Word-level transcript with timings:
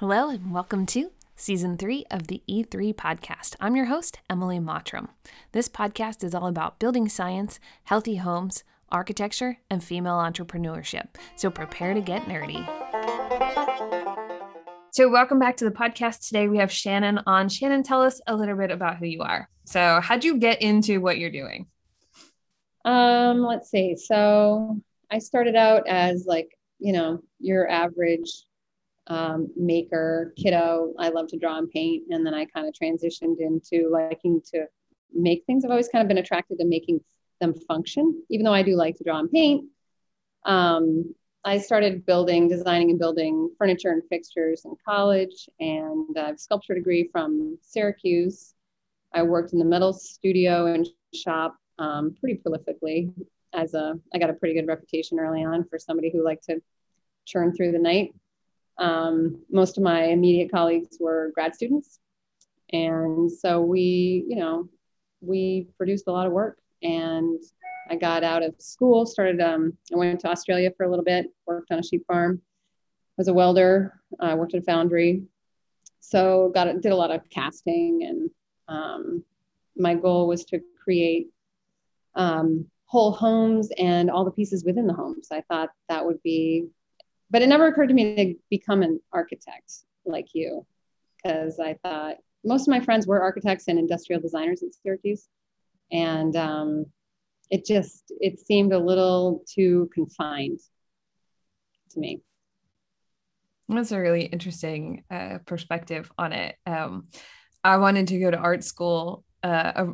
Hello, 0.00 0.28
and 0.28 0.52
welcome 0.52 0.86
to 0.86 1.10
season 1.34 1.76
three 1.76 2.04
of 2.08 2.28
the 2.28 2.40
E3 2.48 2.94
podcast. 2.94 3.56
I'm 3.58 3.74
your 3.74 3.86
host, 3.86 4.20
Emily 4.30 4.60
Mottram. 4.60 5.08
This 5.50 5.68
podcast 5.68 6.22
is 6.22 6.36
all 6.36 6.46
about 6.46 6.78
building 6.78 7.08
science, 7.08 7.58
healthy 7.82 8.14
homes, 8.14 8.62
architecture, 8.90 9.58
and 9.68 9.82
female 9.82 10.18
entrepreneurship. 10.18 11.08
So 11.34 11.50
prepare 11.50 11.94
to 11.94 12.00
get 12.00 12.26
nerdy. 12.26 12.64
So, 14.92 15.10
welcome 15.10 15.40
back 15.40 15.56
to 15.56 15.64
the 15.64 15.72
podcast. 15.72 16.28
Today 16.28 16.46
we 16.46 16.58
have 16.58 16.70
Shannon 16.70 17.18
on. 17.26 17.48
Shannon, 17.48 17.82
tell 17.82 18.00
us 18.00 18.20
a 18.28 18.36
little 18.36 18.56
bit 18.56 18.70
about 18.70 18.98
who 18.98 19.06
you 19.06 19.22
are. 19.22 19.48
So, 19.64 20.00
how'd 20.00 20.22
you 20.22 20.38
get 20.38 20.62
into 20.62 21.00
what 21.00 21.18
you're 21.18 21.28
doing? 21.32 21.66
Um, 22.84 23.42
let's 23.42 23.68
see. 23.68 23.96
So, 23.96 24.80
I 25.10 25.18
started 25.18 25.56
out 25.56 25.88
as 25.88 26.24
like, 26.24 26.56
you 26.78 26.92
know, 26.92 27.20
your 27.40 27.68
average 27.68 28.44
um, 29.08 29.48
maker, 29.56 30.32
kiddo. 30.36 30.92
I 30.98 31.08
love 31.08 31.28
to 31.28 31.38
draw 31.38 31.58
and 31.58 31.70
paint. 31.70 32.04
And 32.10 32.24
then 32.24 32.34
I 32.34 32.44
kind 32.44 32.68
of 32.68 32.74
transitioned 32.74 33.40
into 33.40 33.88
liking 33.90 34.40
to 34.52 34.66
make 35.12 35.44
things. 35.46 35.64
I've 35.64 35.70
always 35.70 35.88
kind 35.88 36.02
of 36.02 36.08
been 36.08 36.18
attracted 36.18 36.58
to 36.58 36.66
making 36.66 37.00
them 37.40 37.54
function, 37.66 38.22
even 38.30 38.44
though 38.44 38.54
I 38.54 38.62
do 38.62 38.76
like 38.76 38.96
to 38.96 39.04
draw 39.04 39.18
and 39.18 39.30
paint. 39.30 39.66
Um, 40.44 41.14
I 41.44 41.58
started 41.58 42.04
building, 42.04 42.48
designing 42.48 42.90
and 42.90 42.98
building 42.98 43.50
furniture 43.56 43.90
and 43.90 44.02
fixtures 44.10 44.64
in 44.64 44.74
college, 44.84 45.48
and 45.60 46.16
I 46.16 46.26
have 46.26 46.34
a 46.34 46.38
sculpture 46.38 46.74
degree 46.74 47.08
from 47.10 47.58
Syracuse. 47.62 48.54
I 49.14 49.22
worked 49.22 49.52
in 49.52 49.58
the 49.58 49.64
metal 49.64 49.92
studio 49.92 50.66
and 50.66 50.86
shop 51.14 51.56
um, 51.78 52.14
pretty 52.20 52.40
prolifically. 52.44 53.12
As 53.54 53.72
a, 53.72 53.94
I 54.12 54.18
got 54.18 54.30
a 54.30 54.34
pretty 54.34 54.54
good 54.54 54.66
reputation 54.66 55.18
early 55.18 55.42
on 55.42 55.64
for 55.70 55.78
somebody 55.78 56.10
who 56.10 56.22
liked 56.22 56.44
to 56.44 56.60
churn 57.24 57.54
through 57.54 57.72
the 57.72 57.78
night. 57.78 58.14
Um, 58.78 59.42
most 59.50 59.76
of 59.76 59.82
my 59.82 60.04
immediate 60.04 60.50
colleagues 60.50 60.96
were 61.00 61.32
grad 61.34 61.54
students. 61.54 61.98
And 62.72 63.30
so 63.30 63.60
we, 63.60 64.24
you 64.28 64.36
know, 64.36 64.68
we 65.20 65.68
produced 65.76 66.06
a 66.06 66.12
lot 66.12 66.26
of 66.26 66.32
work. 66.32 66.58
And 66.82 67.42
I 67.90 67.96
got 67.96 68.22
out 68.22 68.42
of 68.42 68.54
school, 68.58 69.06
started, 69.06 69.40
um, 69.40 69.76
I 69.92 69.96
went 69.96 70.20
to 70.20 70.30
Australia 70.30 70.70
for 70.76 70.84
a 70.84 70.90
little 70.90 71.04
bit, 71.04 71.26
worked 71.46 71.72
on 71.72 71.78
a 71.78 71.82
sheep 71.82 72.04
farm, 72.06 72.40
was 73.16 73.28
a 73.28 73.34
welder, 73.34 74.00
I 74.20 74.32
uh, 74.32 74.36
worked 74.36 74.54
at 74.54 74.62
a 74.62 74.64
foundry. 74.64 75.24
So 76.00 76.50
got 76.54 76.80
did 76.80 76.92
a 76.92 76.96
lot 76.96 77.10
of 77.10 77.28
casting 77.30 78.04
and 78.04 78.30
um, 78.68 79.24
my 79.76 79.94
goal 79.94 80.28
was 80.28 80.44
to 80.46 80.60
create 80.82 81.28
um, 82.14 82.66
whole 82.86 83.12
homes 83.12 83.70
and 83.78 84.10
all 84.10 84.24
the 84.24 84.30
pieces 84.30 84.64
within 84.64 84.86
the 84.86 84.92
homes. 84.92 85.28
I 85.30 85.42
thought 85.42 85.70
that 85.88 86.04
would 86.04 86.22
be 86.22 86.68
but 87.30 87.42
it 87.42 87.48
never 87.48 87.66
occurred 87.66 87.88
to 87.88 87.94
me 87.94 88.14
to 88.16 88.34
become 88.50 88.82
an 88.82 89.00
architect 89.12 89.72
like 90.04 90.28
you 90.32 90.66
because 91.22 91.58
I 91.58 91.74
thought 91.82 92.16
most 92.44 92.62
of 92.62 92.68
my 92.68 92.80
friends 92.80 93.06
were 93.06 93.20
architects 93.20 93.64
and 93.68 93.78
industrial 93.78 94.20
designers 94.20 94.62
at 94.62 94.74
Syracuse. 94.74 95.28
And 95.90 96.34
um, 96.36 96.86
it 97.50 97.64
just, 97.66 98.12
it 98.20 98.38
seemed 98.38 98.72
a 98.72 98.78
little 98.78 99.44
too 99.48 99.90
confined 99.92 100.60
to 101.90 102.00
me. 102.00 102.22
That's 103.68 103.92
a 103.92 104.00
really 104.00 104.22
interesting 104.22 105.04
uh, 105.10 105.38
perspective 105.44 106.10
on 106.16 106.32
it. 106.32 106.56
Um, 106.66 107.08
I 107.62 107.76
wanted 107.76 108.08
to 108.08 108.18
go 108.18 108.30
to 108.30 108.36
art 108.36 108.64
school 108.64 109.24
uh, 109.42 109.84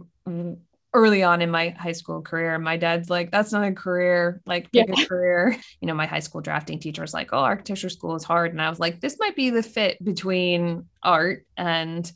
early 0.94 1.22
on 1.22 1.42
in 1.42 1.50
my 1.50 1.70
high 1.70 1.92
school 1.92 2.22
career 2.22 2.58
my 2.58 2.76
dad's 2.76 3.10
like 3.10 3.30
that's 3.30 3.52
not 3.52 3.66
a 3.66 3.72
career 3.72 4.40
like 4.46 4.68
yeah. 4.72 4.84
a 4.88 5.06
career. 5.06 5.56
You 5.80 5.88
know 5.88 5.94
my 5.94 6.06
high 6.06 6.20
school 6.20 6.40
drafting 6.40 6.78
teacher 6.78 7.02
was 7.02 7.12
like 7.12 7.30
oh 7.32 7.38
architecture 7.38 7.90
school 7.90 8.14
is 8.14 8.24
hard 8.24 8.52
and 8.52 8.62
i 8.62 8.70
was 8.70 8.80
like 8.80 9.00
this 9.00 9.18
might 9.18 9.36
be 9.36 9.50
the 9.50 9.62
fit 9.62 10.02
between 10.02 10.86
art 11.02 11.44
and 11.56 12.10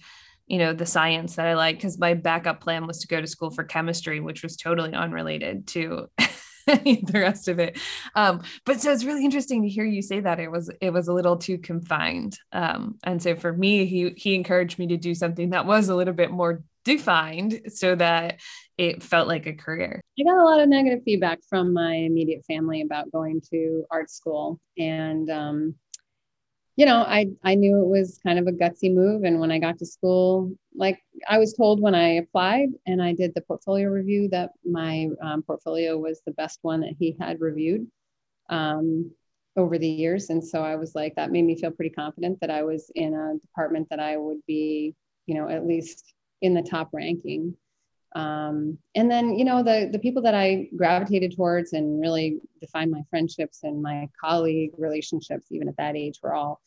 you 0.47 0.59
know 0.59 0.73
the 0.73 0.87
science 0.87 1.37
that 1.37 1.47
i 1.47 1.55
like 1.55 1.77
because 1.77 1.99
my 1.99 2.15
backup 2.15 2.61
plan 2.61 2.87
was 2.87 3.01
to 3.01 3.09
go 3.09 3.21
to 3.21 3.27
school 3.27 3.51
for 3.51 3.65
chemistry 3.65 4.21
which 4.21 4.43
was 4.43 4.57
totally 4.57 4.95
unrelated 4.95 5.67
to 5.67 6.09
the 6.69 7.11
rest 7.15 7.49
of 7.49 7.59
it. 7.59 7.79
Um, 8.15 8.43
but 8.67 8.81
so 8.81 8.93
it's 8.93 9.05
really 9.05 9.25
interesting 9.25 9.63
to 9.63 9.69
hear 9.69 9.85
you 9.85 10.03
say 10.03 10.21
that. 10.21 10.39
It 10.39 10.51
was 10.51 10.71
it 10.83 10.91
was 10.91 11.09
a 11.09 11.15
little 11.15 11.37
too 11.37 11.57
confined. 11.59 12.39
Um, 12.53 12.99
and 13.05 13.23
so 13.23 13.37
for 13.37 13.53
me 13.53 13.87
he 13.87 14.13
he 14.17 14.35
encouraged 14.35 14.79
me 14.79 14.87
to 14.89 14.99
do 14.99 15.15
something 15.15 15.51
that 15.51 15.67
was 15.67 15.89
a 15.89 15.95
little 15.95 16.15
bit 16.15 16.31
more 16.31 16.63
defined 16.85 17.61
so 17.69 17.95
that 17.95 18.41
it 18.79 19.03
felt 19.03 19.27
like 19.27 19.47
a 19.47 19.53
career. 19.53 20.01
I 20.19 20.23
got 20.23 20.41
a 20.41 20.45
lot 20.45 20.61
of 20.61 20.69
negative 20.69 21.03
feedback 21.05 21.41
from 21.49 21.73
my 21.73 21.95
immediate 21.95 22.45
family 22.47 22.81
about 22.83 23.11
going 23.11 23.43
to 23.51 23.85
art 23.91 24.09
school. 24.09 24.61
And, 24.79 25.29
um, 25.29 25.75
you 26.77 26.87
know, 26.87 26.99
I, 26.99 27.27
I 27.43 27.57
knew 27.57 27.83
it 27.83 27.89
was 27.89 28.21
kind 28.25 28.39
of 28.39 28.47
a 28.47 28.53
gutsy 28.53 28.95
move. 28.95 29.25
And 29.25 29.41
when 29.41 29.51
I 29.51 29.59
got 29.59 29.79
to 29.79 29.87
school, 29.87 30.53
like 30.77 31.01
I 31.29 31.39
was 31.39 31.55
told 31.55 31.81
when 31.81 31.97
I 31.97 32.15
applied 32.15 32.69
and 32.87 33.03
I 33.03 33.15
did 33.15 33.35
the 33.35 33.41
portfolio 33.41 33.89
review 33.89 34.29
that 34.29 34.51
my 34.65 35.09
um, 35.21 35.43
portfolio 35.43 35.99
was 35.99 36.23
the 36.25 36.33
best 36.33 36.61
one 36.63 36.81
that 36.83 36.95
he 36.97 37.17
had 37.21 37.41
reviewed 37.41 37.89
um, 38.49 39.11
over 39.57 39.77
the 39.77 39.89
years. 39.89 40.31
And 40.31 40.43
so 40.43 40.63
I 40.63 40.77
was 40.77 40.95
like, 40.95 41.17
that 41.17 41.33
made 41.33 41.45
me 41.45 41.61
feel 41.61 41.73
pretty 41.73 41.91
confident 41.91 42.39
that 42.41 42.51
I 42.51 42.63
was 42.63 42.93
in 42.95 43.13
a 43.13 43.39
department 43.45 43.89
that 43.91 43.99
I 43.99 44.17
would 44.17 44.39
be, 44.47 44.95
you 45.27 45.35
know, 45.35 45.49
at 45.49 45.67
least 45.67 46.15
in 46.43 46.55
the 46.55 46.63
top 46.63 46.91
ranking. 46.93 47.57
Um, 48.15 48.79
and 48.95 49.11
then, 49.11 49.39
you 49.39 49.45
know, 49.45 49.63
the 49.63 49.89
the 49.93 49.99
people 49.99 50.23
that 50.23 50.35
I 50.35 50.69
gravitated 50.77 51.37
towards 51.37 51.73
and 51.73 52.01
really 52.01 52.41
defined 52.61 52.91
my 52.91 53.03
friendships 53.11 53.61
and 53.63 53.83
my 53.83 54.09
colleague 54.21 54.73
relationships, 54.79 55.47
even 55.51 55.69
at 55.69 55.77
that 55.77 55.97
age, 55.97 56.21
were 56.23 56.35
all 56.35 56.61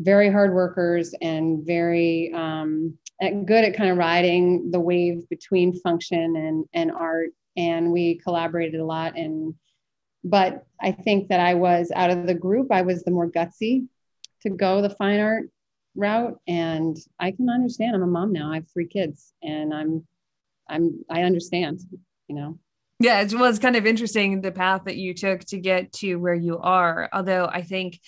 very 0.00 0.30
hard 0.30 0.54
workers 0.54 1.14
and 1.20 1.66
very 1.66 2.32
um, 2.34 2.96
good 3.20 3.64
at 3.64 3.76
kind 3.76 3.90
of 3.90 3.96
riding 3.96 4.70
the 4.70 4.80
wave 4.80 5.28
between 5.28 5.78
function 5.80 6.36
and 6.36 6.64
and 6.72 6.92
art. 6.92 7.30
And 7.56 7.90
we 7.90 8.18
collaborated 8.18 8.80
a 8.80 8.84
lot. 8.84 9.16
And 9.16 9.54
but 10.22 10.66
I 10.80 10.92
think 10.92 11.28
that 11.28 11.40
I 11.40 11.54
was 11.54 11.90
out 11.94 12.10
of 12.10 12.26
the 12.26 12.34
group, 12.34 12.68
I 12.70 12.82
was 12.82 13.02
the 13.02 13.10
more 13.10 13.30
gutsy 13.30 13.86
to 14.42 14.50
go 14.50 14.82
the 14.82 14.90
fine 14.90 15.20
art 15.20 15.50
route 15.96 16.38
and 16.46 16.98
i 17.18 17.30
can 17.30 17.48
understand 17.48 17.94
i'm 17.94 18.02
a 18.02 18.06
mom 18.06 18.32
now 18.32 18.52
i 18.52 18.56
have 18.56 18.70
three 18.70 18.86
kids 18.86 19.32
and 19.42 19.72
i'm 19.72 20.06
i'm 20.68 21.04
i 21.08 21.22
understand 21.22 21.80
you 22.28 22.34
know? 22.34 22.58
Yeah 22.98 23.20
it 23.20 23.32
was 23.34 23.58
kind 23.58 23.76
of 23.76 23.86
interesting 23.86 24.40
the 24.40 24.50
path 24.50 24.82
that 24.86 24.96
you 24.96 25.14
took 25.14 25.40
to 25.46 25.58
get 25.58 25.92
to 25.94 26.16
where 26.16 26.34
you 26.34 26.58
are 26.58 27.08
although 27.12 27.46
i 27.46 27.62
think 27.62 28.00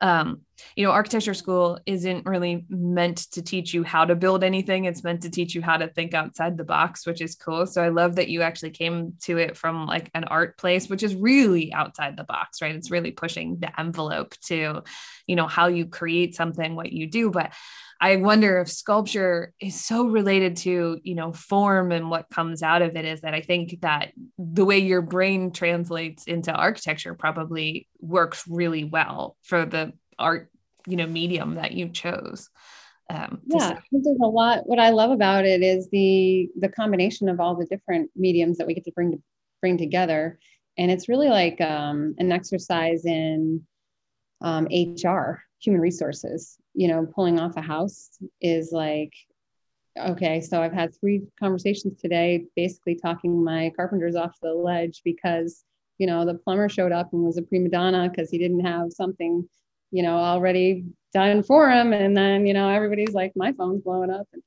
um, 0.00 0.42
you 0.74 0.84
know, 0.84 0.92
architecture 0.92 1.34
school 1.34 1.78
isn't 1.86 2.26
really 2.26 2.64
meant 2.68 3.18
to 3.32 3.42
teach 3.42 3.74
you 3.74 3.82
how 3.82 4.04
to 4.04 4.14
build 4.14 4.44
anything. 4.44 4.84
It's 4.84 5.04
meant 5.04 5.22
to 5.22 5.30
teach 5.30 5.54
you 5.54 5.62
how 5.62 5.76
to 5.76 5.88
think 5.88 6.14
outside 6.14 6.56
the 6.56 6.64
box, 6.64 7.06
which 7.06 7.20
is 7.20 7.34
cool. 7.34 7.66
So 7.66 7.82
I 7.82 7.88
love 7.88 8.16
that 8.16 8.28
you 8.28 8.42
actually 8.42 8.70
came 8.70 9.14
to 9.22 9.38
it 9.38 9.56
from 9.56 9.86
like 9.86 10.10
an 10.14 10.24
art 10.24 10.58
place, 10.58 10.88
which 10.88 11.02
is 11.02 11.14
really 11.14 11.72
outside 11.72 12.16
the 12.16 12.24
box, 12.24 12.62
right? 12.62 12.74
It's 12.74 12.90
really 12.90 13.10
pushing 13.10 13.58
the 13.58 13.78
envelope 13.78 14.34
to, 14.46 14.82
you 15.26 15.36
know, 15.36 15.46
how 15.46 15.66
you 15.68 15.86
create 15.86 16.34
something, 16.34 16.76
what 16.76 16.92
you 16.92 17.06
do. 17.06 17.30
But 17.30 17.52
I 18.00 18.16
wonder 18.16 18.60
if 18.60 18.68
sculpture 18.68 19.54
is 19.58 19.82
so 19.82 20.06
related 20.06 20.58
to, 20.58 21.00
you 21.02 21.14
know, 21.14 21.32
form 21.32 21.92
and 21.92 22.10
what 22.10 22.28
comes 22.28 22.62
out 22.62 22.82
of 22.82 22.94
it 22.94 23.06
is 23.06 23.22
that 23.22 23.32
I 23.32 23.40
think 23.40 23.80
that 23.80 24.12
the 24.38 24.66
way 24.66 24.78
your 24.78 25.00
brain 25.00 25.50
translates 25.50 26.24
into 26.24 26.52
architecture 26.52 27.14
probably 27.14 27.88
works 27.98 28.44
really 28.46 28.84
well 28.84 29.36
for 29.42 29.64
the 29.64 29.94
art, 30.18 30.50
you 30.86 30.96
know, 30.96 31.06
medium 31.06 31.54
that 31.56 31.72
you 31.72 31.88
chose. 31.88 32.50
Um, 33.08 33.40
yeah, 33.46 33.78
there's 33.92 34.06
a 34.06 34.26
lot. 34.26 34.66
What 34.66 34.78
I 34.78 34.90
love 34.90 35.10
about 35.10 35.44
it 35.44 35.62
is 35.62 35.88
the 35.90 36.48
the 36.58 36.68
combination 36.68 37.28
of 37.28 37.38
all 37.38 37.54
the 37.54 37.66
different 37.66 38.10
mediums 38.16 38.58
that 38.58 38.66
we 38.66 38.74
get 38.74 38.84
to 38.84 38.92
bring 38.92 39.12
to 39.12 39.22
bring 39.60 39.78
together, 39.78 40.38
and 40.76 40.90
it's 40.90 41.08
really 41.08 41.28
like 41.28 41.60
um, 41.60 42.14
an 42.18 42.32
exercise 42.32 43.04
in 43.04 43.64
um, 44.40 44.66
HR, 44.66 45.42
human 45.60 45.80
resources. 45.80 46.56
You 46.74 46.88
know, 46.88 47.06
pulling 47.14 47.38
off 47.38 47.56
a 47.56 47.62
house 47.62 48.10
is 48.40 48.72
like, 48.72 49.12
okay, 49.96 50.40
so 50.40 50.60
I've 50.60 50.72
had 50.72 50.90
three 50.98 51.22
conversations 51.38 52.00
today, 52.00 52.46
basically 52.56 52.96
talking 52.96 53.44
my 53.44 53.70
carpenters 53.76 54.16
off 54.16 54.34
the 54.42 54.52
ledge 54.52 55.02
because 55.04 55.64
you 55.98 56.08
know 56.08 56.26
the 56.26 56.34
plumber 56.34 56.68
showed 56.68 56.92
up 56.92 57.12
and 57.12 57.22
was 57.22 57.38
a 57.38 57.42
prima 57.42 57.68
donna 57.68 58.08
because 58.10 58.30
he 58.30 58.38
didn't 58.38 58.66
have 58.66 58.92
something 58.92 59.48
you 59.90 60.02
know, 60.02 60.16
already 60.16 60.84
done 61.12 61.42
for 61.42 61.70
him. 61.70 61.92
And 61.92 62.16
then, 62.16 62.46
you 62.46 62.54
know, 62.54 62.68
everybody's 62.68 63.14
like, 63.14 63.32
my 63.36 63.52
phone's 63.52 63.82
blowing 63.82 64.10
up. 64.10 64.26
And, 64.32 64.42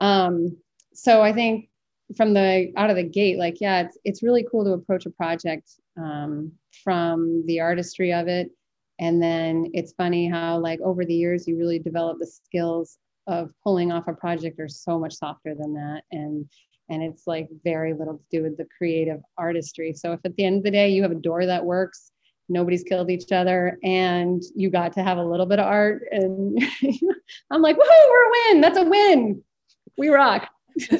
um, 0.00 0.56
so 0.94 1.22
I 1.22 1.32
think 1.32 1.68
from 2.16 2.34
the 2.34 2.72
out 2.76 2.90
of 2.90 2.96
the 2.96 3.02
gate, 3.02 3.38
like, 3.38 3.60
yeah, 3.60 3.82
it's, 3.82 3.98
it's 4.04 4.22
really 4.22 4.46
cool 4.50 4.64
to 4.64 4.72
approach 4.72 5.06
a 5.06 5.10
project 5.10 5.70
um, 5.96 6.52
from 6.84 7.44
the 7.46 7.60
artistry 7.60 8.12
of 8.12 8.28
it. 8.28 8.50
And 8.98 9.22
then 9.22 9.70
it's 9.74 9.92
funny 9.92 10.28
how, 10.28 10.58
like, 10.58 10.80
over 10.80 11.04
the 11.04 11.14
years, 11.14 11.46
you 11.46 11.58
really 11.58 11.78
develop 11.78 12.18
the 12.18 12.26
skills 12.26 12.98
of 13.26 13.50
pulling 13.62 13.92
off 13.92 14.08
a 14.08 14.14
project 14.14 14.60
are 14.60 14.68
so 14.68 14.98
much 14.98 15.14
softer 15.14 15.54
than 15.54 15.74
that. 15.74 16.02
And 16.12 16.48
and 16.88 17.02
it's 17.02 17.26
like 17.26 17.48
very 17.64 17.92
little 17.92 18.14
to 18.14 18.24
do 18.30 18.42
with 18.44 18.56
the 18.56 18.66
creative 18.78 19.20
artistry. 19.36 19.92
So 19.92 20.12
if 20.12 20.20
at 20.24 20.36
the 20.36 20.44
end 20.44 20.58
of 20.58 20.62
the 20.62 20.70
day 20.70 20.88
you 20.88 21.02
have 21.02 21.10
a 21.10 21.16
door 21.16 21.44
that 21.44 21.64
works 21.64 22.12
nobody's 22.48 22.82
killed 22.82 23.10
each 23.10 23.32
other 23.32 23.78
and 23.82 24.42
you 24.54 24.70
got 24.70 24.92
to 24.92 25.02
have 25.02 25.18
a 25.18 25.24
little 25.24 25.46
bit 25.46 25.58
of 25.58 25.66
art 25.66 26.02
and 26.10 26.58
i'm 27.50 27.62
like 27.62 27.76
woohoo 27.76 28.10
we're 28.10 28.24
a 28.24 28.32
win 28.52 28.60
that's 28.60 28.78
a 28.78 28.84
win. 28.84 29.42
We 29.98 30.08
rock. 30.08 30.48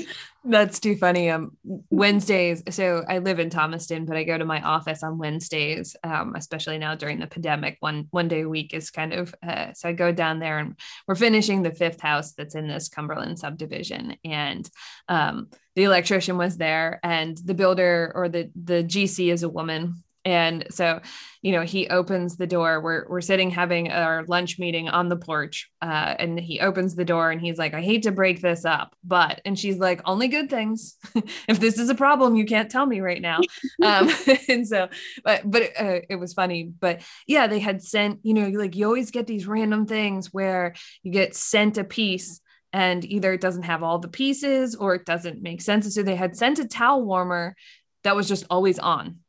That's 0.48 0.78
too 0.78 0.96
funny 0.96 1.28
um 1.28 1.56
wednesdays 1.90 2.62
so 2.70 3.04
i 3.08 3.18
live 3.18 3.40
in 3.40 3.50
thomaston 3.50 4.06
but 4.06 4.16
i 4.16 4.22
go 4.22 4.38
to 4.38 4.44
my 4.44 4.62
office 4.62 5.02
on 5.02 5.18
wednesdays 5.18 5.96
um, 6.04 6.36
especially 6.36 6.78
now 6.78 6.94
during 6.94 7.18
the 7.18 7.26
pandemic. 7.26 7.76
One 7.80 8.06
one 8.10 8.28
day 8.28 8.42
a 8.42 8.48
week 8.48 8.72
is 8.72 8.90
kind 8.90 9.12
of 9.12 9.34
uh, 9.46 9.72
so 9.74 9.88
i 9.88 9.92
go 9.92 10.12
down 10.12 10.38
there 10.38 10.58
and 10.58 10.78
we're 11.08 11.16
finishing 11.16 11.62
the 11.62 11.74
fifth 11.74 12.00
house 12.00 12.32
that's 12.32 12.54
in 12.54 12.68
this 12.68 12.88
cumberland 12.88 13.40
subdivision 13.40 14.16
and 14.24 14.70
um, 15.08 15.48
the 15.74 15.82
electrician 15.82 16.38
was 16.38 16.56
there 16.56 17.00
and 17.02 17.36
the 17.38 17.54
builder 17.54 18.12
or 18.14 18.28
the 18.28 18.50
the 18.54 18.84
gc 18.84 19.32
is 19.32 19.42
a 19.42 19.48
woman 19.48 20.04
and 20.26 20.66
so, 20.70 21.00
you 21.40 21.52
know, 21.52 21.62
he 21.62 21.86
opens 21.86 22.36
the 22.36 22.48
door. 22.48 22.80
We're, 22.80 23.06
we're 23.08 23.20
sitting 23.20 23.48
having 23.48 23.92
our 23.92 24.24
lunch 24.24 24.58
meeting 24.58 24.88
on 24.88 25.08
the 25.08 25.16
porch. 25.16 25.70
Uh, 25.80 26.16
and 26.18 26.38
he 26.38 26.58
opens 26.58 26.96
the 26.96 27.04
door 27.04 27.30
and 27.30 27.40
he's 27.40 27.58
like, 27.58 27.74
I 27.74 27.80
hate 27.80 28.02
to 28.02 28.10
break 28.10 28.42
this 28.42 28.64
up, 28.64 28.96
but, 29.04 29.40
and 29.44 29.56
she's 29.56 29.78
like, 29.78 30.00
only 30.04 30.26
good 30.26 30.50
things. 30.50 30.96
if 31.48 31.60
this 31.60 31.78
is 31.78 31.90
a 31.90 31.94
problem, 31.94 32.34
you 32.34 32.44
can't 32.44 32.68
tell 32.68 32.84
me 32.84 33.00
right 33.00 33.22
now. 33.22 33.38
um, 33.84 34.10
and 34.48 34.66
so, 34.66 34.88
but, 35.22 35.48
but 35.48 35.62
uh, 35.78 36.00
it 36.10 36.18
was 36.18 36.32
funny. 36.32 36.64
But 36.64 37.02
yeah, 37.28 37.46
they 37.46 37.60
had 37.60 37.80
sent, 37.80 38.18
you 38.24 38.34
know, 38.34 38.48
like 38.48 38.74
you 38.74 38.84
always 38.84 39.12
get 39.12 39.28
these 39.28 39.46
random 39.46 39.86
things 39.86 40.34
where 40.34 40.74
you 41.04 41.12
get 41.12 41.36
sent 41.36 41.78
a 41.78 41.84
piece 41.84 42.40
and 42.72 43.04
either 43.04 43.32
it 43.32 43.40
doesn't 43.40 43.62
have 43.62 43.84
all 43.84 44.00
the 44.00 44.08
pieces 44.08 44.74
or 44.74 44.96
it 44.96 45.06
doesn't 45.06 45.40
make 45.40 45.62
sense. 45.62 45.94
So 45.94 46.02
they 46.02 46.16
had 46.16 46.36
sent 46.36 46.58
a 46.58 46.66
towel 46.66 47.04
warmer 47.04 47.54
that 48.02 48.16
was 48.16 48.26
just 48.26 48.44
always 48.50 48.80
on 48.80 49.20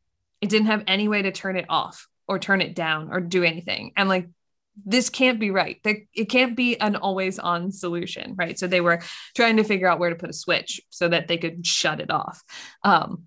it 0.48 0.52
didn't 0.52 0.68
have 0.68 0.84
any 0.88 1.10
way 1.10 1.22
to 1.22 1.32
turn 1.34 1.58
it 1.58 1.66
off 1.68 2.08
or 2.26 2.40
turn 2.40 2.62
it 2.62 2.74
down 2.74 3.10
or 3.12 3.20
do 3.20 3.44
anything. 3.44 3.92
I'm 3.98 4.08
like, 4.08 4.30
this 4.86 5.10
can't 5.10 5.42
be 5.42 5.52
right. 5.52 5.82
It 5.84 6.30
can't 6.30 6.56
be 6.56 6.80
an 6.80 6.96
always 6.96 7.38
on 7.38 7.74
solution, 7.74 8.36
right? 8.38 8.58
So 8.58 8.68
they 8.68 8.80
were 8.80 9.02
trying 9.36 9.58
to 9.58 9.66
figure 9.66 9.90
out 9.90 10.00
where 10.00 10.10
to 10.10 10.16
put 10.16 10.30
a 10.30 10.34
switch 10.34 10.80
so 10.90 11.10
that 11.10 11.28
they 11.28 11.38
could 11.38 11.68
shut 11.68 12.00
it 12.00 12.10
off. 12.10 12.42
Um, 12.82 13.24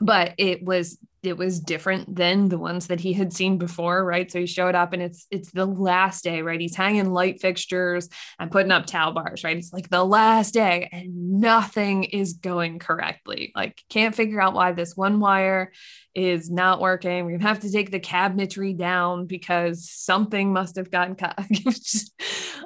but 0.00 0.34
it 0.38 0.62
was 0.62 0.98
it 1.22 1.36
was 1.36 1.60
different 1.60 2.16
than 2.16 2.48
the 2.48 2.58
ones 2.58 2.86
that 2.86 3.00
he 3.00 3.12
had 3.12 3.32
seen 3.32 3.58
before 3.58 4.04
right? 4.04 4.30
So 4.30 4.40
he 4.40 4.46
showed 4.46 4.74
up 4.74 4.92
and 4.92 5.02
it's 5.02 5.26
it's 5.30 5.50
the 5.50 5.66
last 5.66 6.24
day 6.24 6.42
right? 6.42 6.60
He's 6.60 6.76
hanging 6.76 7.10
light 7.10 7.40
fixtures 7.40 8.08
and 8.38 8.50
putting 8.50 8.72
up 8.72 8.86
towel 8.86 9.12
bars 9.12 9.44
right? 9.44 9.56
It's 9.56 9.72
like 9.72 9.88
the 9.88 10.04
last 10.04 10.54
day 10.54 10.88
and 10.92 11.40
nothing 11.40 12.04
is 12.04 12.34
going 12.34 12.78
correctly. 12.78 13.52
Like 13.54 13.82
can't 13.88 14.14
figure 14.14 14.40
out 14.40 14.54
why 14.54 14.72
this 14.72 14.96
one 14.96 15.20
wire 15.20 15.72
is 16.14 16.50
not 16.50 16.80
working. 16.80 17.30
Gonna 17.30 17.42
have 17.42 17.60
to 17.60 17.70
take 17.70 17.90
the 17.90 18.00
cabinetry 18.00 18.76
down 18.76 19.26
because 19.26 19.88
something 19.90 20.52
must 20.52 20.76
have 20.76 20.90
gotten 20.90 21.14
cut. 21.14 21.34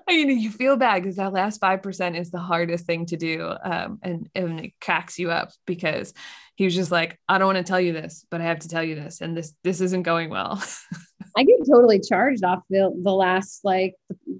I 0.09 0.17
mean, 0.17 0.39
you 0.39 0.51
feel 0.51 0.77
bad 0.77 1.03
because 1.03 1.17
that 1.17 1.33
last 1.33 1.61
5% 1.61 2.19
is 2.19 2.31
the 2.31 2.39
hardest 2.39 2.87
thing 2.87 3.06
to 3.06 3.17
do 3.17 3.55
um, 3.65 3.99
and, 4.03 4.29
and 4.35 4.61
it 4.61 4.73
cracks 4.81 5.19
you 5.19 5.31
up 5.31 5.51
because 5.67 6.12
he 6.56 6.65
was 6.65 6.75
just 6.75 6.91
like, 6.91 7.19
I 7.29 7.39
don't 7.39 7.53
want 7.53 7.59
to 7.59 7.71
tell 7.71 7.81
you 7.81 7.93
this, 7.93 8.27
but 8.31 8.41
I 8.41 8.45
have 8.45 8.61
to 8.61 8.69
tell 8.69 8.83
you 8.83 8.95
this, 8.95 9.21
and 9.21 9.37
this 9.37 9.55
this 9.65 9.81
isn't 9.81 10.03
going 10.03 10.31
well. 10.31 10.62
I 11.37 11.43
get 11.43 11.59
totally 11.69 12.01
charged 12.01 12.45
off 12.45 12.61
the 12.71 12.93
the 13.03 13.12
last 13.12 13.61
like 13.65 13.95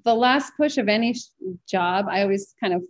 the 0.05 0.15
last 0.15 0.53
push 0.57 0.79
of 0.79 0.89
any 0.89 1.15
job. 1.69 2.07
I 2.09 2.23
always 2.23 2.55
kind 2.61 2.75
of 2.75 2.83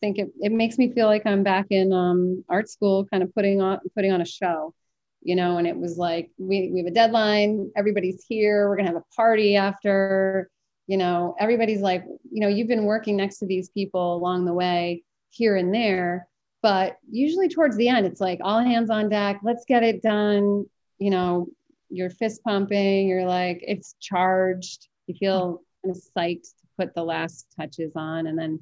think 0.00 0.18
it, 0.18 0.28
it 0.40 0.50
makes 0.50 0.78
me 0.78 0.92
feel 0.92 1.06
like 1.06 1.26
I'm 1.26 1.42
back 1.42 1.66
in 1.70 1.92
um, 1.92 2.44
art 2.48 2.68
school, 2.68 3.06
kind 3.06 3.22
of 3.22 3.32
putting 3.34 3.60
on 3.60 3.78
putting 3.94 4.10
on 4.10 4.20
a 4.20 4.26
show, 4.26 4.74
you 5.22 5.36
know. 5.36 5.58
And 5.58 5.68
it 5.68 5.76
was 5.76 5.96
like 5.96 6.30
we 6.36 6.70
we 6.72 6.80
have 6.80 6.88
a 6.88 6.94
deadline. 6.94 7.70
Everybody's 7.76 8.24
here. 8.28 8.68
We're 8.68 8.76
gonna 8.76 8.88
have 8.88 8.96
a 8.96 9.14
party 9.14 9.56
after. 9.56 10.50
You 10.86 10.98
know, 10.98 11.34
everybody's 11.40 11.80
like, 11.80 12.04
you 12.30 12.40
know, 12.40 12.48
you've 12.48 12.68
been 12.68 12.84
working 12.84 13.16
next 13.16 13.38
to 13.38 13.46
these 13.46 13.70
people 13.70 14.16
along 14.16 14.44
the 14.44 14.52
way 14.52 15.02
here 15.30 15.56
and 15.56 15.72
there 15.72 16.28
but 16.64 16.96
usually 17.10 17.50
towards 17.50 17.76
the 17.76 17.90
end, 17.90 18.06
it's 18.06 18.22
like 18.22 18.40
all 18.42 18.58
hands 18.58 18.88
on 18.88 19.10
deck. 19.10 19.38
Let's 19.42 19.66
get 19.66 19.82
it 19.82 20.00
done. 20.00 20.64
You 20.96 21.10
know, 21.10 21.48
you're 21.90 22.08
fist 22.08 22.42
pumping. 22.42 23.06
You're 23.06 23.26
like, 23.26 23.58
it's 23.60 23.96
charged. 24.00 24.88
You 25.06 25.14
feel 25.14 25.60
kind 25.84 25.94
of 25.94 26.02
psyched 26.16 26.40
to 26.40 26.66
put 26.78 26.94
the 26.94 27.04
last 27.04 27.48
touches 27.54 27.92
on. 27.96 28.28
And 28.28 28.38
then 28.38 28.60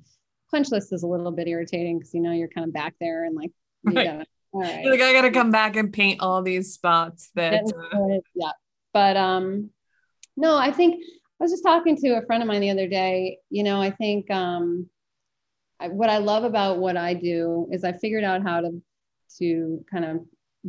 punch 0.50 0.72
list 0.72 0.92
is 0.92 1.04
a 1.04 1.06
little 1.06 1.30
bit 1.30 1.46
irritating 1.46 2.00
because, 2.00 2.12
you 2.12 2.20
know, 2.20 2.32
you're 2.32 2.48
kind 2.48 2.66
of 2.66 2.72
back 2.72 2.94
there 2.98 3.24
and 3.24 3.36
like, 3.36 3.52
right. 3.84 3.94
Gotta, 3.94 4.26
all 4.50 4.62
right. 4.62 4.84
like, 4.84 5.00
I 5.00 5.12
got 5.12 5.22
to 5.22 5.30
come 5.30 5.52
back 5.52 5.76
and 5.76 5.92
paint 5.92 6.20
all 6.20 6.42
these 6.42 6.74
spots 6.74 7.30
that. 7.36 7.62
Uh... 7.72 8.18
Yeah. 8.34 8.50
But, 8.92 9.16
um, 9.16 9.70
no, 10.36 10.56
I 10.56 10.72
think 10.72 11.04
I 11.40 11.44
was 11.44 11.52
just 11.52 11.62
talking 11.62 11.96
to 11.98 12.18
a 12.18 12.26
friend 12.26 12.42
of 12.42 12.48
mine 12.48 12.62
the 12.62 12.70
other 12.70 12.88
day. 12.88 13.38
You 13.48 13.62
know, 13.62 13.80
I 13.80 13.92
think, 13.92 14.28
um, 14.28 14.88
what 15.88 16.10
I 16.10 16.18
love 16.18 16.44
about 16.44 16.78
what 16.78 16.96
I 16.96 17.14
do 17.14 17.68
is 17.70 17.84
I 17.84 17.92
figured 17.92 18.24
out 18.24 18.42
how 18.42 18.60
to 18.60 18.82
to 19.38 19.84
kind 19.90 20.04
of 20.04 20.20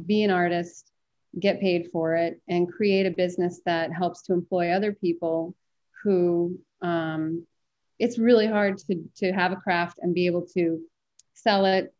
be 0.07 0.23
an 0.23 0.31
artist, 0.31 0.89
get 1.39 1.59
paid 1.59 1.89
for 1.91 2.15
it, 2.15 2.39
and 2.47 2.71
create 2.71 3.05
a 3.05 3.11
business 3.11 3.61
that 3.65 3.91
helps 3.91 4.23
to 4.23 4.33
employ 4.33 4.71
other 4.71 4.93
people 4.93 5.55
who 6.03 6.59
um, 6.81 7.45
it's 7.99 8.17
really 8.17 8.47
hard 8.47 8.77
to 8.77 9.03
to 9.17 9.31
have 9.31 9.51
a 9.51 9.57
craft 9.57 9.99
and 10.01 10.13
be 10.13 10.25
able 10.25 10.45
to 10.53 10.81
sell 11.33 11.65
it, 11.65 11.93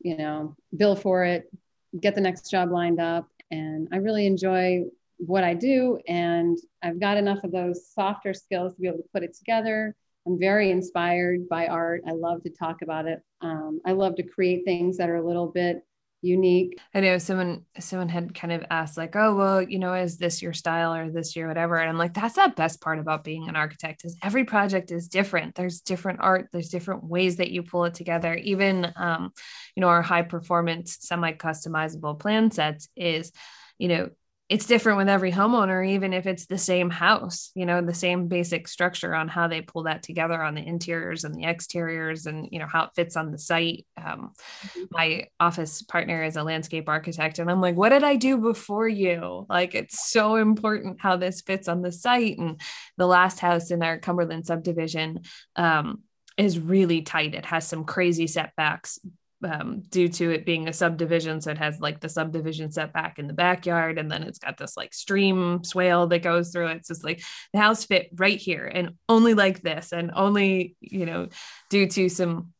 you 0.00 0.16
know, 0.16 0.56
bill 0.76 0.96
for 0.96 1.24
it, 1.24 1.50
get 1.98 2.14
the 2.14 2.20
next 2.20 2.50
job 2.50 2.70
lined 2.70 3.00
up. 3.00 3.28
And 3.50 3.88
I 3.92 3.96
really 3.96 4.26
enjoy 4.26 4.84
what 5.16 5.42
I 5.42 5.54
do. 5.54 5.98
And 6.06 6.58
I've 6.82 7.00
got 7.00 7.16
enough 7.16 7.42
of 7.44 7.50
those 7.50 7.88
softer 7.88 8.34
skills 8.34 8.74
to 8.74 8.80
be 8.80 8.88
able 8.88 8.98
to 8.98 9.08
put 9.12 9.22
it 9.22 9.34
together 9.34 9.96
I'm 10.26 10.38
very 10.38 10.70
inspired 10.70 11.48
by 11.48 11.68
art. 11.68 12.02
I 12.06 12.12
love 12.12 12.42
to 12.42 12.50
talk 12.50 12.82
about 12.82 13.06
it. 13.06 13.20
Um, 13.40 13.80
I 13.86 13.92
love 13.92 14.16
to 14.16 14.22
create 14.22 14.64
things 14.64 14.98
that 14.98 15.08
are 15.08 15.16
a 15.16 15.26
little 15.26 15.46
bit 15.46 15.82
unique. 16.20 16.78
I 16.94 17.00
know 17.00 17.18
someone 17.18 17.64
someone 17.78 18.08
had 18.08 18.34
kind 18.34 18.52
of 18.52 18.64
asked 18.70 18.96
like, 18.96 19.14
"Oh, 19.14 19.34
well, 19.36 19.62
you 19.62 19.78
know, 19.78 19.94
is 19.94 20.18
this 20.18 20.42
your 20.42 20.52
style 20.52 20.94
or 20.94 21.10
this 21.10 21.36
your 21.36 21.48
whatever?" 21.48 21.76
And 21.76 21.88
I'm 21.88 21.98
like, 21.98 22.14
"That's 22.14 22.34
the 22.34 22.52
best 22.56 22.80
part 22.80 22.98
about 22.98 23.24
being 23.24 23.48
an 23.48 23.56
architect 23.56 24.04
is 24.04 24.16
every 24.22 24.44
project 24.44 24.90
is 24.90 25.08
different. 25.08 25.54
There's 25.54 25.80
different 25.80 26.20
art. 26.20 26.48
There's 26.52 26.70
different 26.70 27.04
ways 27.04 27.36
that 27.36 27.50
you 27.50 27.62
pull 27.62 27.84
it 27.84 27.94
together. 27.94 28.34
Even, 28.34 28.92
um, 28.96 29.32
you 29.76 29.80
know, 29.80 29.88
our 29.88 30.02
high 30.02 30.22
performance 30.22 30.98
semi 31.00 31.32
customizable 31.32 32.18
plan 32.18 32.50
sets 32.50 32.88
is, 32.96 33.32
you 33.78 33.88
know, 33.88 34.10
it's 34.48 34.66
different 34.66 34.96
with 34.96 35.10
every 35.10 35.30
homeowner, 35.30 35.86
even 35.86 36.14
if 36.14 36.26
it's 36.26 36.46
the 36.46 36.56
same 36.56 36.88
house, 36.88 37.50
you 37.54 37.66
know, 37.66 37.82
the 37.82 37.92
same 37.92 38.28
basic 38.28 38.66
structure 38.66 39.14
on 39.14 39.28
how 39.28 39.46
they 39.46 39.60
pull 39.60 39.82
that 39.82 40.02
together 40.02 40.42
on 40.42 40.54
the 40.54 40.66
interiors 40.66 41.24
and 41.24 41.34
the 41.34 41.44
exteriors 41.44 42.24
and, 42.24 42.48
you 42.50 42.58
know, 42.58 42.66
how 42.66 42.84
it 42.84 42.90
fits 42.96 43.14
on 43.14 43.30
the 43.30 43.38
site. 43.38 43.86
Um, 43.98 44.32
mm-hmm. 44.62 44.84
my 44.90 45.26
office 45.38 45.82
partner 45.82 46.24
is 46.24 46.36
a 46.36 46.42
landscape 46.42 46.88
architect, 46.88 47.38
and 47.38 47.50
I'm 47.50 47.60
like, 47.60 47.76
what 47.76 47.90
did 47.90 48.04
I 48.04 48.16
do 48.16 48.38
before 48.38 48.88
you? 48.88 49.44
Like, 49.50 49.74
it's 49.74 50.08
so 50.10 50.36
important 50.36 51.00
how 51.00 51.16
this 51.16 51.42
fits 51.42 51.68
on 51.68 51.82
the 51.82 51.92
site. 51.92 52.38
And 52.38 52.58
the 52.96 53.06
last 53.06 53.40
house 53.40 53.70
in 53.70 53.82
our 53.82 53.98
Cumberland 53.98 54.46
subdivision, 54.46 55.20
um, 55.56 56.02
is 56.38 56.58
really 56.58 57.02
tight. 57.02 57.34
It 57.34 57.44
has 57.44 57.66
some 57.66 57.84
crazy 57.84 58.28
setbacks, 58.28 59.00
um, 59.44 59.82
due 59.88 60.08
to 60.08 60.30
it 60.30 60.46
being 60.46 60.68
a 60.68 60.72
subdivision. 60.72 61.40
So 61.40 61.50
it 61.50 61.58
has 61.58 61.80
like 61.80 62.00
the 62.00 62.08
subdivision 62.08 62.70
setback 62.70 63.18
in 63.18 63.26
the 63.26 63.32
backyard, 63.32 63.98
and 63.98 64.10
then 64.10 64.22
it's 64.22 64.38
got 64.38 64.56
this 64.56 64.76
like 64.76 64.94
stream 64.94 65.62
swale 65.64 66.06
that 66.08 66.22
goes 66.22 66.50
through 66.50 66.68
it. 66.68 66.86
So 66.86 66.92
It's 66.92 67.04
like 67.04 67.22
the 67.52 67.60
house 67.60 67.84
fit 67.84 68.10
right 68.14 68.38
here 68.38 68.66
and 68.66 68.94
only 69.08 69.34
like 69.34 69.62
this, 69.62 69.92
and 69.92 70.10
only, 70.14 70.76
you 70.80 71.06
know, 71.06 71.28
due 71.70 71.86
to 71.88 72.08
some 72.08 72.52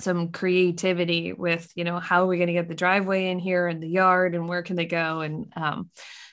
some 0.00 0.32
creativity 0.32 1.32
with 1.32 1.70
you 1.76 1.84
know 1.84 2.00
how 2.00 2.24
are 2.24 2.26
we 2.26 2.36
going 2.36 2.48
to 2.48 2.52
get 2.52 2.68
the 2.68 2.74
driveway 2.74 3.28
in 3.28 3.38
here 3.38 3.68
and 3.68 3.80
the 3.80 3.88
yard 3.88 4.34
and 4.34 4.48
where 4.48 4.62
can 4.62 4.74
they 4.74 4.86
go 4.86 5.20
and 5.20 5.52
um, 5.54 5.90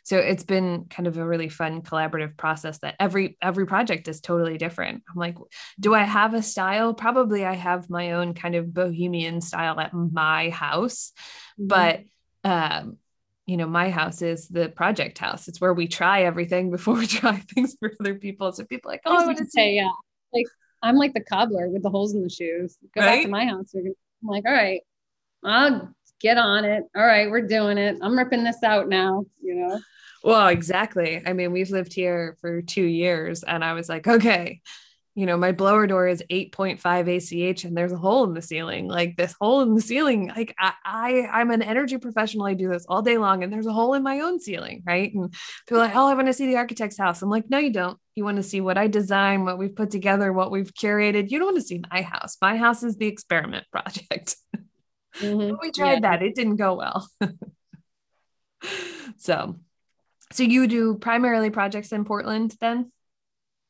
so 0.09 0.17
it's 0.17 0.43
been 0.43 0.85
kind 0.89 1.05
of 1.05 1.19
a 1.19 1.23
really 1.23 1.49
fun 1.49 1.83
collaborative 1.83 2.35
process 2.35 2.79
that 2.79 2.95
every 2.99 3.37
every 3.43 3.67
project 3.67 4.07
is 4.07 4.21
totally 4.21 4.57
different. 4.57 5.03
I'm 5.07 5.19
like 5.19 5.37
do 5.79 5.93
i 5.93 6.01
have 6.01 6.33
a 6.33 6.41
style? 6.41 6.95
Probably 6.95 7.45
i 7.45 7.53
have 7.53 7.91
my 7.91 8.13
own 8.13 8.33
kind 8.33 8.55
of 8.55 8.73
bohemian 8.73 9.39
style 9.39 9.79
at 9.79 9.93
my 9.93 10.49
house 10.49 11.11
mm-hmm. 11.59 11.67
but 11.67 11.99
um 12.43 12.97
you 13.45 13.55
know 13.55 13.67
my 13.67 13.91
house 13.91 14.23
is 14.23 14.47
the 14.47 14.69
project 14.69 15.19
house. 15.19 15.47
It's 15.47 15.61
where 15.61 15.75
we 15.75 15.87
try 15.87 16.23
everything 16.23 16.71
before 16.71 16.95
we 16.95 17.05
try 17.21 17.35
things 17.37 17.77
for 17.79 17.91
other 17.99 18.15
people. 18.15 18.51
So 18.51 18.63
people 18.63 18.89
like 18.89 19.01
oh 19.05 19.15
i, 19.15 19.25
want 19.27 19.37
to 19.37 19.45
say 19.45 19.75
yeah. 19.75 19.91
Like 20.33 20.47
i'm 20.81 20.95
like 20.95 21.13
the 21.13 21.23
cobbler 21.23 21.69
with 21.69 21.83
the 21.83 21.91
holes 21.91 22.15
in 22.15 22.23
the 22.23 22.31
shoes. 22.31 22.79
Go 22.95 23.01
right? 23.01 23.17
back 23.17 23.23
to 23.25 23.29
my 23.29 23.45
house 23.45 23.75
i'm 23.75 23.93
like 24.23 24.45
all 24.47 24.53
right 24.53 24.81
i'll 25.45 25.93
get 26.19 26.37
on 26.37 26.65
it. 26.65 26.83
All 26.95 27.05
right 27.05 27.29
we're 27.29 27.45
doing 27.45 27.77
it. 27.77 27.97
I'm 28.01 28.17
ripping 28.17 28.43
this 28.43 28.63
out 28.63 28.89
now 28.89 29.25
you 29.39 29.53
know 29.53 29.79
well, 30.23 30.47
exactly. 30.47 31.21
I 31.25 31.33
mean, 31.33 31.51
we've 31.51 31.69
lived 31.69 31.93
here 31.93 32.37
for 32.41 32.61
two 32.61 32.83
years, 32.83 33.43
and 33.43 33.63
I 33.63 33.73
was 33.73 33.89
like, 33.89 34.07
okay, 34.07 34.61
you 35.19 35.25
know, 35.25 35.35
my 35.35 35.51
blower 35.51 35.85
door 35.85 36.07
is 36.07 36.23
8.5 36.29 37.51
ACH 37.53 37.65
and 37.65 37.75
there's 37.75 37.91
a 37.91 37.97
hole 37.97 38.23
in 38.23 38.33
the 38.33 38.41
ceiling. 38.41 38.87
Like 38.87 39.17
this 39.17 39.35
hole 39.37 39.59
in 39.59 39.75
the 39.75 39.81
ceiling, 39.81 40.29
like 40.29 40.55
I, 40.57 40.73
I 40.85 41.27
I'm 41.33 41.51
an 41.51 41.61
energy 41.61 41.97
professional. 41.97 42.45
I 42.45 42.53
do 42.53 42.69
this 42.69 42.85
all 42.87 43.01
day 43.01 43.17
long 43.17 43.43
and 43.43 43.51
there's 43.51 43.65
a 43.65 43.73
hole 43.73 43.95
in 43.95 44.01
my 44.01 44.21
own 44.21 44.39
ceiling, 44.39 44.81
right? 44.85 45.13
And 45.13 45.33
people 45.67 45.81
are 45.81 45.87
like, 45.87 45.95
oh, 45.95 46.07
I 46.07 46.13
want 46.13 46.27
to 46.27 46.33
see 46.33 46.45
the 46.45 46.55
architect's 46.55 46.97
house. 46.97 47.21
I'm 47.21 47.29
like, 47.29 47.49
no, 47.49 47.57
you 47.57 47.73
don't. 47.73 47.99
You 48.15 48.23
want 48.23 48.37
to 48.37 48.43
see 48.43 48.61
what 48.61 48.77
I 48.77 48.87
design, 48.87 49.43
what 49.43 49.57
we've 49.57 49.75
put 49.75 49.91
together, 49.91 50.31
what 50.31 50.51
we've 50.51 50.73
curated. 50.73 51.31
You 51.31 51.39
don't 51.39 51.47
want 51.47 51.57
to 51.57 51.63
see 51.63 51.81
my 51.91 52.01
house. 52.01 52.37
My 52.41 52.55
house 52.55 52.83
is 52.83 52.95
the 52.95 53.07
experiment 53.07 53.65
project. 53.71 54.37
Mm-hmm. 55.17 55.55
we 55.61 55.71
tried 55.71 55.95
yeah. 55.95 56.11
that. 56.11 56.21
It 56.21 56.33
didn't 56.33 56.55
go 56.55 56.75
well. 56.75 57.09
so 59.17 59.59
so 60.31 60.43
you 60.43 60.67
do 60.67 60.95
primarily 60.95 61.49
projects 61.49 61.91
in 61.91 62.05
Portland 62.05 62.55
then? 62.59 62.91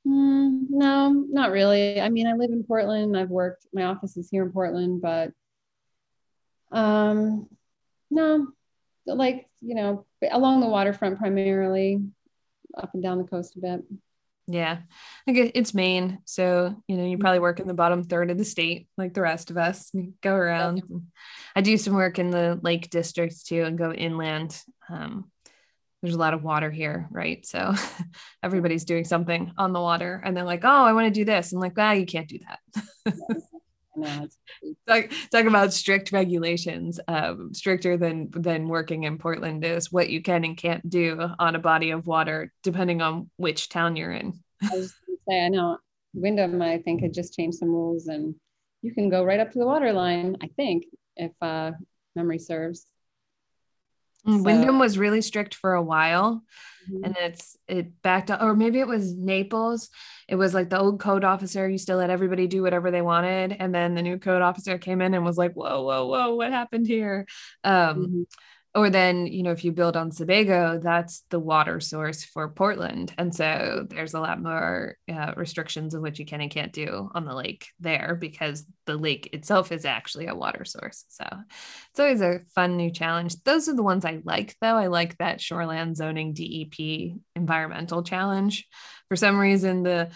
Mm, 0.07 0.67
no, 0.69 1.09
not 1.29 1.51
really. 1.51 1.99
I 1.99 2.09
mean, 2.09 2.27
I 2.27 2.33
live 2.33 2.51
in 2.51 2.63
Portland. 2.63 3.17
I've 3.17 3.29
worked, 3.29 3.65
my 3.73 3.83
office 3.83 4.17
is 4.17 4.29
here 4.29 4.43
in 4.43 4.51
Portland, 4.51 5.01
but 5.01 5.31
um, 6.71 7.47
no, 8.09 8.47
like, 9.05 9.47
you 9.61 9.75
know, 9.75 10.05
along 10.31 10.61
the 10.61 10.67
waterfront 10.67 11.19
primarily, 11.19 12.01
up 12.77 12.93
and 12.93 13.03
down 13.03 13.17
the 13.17 13.23
coast 13.23 13.55
a 13.55 13.59
bit. 13.59 13.83
Yeah, 14.47 14.79
I 15.27 15.31
guess 15.31 15.51
it's 15.53 15.73
Maine. 15.75 16.19
So, 16.25 16.75
you 16.87 16.97
know, 16.97 17.03
you 17.03 17.11
mm-hmm. 17.11 17.21
probably 17.21 17.39
work 17.39 17.59
in 17.59 17.67
the 17.67 17.73
bottom 17.73 18.03
third 18.03 18.31
of 18.31 18.37
the 18.37 18.45
state, 18.45 18.87
like 18.97 19.13
the 19.13 19.21
rest 19.21 19.51
of 19.51 19.57
us. 19.57 19.91
go 20.21 20.33
around. 20.33 20.81
I 21.55 21.61
do 21.61 21.77
some 21.77 21.93
work 21.93 22.17
in 22.17 22.31
the 22.31 22.59
lake 22.63 22.89
districts 22.89 23.43
too 23.43 23.63
and 23.63 23.77
go 23.77 23.91
inland. 23.91 24.59
Um, 24.89 25.29
there's 26.01 26.15
a 26.15 26.19
lot 26.19 26.33
of 26.33 26.43
water 26.43 26.71
here, 26.71 27.07
right? 27.11 27.45
So 27.45 27.73
everybody's 28.43 28.85
doing 28.85 29.03
something 29.03 29.51
on 29.57 29.73
the 29.73 29.81
water 29.81 30.21
and 30.23 30.35
they're 30.35 30.43
like, 30.43 30.63
oh, 30.63 30.85
I 30.85 30.93
want 30.93 31.07
to 31.07 31.19
do 31.19 31.25
this. 31.25 31.51
I'm 31.51 31.59
like, 31.59 31.73
ah, 31.77 31.91
you 31.91 32.05
can't 32.05 32.27
do 32.27 32.39
that. 32.47 33.15
talk, 34.87 35.11
talk 35.31 35.45
about 35.45 35.73
strict 35.73 36.11
regulations. 36.11 36.99
Um, 37.07 37.53
stricter 37.53 37.97
than 37.97 38.29
than 38.31 38.67
working 38.67 39.03
in 39.03 39.17
Portland 39.17 39.65
is 39.65 39.91
what 39.91 40.09
you 40.09 40.21
can 40.21 40.43
and 40.45 40.55
can't 40.57 40.87
do 40.89 41.29
on 41.37 41.55
a 41.55 41.59
body 41.59 41.91
of 41.91 42.07
water, 42.07 42.53
depending 42.63 43.01
on 43.01 43.29
which 43.37 43.69
town 43.69 43.95
you're 43.95 44.13
in. 44.13 44.39
I 44.61 44.75
was 44.75 44.93
going 45.05 45.17
to 45.17 45.23
say, 45.27 45.45
I 45.45 45.49
know 45.49 45.77
Windham, 46.13 46.61
I 46.61 46.77
think, 46.79 47.01
had 47.01 47.13
just 47.13 47.35
changed 47.35 47.57
some 47.57 47.69
rules 47.69 48.07
and 48.07 48.35
you 48.81 48.93
can 48.93 49.09
go 49.09 49.23
right 49.23 49.39
up 49.39 49.51
to 49.51 49.59
the 49.59 49.65
water 49.65 49.91
line, 49.91 50.37
I 50.41 50.47
think, 50.55 50.85
if 51.15 51.31
uh, 51.41 51.71
memory 52.15 52.39
serves. 52.39 52.85
So, 54.37 54.43
Windham 54.43 54.79
was 54.79 54.97
really 54.97 55.21
strict 55.21 55.55
for 55.55 55.73
a 55.73 55.81
while 55.81 56.43
mm-hmm. 56.89 57.03
and 57.03 57.17
it's 57.17 57.57
it 57.67 58.01
backed 58.01 58.31
up 58.31 58.41
or 58.41 58.55
maybe 58.55 58.79
it 58.79 58.87
was 58.87 59.15
Naples. 59.15 59.89
It 60.27 60.35
was 60.35 60.53
like 60.53 60.69
the 60.69 60.79
old 60.79 60.99
code 60.99 61.23
officer 61.23 61.67
used 61.67 61.87
to 61.87 61.95
let 61.95 62.09
everybody 62.09 62.47
do 62.47 62.61
whatever 62.61 62.91
they 62.91 63.01
wanted. 63.01 63.55
And 63.57 63.73
then 63.73 63.95
the 63.95 64.01
new 64.01 64.19
code 64.19 64.41
officer 64.41 64.77
came 64.77 65.01
in 65.01 65.13
and 65.13 65.25
was 65.25 65.37
like, 65.37 65.53
whoa, 65.53 65.83
whoa, 65.83 66.07
whoa, 66.07 66.35
what 66.35 66.51
happened 66.51 66.87
here? 66.87 67.25
Um, 67.63 67.97
mm-hmm 67.97 68.21
or 68.75 68.89
then 68.89 69.25
you 69.25 69.41
know 69.41 69.51
if 69.51 69.63
you 69.63 69.71
build 69.71 69.97
on 69.97 70.11
sebago 70.11 70.79
that's 70.81 71.23
the 71.29 71.39
water 71.39 71.79
source 71.79 72.23
for 72.23 72.49
portland. 72.49 73.13
And 73.17 73.33
so 73.33 73.87
there's 73.89 74.13
a 74.13 74.19
lot 74.19 74.41
more 74.41 74.97
uh, 75.11 75.33
restrictions 75.35 75.93
of 75.93 76.01
what 76.01 76.19
you 76.19 76.25
can 76.25 76.41
and 76.41 76.51
can't 76.51 76.71
do 76.71 77.09
on 77.13 77.25
the 77.25 77.33
lake 77.33 77.67
there 77.79 78.15
because 78.19 78.65
the 78.85 78.95
lake 78.95 79.29
itself 79.33 79.71
is 79.71 79.85
actually 79.85 80.27
a 80.27 80.35
water 80.35 80.65
source. 80.65 81.05
So 81.09 81.25
it's 81.89 81.99
always 81.99 82.21
a 82.21 82.41
fun 82.53 82.77
new 82.77 82.91
challenge. 82.91 83.41
Those 83.43 83.67
are 83.69 83.75
the 83.75 83.83
ones 83.83 84.05
i 84.05 84.21
like 84.23 84.55
though. 84.61 84.75
I 84.75 84.87
like 84.87 85.17
that 85.17 85.39
shoreland 85.39 85.95
zoning 85.95 86.33
dep 86.33 87.15
environmental 87.35 88.03
challenge. 88.03 88.67
For 89.07 89.15
some 89.15 89.39
reason 89.39 89.83
the 89.83 90.09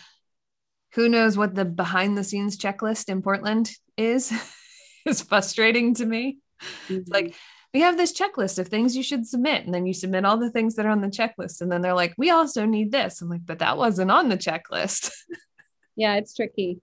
who 0.94 1.10
knows 1.10 1.36
what 1.36 1.56
the 1.56 1.66
behind 1.66 2.16
the 2.16 2.24
scenes 2.24 2.56
checklist 2.56 3.10
in 3.10 3.24
portland 3.24 3.72
is 3.98 4.32
is 5.06 5.22
frustrating 5.22 5.96
to 5.96 6.06
me. 6.06 6.38
Mm-hmm. 6.62 6.96
it's 6.96 7.10
like 7.10 7.36
we 7.74 7.82
have 7.82 7.98
this 7.98 8.14
checklist 8.14 8.60
of 8.60 8.68
things 8.68 8.96
you 8.96 9.04
should 9.04 9.28
submit. 9.28 9.66
And 9.66 9.74
then 9.74 9.86
you 9.86 9.94
submit 9.94 10.26
all 10.26 10.38
the 10.38 10.52
things 10.52 10.76
that 10.76 10.86
are 10.86 10.92
on 10.92 11.02
the 11.02 11.08
checklist. 11.08 11.62
And 11.62 11.72
then 11.72 11.82
they're 11.82 11.96
like, 11.96 12.14
we 12.18 12.30
also 12.30 12.66
need 12.66 12.92
this. 12.92 13.22
I'm 13.22 13.30
like, 13.30 13.46
but 13.46 13.60
that 13.60 13.78
wasn't 13.78 14.12
on 14.12 14.30
the 14.30 14.38
checklist. 14.38 15.12
yeah, 15.96 16.16
it's 16.16 16.36
tricky. 16.36 16.80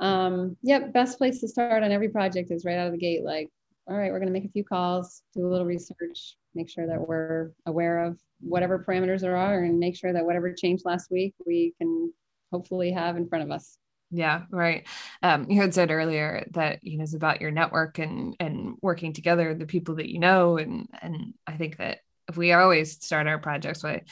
Um, 0.00 0.56
yep, 0.62 0.92
best 0.92 1.18
place 1.18 1.40
to 1.40 1.48
start 1.48 1.82
on 1.82 1.90
every 1.90 2.08
project 2.08 2.52
is 2.52 2.64
right 2.64 2.78
out 2.78 2.86
of 2.86 2.92
the 2.92 2.98
gate. 2.98 3.24
Like, 3.24 3.48
all 3.88 3.96
right, 3.96 4.12
we're 4.12 4.20
going 4.20 4.32
to 4.32 4.32
make 4.32 4.44
a 4.44 4.52
few 4.52 4.64
calls, 4.64 5.22
do 5.34 5.44
a 5.44 5.50
little 5.50 5.66
research, 5.66 6.36
make 6.54 6.70
sure 6.70 6.86
that 6.86 7.08
we're 7.08 7.50
aware 7.66 8.04
of 8.04 8.18
whatever 8.40 8.84
parameters 8.86 9.20
there 9.20 9.36
are, 9.36 9.64
and 9.64 9.80
make 9.80 9.96
sure 9.96 10.12
that 10.12 10.24
whatever 10.24 10.52
changed 10.52 10.84
last 10.84 11.10
week, 11.10 11.34
we 11.44 11.74
can 11.78 12.12
hopefully 12.52 12.92
have 12.92 13.16
in 13.16 13.28
front 13.28 13.44
of 13.44 13.50
us. 13.50 13.76
Yeah, 14.10 14.44
right. 14.50 14.86
Um, 15.22 15.50
you 15.50 15.60
had 15.60 15.74
said 15.74 15.90
earlier 15.90 16.46
that 16.52 16.78
you 16.82 16.96
know 16.96 17.04
it's 17.04 17.14
about 17.14 17.42
your 17.42 17.50
network 17.50 17.98
and 17.98 18.34
and 18.40 18.76
working 18.80 19.12
together, 19.12 19.54
the 19.54 19.66
people 19.66 19.96
that 19.96 20.08
you 20.10 20.18
know, 20.18 20.56
and 20.56 20.88
and 21.02 21.34
I 21.46 21.52
think 21.56 21.76
that 21.76 21.98
if 22.26 22.36
we 22.36 22.52
always 22.52 23.04
start 23.04 23.26
our 23.26 23.38
projects 23.38 23.82
by, 23.82 24.02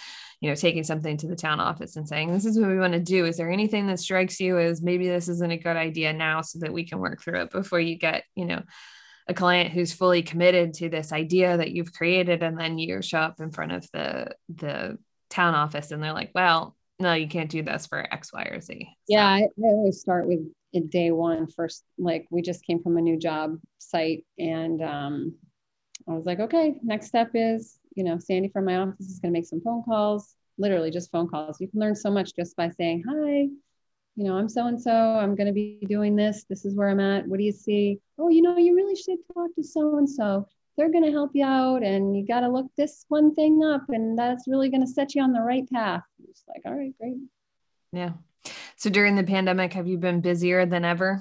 you 0.40 0.48
know, 0.50 0.54
taking 0.54 0.84
something 0.84 1.16
to 1.18 1.28
the 1.28 1.36
town 1.36 1.60
office 1.60 1.96
and 1.96 2.06
saying, 2.06 2.30
"This 2.30 2.44
is 2.44 2.58
what 2.58 2.68
we 2.68 2.78
want 2.78 2.92
to 2.92 3.00
do. 3.00 3.24
Is 3.24 3.38
there 3.38 3.50
anything 3.50 3.86
that 3.86 3.98
strikes 3.98 4.38
you 4.38 4.58
as 4.58 4.82
maybe 4.82 5.08
this 5.08 5.28
isn't 5.28 5.50
a 5.52 5.56
good 5.56 5.76
idea 5.76 6.12
now, 6.12 6.42
so 6.42 6.58
that 6.58 6.72
we 6.72 6.84
can 6.84 6.98
work 6.98 7.22
through 7.22 7.42
it 7.42 7.50
before 7.50 7.80
you 7.80 7.96
get, 7.96 8.24
you 8.34 8.44
know." 8.44 8.62
a 9.28 9.34
client 9.34 9.72
who's 9.72 9.92
fully 9.92 10.22
committed 10.22 10.72
to 10.74 10.88
this 10.88 11.12
idea 11.12 11.56
that 11.56 11.72
you've 11.72 11.92
created 11.92 12.44
and 12.44 12.58
then 12.58 12.78
you 12.78 13.02
show 13.02 13.18
up 13.18 13.40
in 13.40 13.50
front 13.50 13.72
of 13.72 13.84
the 13.92 14.32
the 14.54 14.96
town 15.30 15.54
office 15.54 15.90
and 15.90 16.00
they're 16.02 16.12
like 16.12 16.30
well 16.34 16.76
no, 16.98 17.12
you 17.12 17.28
can't 17.28 17.50
do 17.50 17.62
this 17.62 17.86
for 17.86 18.12
X, 18.12 18.32
Y, 18.32 18.42
or 18.44 18.60
Z. 18.60 18.78
So. 18.80 18.88
Yeah, 19.08 19.26
I, 19.26 19.40
I 19.40 19.48
always 19.58 20.00
start 20.00 20.26
with 20.26 20.40
day 20.90 21.10
one 21.10 21.46
first. 21.46 21.84
Like 21.98 22.26
we 22.30 22.42
just 22.42 22.64
came 22.64 22.82
from 22.82 22.96
a 22.96 23.02
new 23.02 23.18
job 23.18 23.58
site, 23.78 24.24
and 24.38 24.82
um, 24.82 25.34
I 26.08 26.12
was 26.12 26.24
like, 26.24 26.40
okay, 26.40 26.76
next 26.82 27.06
step 27.06 27.30
is, 27.34 27.78
you 27.94 28.04
know, 28.04 28.18
Sandy 28.18 28.48
from 28.48 28.64
my 28.64 28.76
office 28.76 29.08
is 29.08 29.20
going 29.20 29.32
to 29.32 29.38
make 29.38 29.46
some 29.46 29.60
phone 29.60 29.82
calls. 29.82 30.34
Literally, 30.58 30.90
just 30.90 31.10
phone 31.10 31.28
calls. 31.28 31.60
You 31.60 31.68
can 31.68 31.80
learn 31.80 31.94
so 31.94 32.10
much 32.10 32.34
just 32.34 32.56
by 32.56 32.70
saying, 32.70 33.04
hi, 33.06 33.48
you 34.16 34.24
know, 34.24 34.36
I'm 34.38 34.48
so 34.48 34.66
and 34.66 34.80
so. 34.80 34.92
I'm 34.92 35.34
going 35.34 35.48
to 35.48 35.52
be 35.52 35.84
doing 35.88 36.16
this. 36.16 36.44
This 36.48 36.64
is 36.64 36.74
where 36.74 36.88
I'm 36.88 37.00
at. 37.00 37.26
What 37.26 37.38
do 37.38 37.44
you 37.44 37.52
see? 37.52 37.98
Oh, 38.18 38.30
you 38.30 38.40
know, 38.40 38.56
you 38.56 38.74
really 38.74 38.96
should 38.96 39.18
talk 39.34 39.54
to 39.54 39.62
so 39.62 39.98
and 39.98 40.08
so 40.08 40.46
they're 40.76 40.90
going 40.90 41.04
to 41.04 41.10
help 41.10 41.30
you 41.34 41.44
out 41.44 41.82
and 41.82 42.16
you 42.16 42.26
got 42.26 42.40
to 42.40 42.48
look 42.48 42.66
this 42.76 43.04
one 43.08 43.34
thing 43.34 43.62
up 43.64 43.82
and 43.88 44.18
that's 44.18 44.46
really 44.46 44.68
going 44.68 44.82
to 44.82 44.86
set 44.86 45.14
you 45.14 45.22
on 45.22 45.32
the 45.32 45.40
right 45.40 45.68
path 45.70 46.02
it's 46.36 46.48
like 46.48 46.62
all 46.66 46.78
right 46.78 46.94
great 46.98 47.16
yeah 47.92 48.12
so 48.76 48.90
during 48.90 49.16
the 49.16 49.24
pandemic 49.24 49.72
have 49.72 49.86
you 49.86 49.98
been 49.98 50.20
busier 50.20 50.66
than 50.66 50.84
ever 50.84 51.20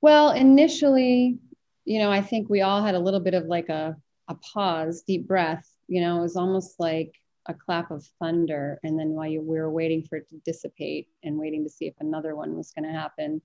well 0.00 0.30
initially 0.30 1.38
you 1.84 1.98
know 1.98 2.10
i 2.10 2.20
think 2.20 2.48
we 2.48 2.62
all 2.62 2.82
had 2.82 2.94
a 2.94 2.98
little 2.98 3.20
bit 3.20 3.34
of 3.34 3.44
like 3.46 3.68
a, 3.68 3.96
a 4.28 4.34
pause 4.34 5.02
deep 5.06 5.26
breath 5.26 5.68
you 5.88 6.00
know 6.00 6.18
it 6.18 6.22
was 6.22 6.36
almost 6.36 6.78
like 6.78 7.14
a 7.46 7.54
clap 7.54 7.90
of 7.90 8.04
thunder 8.20 8.78
and 8.84 8.98
then 8.98 9.08
while 9.10 9.26
you, 9.26 9.40
we 9.40 9.58
were 9.58 9.70
waiting 9.70 10.02
for 10.02 10.16
it 10.16 10.28
to 10.28 10.36
dissipate 10.44 11.08
and 11.24 11.36
waiting 11.36 11.64
to 11.64 11.70
see 11.70 11.86
if 11.86 11.94
another 12.00 12.36
one 12.36 12.56
was 12.56 12.70
going 12.72 12.84
to 12.84 12.96
happen 12.96 13.40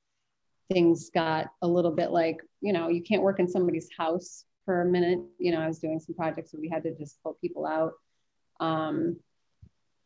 things 0.72 1.10
got 1.14 1.48
a 1.62 1.68
little 1.68 1.92
bit 1.92 2.12
like 2.12 2.38
you 2.62 2.74
know 2.74 2.90
you 2.90 3.02
can't 3.02 3.24
work 3.24 3.40
in 3.40 3.48
somebody's 3.48 3.90
house 3.98 4.46
for 4.68 4.82
a 4.82 4.86
minute. 4.86 5.20
You 5.40 5.54
know, 5.54 5.62
I 5.62 5.68
was 5.68 5.80
doing 5.80 6.00
some 6.00 6.14
projects 6.14 6.54
where 6.54 6.62
we 6.62 6.70
had 6.70 6.84
to 6.84 6.94
just 6.94 7.24
pull 7.24 7.38
people 7.42 7.66
out. 7.66 7.94
Um, 8.60 9.16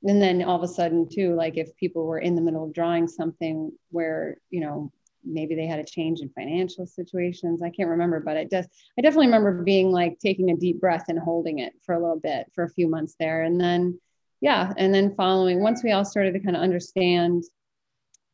and 0.03 0.21
then 0.21 0.41
all 0.43 0.55
of 0.55 0.63
a 0.63 0.67
sudden, 0.67 1.07
too, 1.07 1.35
like 1.35 1.57
if 1.57 1.75
people 1.75 2.05
were 2.05 2.19
in 2.19 2.35
the 2.35 2.41
middle 2.41 2.63
of 2.63 2.73
drawing 2.73 3.07
something 3.07 3.71
where, 3.89 4.37
you 4.49 4.61
know, 4.61 4.91
maybe 5.23 5.53
they 5.53 5.67
had 5.67 5.79
a 5.79 5.83
change 5.83 6.21
in 6.21 6.29
financial 6.29 6.87
situations. 6.87 7.61
I 7.61 7.69
can't 7.69 7.89
remember, 7.89 8.19
but 8.19 8.37
it 8.37 8.49
does. 8.49 8.67
I 8.97 9.01
definitely 9.01 9.27
remember 9.27 9.63
being 9.63 9.91
like 9.91 10.17
taking 10.19 10.49
a 10.49 10.57
deep 10.57 10.79
breath 10.79 11.05
and 11.09 11.19
holding 11.19 11.59
it 11.59 11.73
for 11.85 11.93
a 11.93 11.99
little 11.99 12.19
bit 12.19 12.47
for 12.55 12.63
a 12.63 12.69
few 12.69 12.87
months 12.87 13.15
there. 13.19 13.43
And 13.43 13.61
then, 13.61 13.99
yeah, 14.39 14.73
and 14.77 14.93
then 14.93 15.15
following, 15.15 15.61
once 15.61 15.83
we 15.83 15.91
all 15.91 16.05
started 16.05 16.33
to 16.33 16.39
kind 16.39 16.55
of 16.55 16.63
understand 16.63 17.43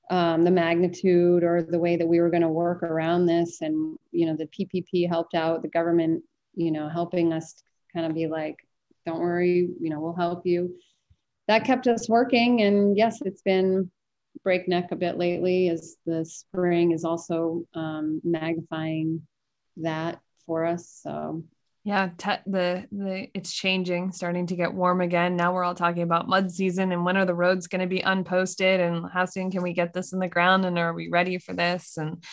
um, 0.10 0.44
the 0.44 0.52
magnitude 0.52 1.44
or 1.44 1.62
the 1.64 1.80
way 1.80 1.98
that 1.98 2.08
we 2.08 2.22
were 2.22 2.30
going 2.30 2.42
to 2.42 2.48
work 2.48 2.82
around 2.84 3.26
this 3.26 3.62
and 3.62 3.98
you 4.12 4.26
know 4.26 4.38
the 4.38 4.48
ppp 4.48 5.08
helped 5.08 5.34
out 5.34 5.62
the 5.62 5.68
government 5.68 6.24
you 6.56 6.72
know 6.72 6.88
helping 6.88 7.34
us 7.34 7.62
kind 7.94 8.06
of 8.06 8.14
be 8.14 8.28
like 8.28 8.56
don't 9.06 9.20
worry 9.20 9.70
you 9.82 9.90
know 9.90 10.00
we'll 10.00 10.16
help 10.16 10.46
you 10.46 10.74
that 11.48 11.64
kept 11.64 11.88
us 11.88 12.10
working. 12.10 12.62
And 12.62 12.98
yes 12.98 13.20
it's 13.22 13.42
been 13.42 13.92
breakneck 14.44 14.92
a 14.92 14.96
bit 14.96 15.18
lately 15.18 15.70
as 15.70 15.96
the 16.06 16.24
spring 16.24 16.92
is 16.92 17.04
also 17.04 17.64
um, 17.74 18.22
magnifying 18.24 19.22
that 19.78 20.20
for 20.46 20.66
us. 20.66 21.00
So 21.02 21.44
yeah 21.84 22.10
te- 22.18 22.44
the 22.46 22.86
the 22.92 23.28
it's 23.34 23.54
changing 23.54 24.12
starting 24.12 24.48
to 24.48 24.56
get 24.56 24.74
warm 24.74 25.02
again. 25.02 25.36
Now 25.36 25.54
we're 25.54 25.64
all 25.64 25.76
talking 25.76 26.04
about 26.04 26.28
mud 26.28 26.52
season 26.52 26.92
and 26.92 27.06
when 27.06 27.18
are 27.18 27.26
the 27.26 27.34
roads 27.34 27.68
going 27.68 27.82
to 27.82 27.88
be 27.88 28.02
unposted 28.02 28.80
and 28.80 29.06
how 29.12 29.26
soon 29.26 29.52
can 29.52 29.64
we 29.64 29.74
get 29.74 29.94
this 29.94 30.12
in 30.14 30.20
the 30.20 30.28
ground 30.28 30.66
and 30.66 30.78
are 30.78 30.94
we 30.94 31.10
ready 31.10 31.38
for 31.38 31.54
this? 31.54 31.98
And 31.98 32.24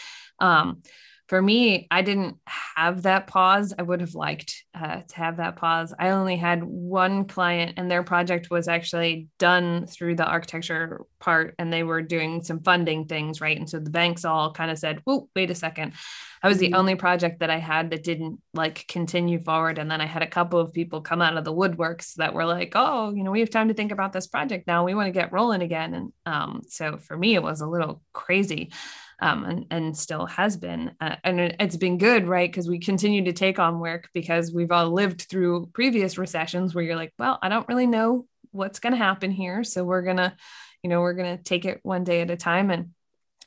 um, 0.40 0.83
for 1.28 1.40
me 1.40 1.87
i 1.90 2.02
didn't 2.02 2.37
have 2.76 3.02
that 3.02 3.26
pause. 3.26 3.73
I 3.78 3.83
would 3.83 4.00
have 4.00 4.14
liked 4.14 4.64
uh, 4.75 5.02
to 5.07 5.16
have 5.16 5.37
that 5.37 5.57
pause. 5.57 5.95
I 5.99 6.11
only 6.11 6.37
had 6.37 6.64
one 6.64 7.26
client 7.26 7.75
and 7.76 7.90
their 7.90 8.02
project 8.02 8.50
was 8.50 8.69
actually 8.69 9.28
done 9.38 9.87
through 9.87 10.16
the 10.16 10.26
architecture 10.26 11.02
part 11.25 11.54
and 11.59 11.73
they 11.73 11.83
were 11.83 12.02
doing 12.02 12.43
some 12.43 12.61
funding 12.61 13.07
things, 13.07 13.40
right? 13.40 13.59
And 13.59 13.69
so 13.69 13.81
the 13.81 13.90
banks 13.90 14.25
all 14.25 14.52
kind 14.52 14.71
of 14.71 14.78
said, 14.78 15.00
"Whoa, 15.04 15.28
wait 15.35 15.50
a 15.50 15.54
second. 15.54 15.95
I 16.45 16.49
was 16.49 16.59
the 16.59 16.66
mm-hmm. 16.66 16.75
only 16.75 16.95
project 16.95 17.40
that 17.40 17.49
I 17.49 17.57
had 17.57 17.90
that 17.90 18.04
didn't 18.04 18.38
like 18.52 18.87
continue 18.87 19.43
forward. 19.43 19.78
And 19.78 19.90
then 19.90 20.02
I 20.02 20.04
had 20.04 20.23
a 20.23 20.26
couple 20.26 20.61
of 20.61 20.75
people 20.75 21.00
come 21.00 21.23
out 21.23 21.38
of 21.38 21.45
the 21.45 21.54
woodworks 21.54 22.16
that 22.16 22.35
were 22.35 22.45
like, 22.45 22.73
oh, 22.75 23.14
you 23.14 23.25
know, 23.25 23.31
we 23.31 23.40
have 23.40 23.49
time 23.49 23.69
to 23.69 23.75
think 23.75 23.93
about 23.93 24.12
this 24.12 24.26
project 24.26 24.66
now. 24.66 24.85
We 24.85 24.95
want 24.95 25.07
to 25.07 25.19
get 25.19 25.33
rolling 25.33 25.62
again. 25.62 25.95
And 25.95 26.12
um, 26.26 26.61
so 26.69 26.99
for 26.99 27.16
me, 27.16 27.35
it 27.35 27.43
was 27.43 27.62
a 27.62 27.66
little 27.66 28.02
crazy. 28.12 28.73
Um, 29.23 29.45
and, 29.45 29.66
and 29.71 29.97
still 29.97 30.26
has 30.26 30.59
been. 30.59 30.90
Uh, 31.00 31.16
and 31.25 31.40
it's 31.40 31.76
been 31.76 31.97
good, 31.97 32.26
right? 32.26 32.50
Because 32.50 32.69
we 32.69 32.78
continue 32.78 33.25
to 33.25 33.33
take 33.33 33.59
on 33.59 33.78
work 33.78 34.11
because 34.12 34.52
we've 34.52 34.73
all 34.73 34.90
lived 34.90 35.23
through 35.23 35.71
previous 35.73 36.19
recessions 36.19 36.75
where 36.75 36.85
you're 36.85 36.97
like, 36.97 37.14
well, 37.19 37.38
I 37.40 37.49
don't 37.49 37.69
really 37.69 37.87
know 37.87 38.26
what's 38.50 38.81
going 38.81 38.93
to 38.93 38.99
happen 38.99 39.31
here. 39.31 39.64
So 39.64 39.83
we're 39.83 40.02
going 40.02 40.19
to, 40.19 40.35
you 40.85 40.91
know, 40.91 41.00
we're 41.00 41.14
going 41.14 41.37
to 41.37 41.43
take 41.43 41.64
it 41.64 41.81
one 41.83 42.05
day 42.05 42.21
at 42.21 42.31
a 42.31 42.37
time. 42.37 42.71
And 42.71 42.91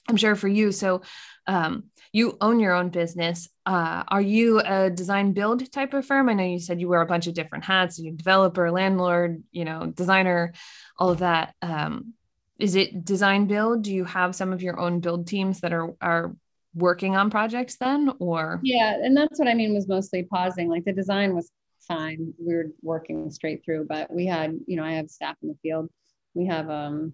I'm 0.10 0.18
sure 0.18 0.36
for 0.36 0.48
you. 0.48 0.72
So 0.72 1.04
um, 1.46 1.84
you 2.12 2.36
own 2.42 2.60
your 2.60 2.74
own 2.74 2.90
business. 2.90 3.48
Uh, 3.66 4.04
are 4.08 4.22
you 4.22 4.60
a 4.60 4.90
design 4.90 5.34
build 5.34 5.72
type 5.72 5.94
of 5.94 6.06
firm? 6.06 6.30
I 6.30 6.34
know 6.34 6.44
you 6.44 6.60
said 6.60 6.82
you 6.82 6.90
wear 6.90 7.02
a 7.02 7.06
bunch 7.06 7.28
of 7.28 7.36
different 7.36 7.64
hats. 7.64 8.00
You 8.00 8.12
developer, 8.12 8.72
landlord, 8.72 9.44
you 9.52 9.66
know, 9.66 9.86
designer, 9.86 10.54
all 10.98 11.12
of 11.12 11.20
that. 11.20 11.54
Um, 11.62 12.14
is 12.58 12.76
it 12.76 13.06
design 13.06 13.46
build? 13.46 13.84
Do 13.84 13.94
you 13.94 14.04
have 14.06 14.36
some 14.36 14.52
of 14.52 14.64
your 14.64 14.80
own 14.80 15.00
build 15.00 15.28
teams 15.28 15.62
that 15.62 15.74
are 15.74 15.94
are 16.02 16.36
working 16.74 17.16
on 17.16 17.30
projects 17.30 17.76
then, 17.76 18.14
or? 18.20 18.60
Yeah, 18.64 18.96
and 18.96 19.16
that's 19.16 19.38
what 19.38 19.48
I 19.48 19.54
mean 19.54 19.76
was 19.76 19.88
mostly 19.88 20.24
pausing. 20.24 20.70
Like 20.70 20.86
the 20.86 20.94
design 20.94 21.36
was 21.36 21.52
fine. 21.88 22.34
We 22.44 22.56
were 22.56 22.72
working 22.82 23.30
straight 23.30 23.64
through, 23.64 23.86
but 23.88 24.12
we 24.12 24.26
had, 24.26 24.58
you 24.66 24.76
know, 24.76 24.84
I 24.84 24.94
have 24.94 25.10
staff 25.10 25.36
in 25.44 25.50
the 25.50 25.58
field. 25.62 25.90
We 26.34 26.48
have 26.48 26.70
um, 26.70 27.14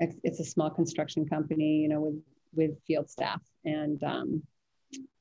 it's 0.00 0.40
a 0.40 0.44
small 0.44 0.70
construction 0.70 1.26
company, 1.26 1.78
you 1.78 1.88
know, 1.88 2.00
with 2.00 2.22
with 2.54 2.82
field 2.86 3.10
staff, 3.10 3.40
and 3.64 4.02
um, 4.02 4.42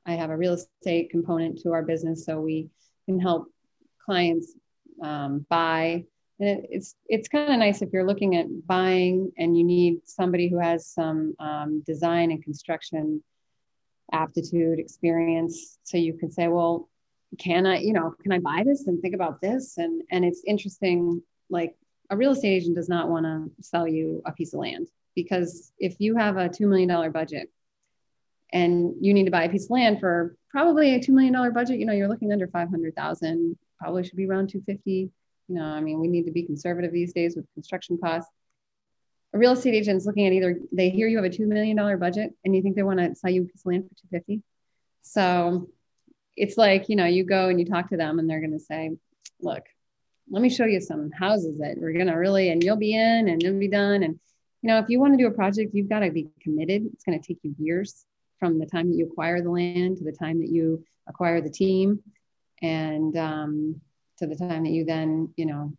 I 0.05 0.13
have 0.13 0.29
a 0.29 0.37
real 0.37 0.53
estate 0.53 1.09
component 1.09 1.59
to 1.61 1.73
our 1.73 1.83
business, 1.83 2.25
so 2.25 2.39
we 2.39 2.69
can 3.05 3.19
help 3.19 3.51
clients 4.05 4.53
um, 5.03 5.45
buy. 5.49 6.05
And 6.39 6.49
it, 6.49 6.67
it's 6.69 6.95
it's 7.07 7.27
kind 7.27 7.51
of 7.51 7.59
nice 7.59 7.81
if 7.81 7.89
you're 7.91 8.07
looking 8.07 8.35
at 8.35 8.45
buying 8.67 9.31
and 9.37 9.57
you 9.57 9.63
need 9.63 10.01
somebody 10.05 10.49
who 10.49 10.59
has 10.59 10.87
some 10.87 11.35
um, 11.39 11.81
design 11.85 12.31
and 12.31 12.43
construction 12.43 13.23
aptitude 14.13 14.79
experience, 14.79 15.79
so 15.83 15.97
you 15.97 16.13
can 16.13 16.31
say, 16.31 16.47
well, 16.47 16.87
can 17.39 17.65
I, 17.65 17.79
you 17.79 17.91
know, 17.91 18.15
can 18.21 18.31
I 18.31 18.39
buy 18.39 18.63
this 18.65 18.87
and 18.87 19.01
think 19.01 19.15
about 19.15 19.41
this? 19.41 19.77
And 19.77 20.03
and 20.11 20.23
it's 20.23 20.43
interesting, 20.45 21.21
like 21.49 21.75
a 22.09 22.17
real 22.17 22.31
estate 22.31 22.49
agent 22.49 22.75
does 22.75 22.89
not 22.89 23.09
want 23.09 23.25
to 23.25 23.51
sell 23.61 23.87
you 23.87 24.21
a 24.25 24.31
piece 24.31 24.53
of 24.53 24.59
land 24.59 24.87
because 25.15 25.71
if 25.79 25.95
you 25.99 26.15
have 26.15 26.37
a 26.37 26.47
$2 26.47 26.67
million 26.67 27.11
budget 27.11 27.49
and 28.53 28.93
you 29.01 29.13
need 29.13 29.25
to 29.25 29.31
buy 29.31 29.43
a 29.43 29.49
piece 29.49 29.65
of 29.65 29.71
land 29.71 29.99
for 29.99 30.35
probably 30.49 30.95
a 30.95 30.99
$2 30.99 31.09
million 31.09 31.53
budget, 31.53 31.79
you 31.79 31.85
know, 31.85 31.93
you're 31.93 32.07
looking 32.07 32.31
under 32.31 32.47
500,000, 32.47 33.57
probably 33.79 34.03
should 34.03 34.15
be 34.15 34.27
around 34.27 34.49
250. 34.49 35.11
You 35.49 35.55
know, 35.55 35.63
I 35.63 35.81
mean, 35.81 35.99
we 35.99 36.07
need 36.07 36.25
to 36.25 36.31
be 36.31 36.43
conservative 36.43 36.91
these 36.91 37.13
days 37.13 37.35
with 37.35 37.51
construction 37.53 37.97
costs. 37.97 38.31
A 39.33 39.37
real 39.37 39.53
estate 39.53 39.73
agent 39.73 39.97
is 39.97 40.05
looking 40.05 40.25
at 40.25 40.33
either 40.33 40.59
they 40.71 40.89
hear 40.89 41.07
you 41.07 41.17
have 41.17 41.25
a 41.25 41.29
$2 41.29 41.45
million 41.47 41.99
budget 41.99 42.33
and 42.45 42.55
you 42.55 42.61
think 42.61 42.75
they 42.75 42.83
want 42.83 42.99
to 42.99 43.15
sell 43.15 43.31
you 43.31 43.43
a 43.43 43.45
piece 43.45 43.61
of 43.61 43.65
land 43.65 43.83
for 43.83 43.95
250. 44.09 44.41
So 45.01 45.69
it's 46.35 46.57
like, 46.57 46.89
you 46.89 46.95
know, 46.95 47.05
you 47.05 47.23
go 47.23 47.49
and 47.49 47.59
you 47.59 47.65
talk 47.65 47.89
to 47.89 47.97
them 47.97 48.19
and 48.19 48.29
they're 48.29 48.39
going 48.39 48.51
to 48.51 48.59
say, 48.59 48.91
look, 49.41 49.63
let 50.29 50.41
me 50.41 50.49
show 50.49 50.65
you 50.65 50.81
some 50.81 51.11
houses 51.11 51.57
that 51.59 51.77
we're 51.77 51.93
going 51.93 52.07
to 52.07 52.13
really, 52.13 52.49
and 52.49 52.63
you'll 52.63 52.75
be 52.75 52.95
in 52.95 53.29
and 53.29 53.41
you'll 53.41 53.59
be 53.59 53.67
done. 53.67 54.03
And, 54.03 54.19
you 54.61 54.67
know, 54.67 54.79
if 54.79 54.89
you 54.89 54.99
want 54.99 55.13
to 55.13 55.17
do 55.17 55.27
a 55.27 55.31
project, 55.31 55.73
you've 55.73 55.89
got 55.89 55.99
to 55.99 56.11
be 56.11 56.29
committed. 56.41 56.85
It's 56.93 57.03
going 57.03 57.19
to 57.19 57.25
take 57.25 57.39
you 57.43 57.55
years 57.57 58.05
from 58.39 58.59
the 58.59 58.65
time 58.65 58.89
that 58.89 58.97
you 58.97 59.07
acquire 59.07 59.41
the 59.41 59.49
land 59.49 59.97
to 59.97 60.03
the 60.03 60.11
time 60.11 60.39
that 60.39 60.49
you 60.49 60.83
acquire 61.07 61.41
the 61.41 61.49
team 61.49 62.01
and 62.61 63.15
um, 63.17 63.81
to 64.17 64.27
the 64.27 64.35
time 64.35 64.63
that 64.63 64.71
you 64.71 64.83
then, 64.85 65.33
you 65.37 65.45
know, 65.45 65.73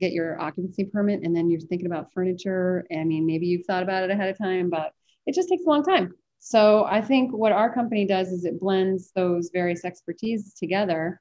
get 0.00 0.12
your 0.12 0.40
occupancy 0.40 0.84
permit. 0.84 1.22
And 1.22 1.34
then 1.34 1.50
you're 1.50 1.60
thinking 1.60 1.86
about 1.86 2.12
furniture. 2.12 2.84
I 2.92 3.04
mean, 3.04 3.26
maybe 3.26 3.46
you've 3.46 3.66
thought 3.66 3.82
about 3.82 4.02
it 4.02 4.10
ahead 4.10 4.28
of 4.28 4.36
time, 4.36 4.68
but 4.68 4.92
it 5.26 5.34
just 5.34 5.48
takes 5.48 5.64
a 5.64 5.68
long 5.68 5.82
time. 5.82 6.14
So 6.40 6.84
I 6.84 7.00
think 7.00 7.32
what 7.32 7.52
our 7.52 7.72
company 7.72 8.06
does 8.06 8.28
is 8.28 8.44
it 8.44 8.60
blends 8.60 9.10
those 9.14 9.50
various 9.52 9.84
expertise 9.84 10.54
together 10.54 11.20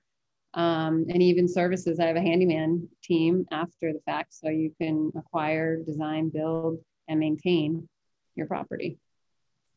um, 0.58 1.06
and 1.08 1.22
even 1.22 1.48
services. 1.48 2.00
I 2.00 2.08
have 2.08 2.16
a 2.16 2.22
handyman 2.22 2.90
team 3.04 3.46
after 3.52 3.94
the 3.94 4.02
fact, 4.06 4.34
so 4.34 4.50
you 4.50 4.74
can 4.82 5.12
acquire, 5.16 5.78
design, 5.78 6.30
build, 6.30 6.80
and 7.08 7.20
maintain 7.20 7.88
your 8.36 8.48
property. 8.48 8.98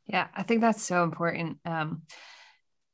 Yeah, 0.07 0.27
I 0.35 0.43
think 0.43 0.63
that's 0.63 0.83
so 0.83 1.05
important. 1.05 1.59
Um, 1.67 2.03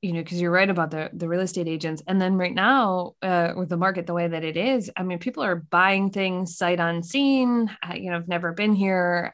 you 0.02 0.12
know, 0.12 0.22
because 0.22 0.40
you're 0.40 0.50
right 0.50 0.68
about 0.68 0.90
the 0.90 1.10
the 1.14 1.28
real 1.28 1.40
estate 1.40 1.68
agents, 1.68 2.02
and 2.08 2.20
then 2.20 2.36
right 2.36 2.54
now 2.54 3.14
uh, 3.22 3.54
with 3.56 3.68
the 3.68 3.76
market 3.76 4.06
the 4.06 4.14
way 4.14 4.26
that 4.26 4.44
it 4.44 4.56
is, 4.56 4.90
I 4.96 5.04
mean, 5.04 5.20
people 5.20 5.44
are 5.44 5.56
buying 5.56 6.10
things 6.10 6.56
sight 6.56 6.80
unseen. 6.80 7.70
Uh, 7.88 7.94
you 7.94 8.10
know, 8.10 8.16
I've 8.16 8.28
never 8.28 8.52
been 8.52 8.74
here. 8.74 9.32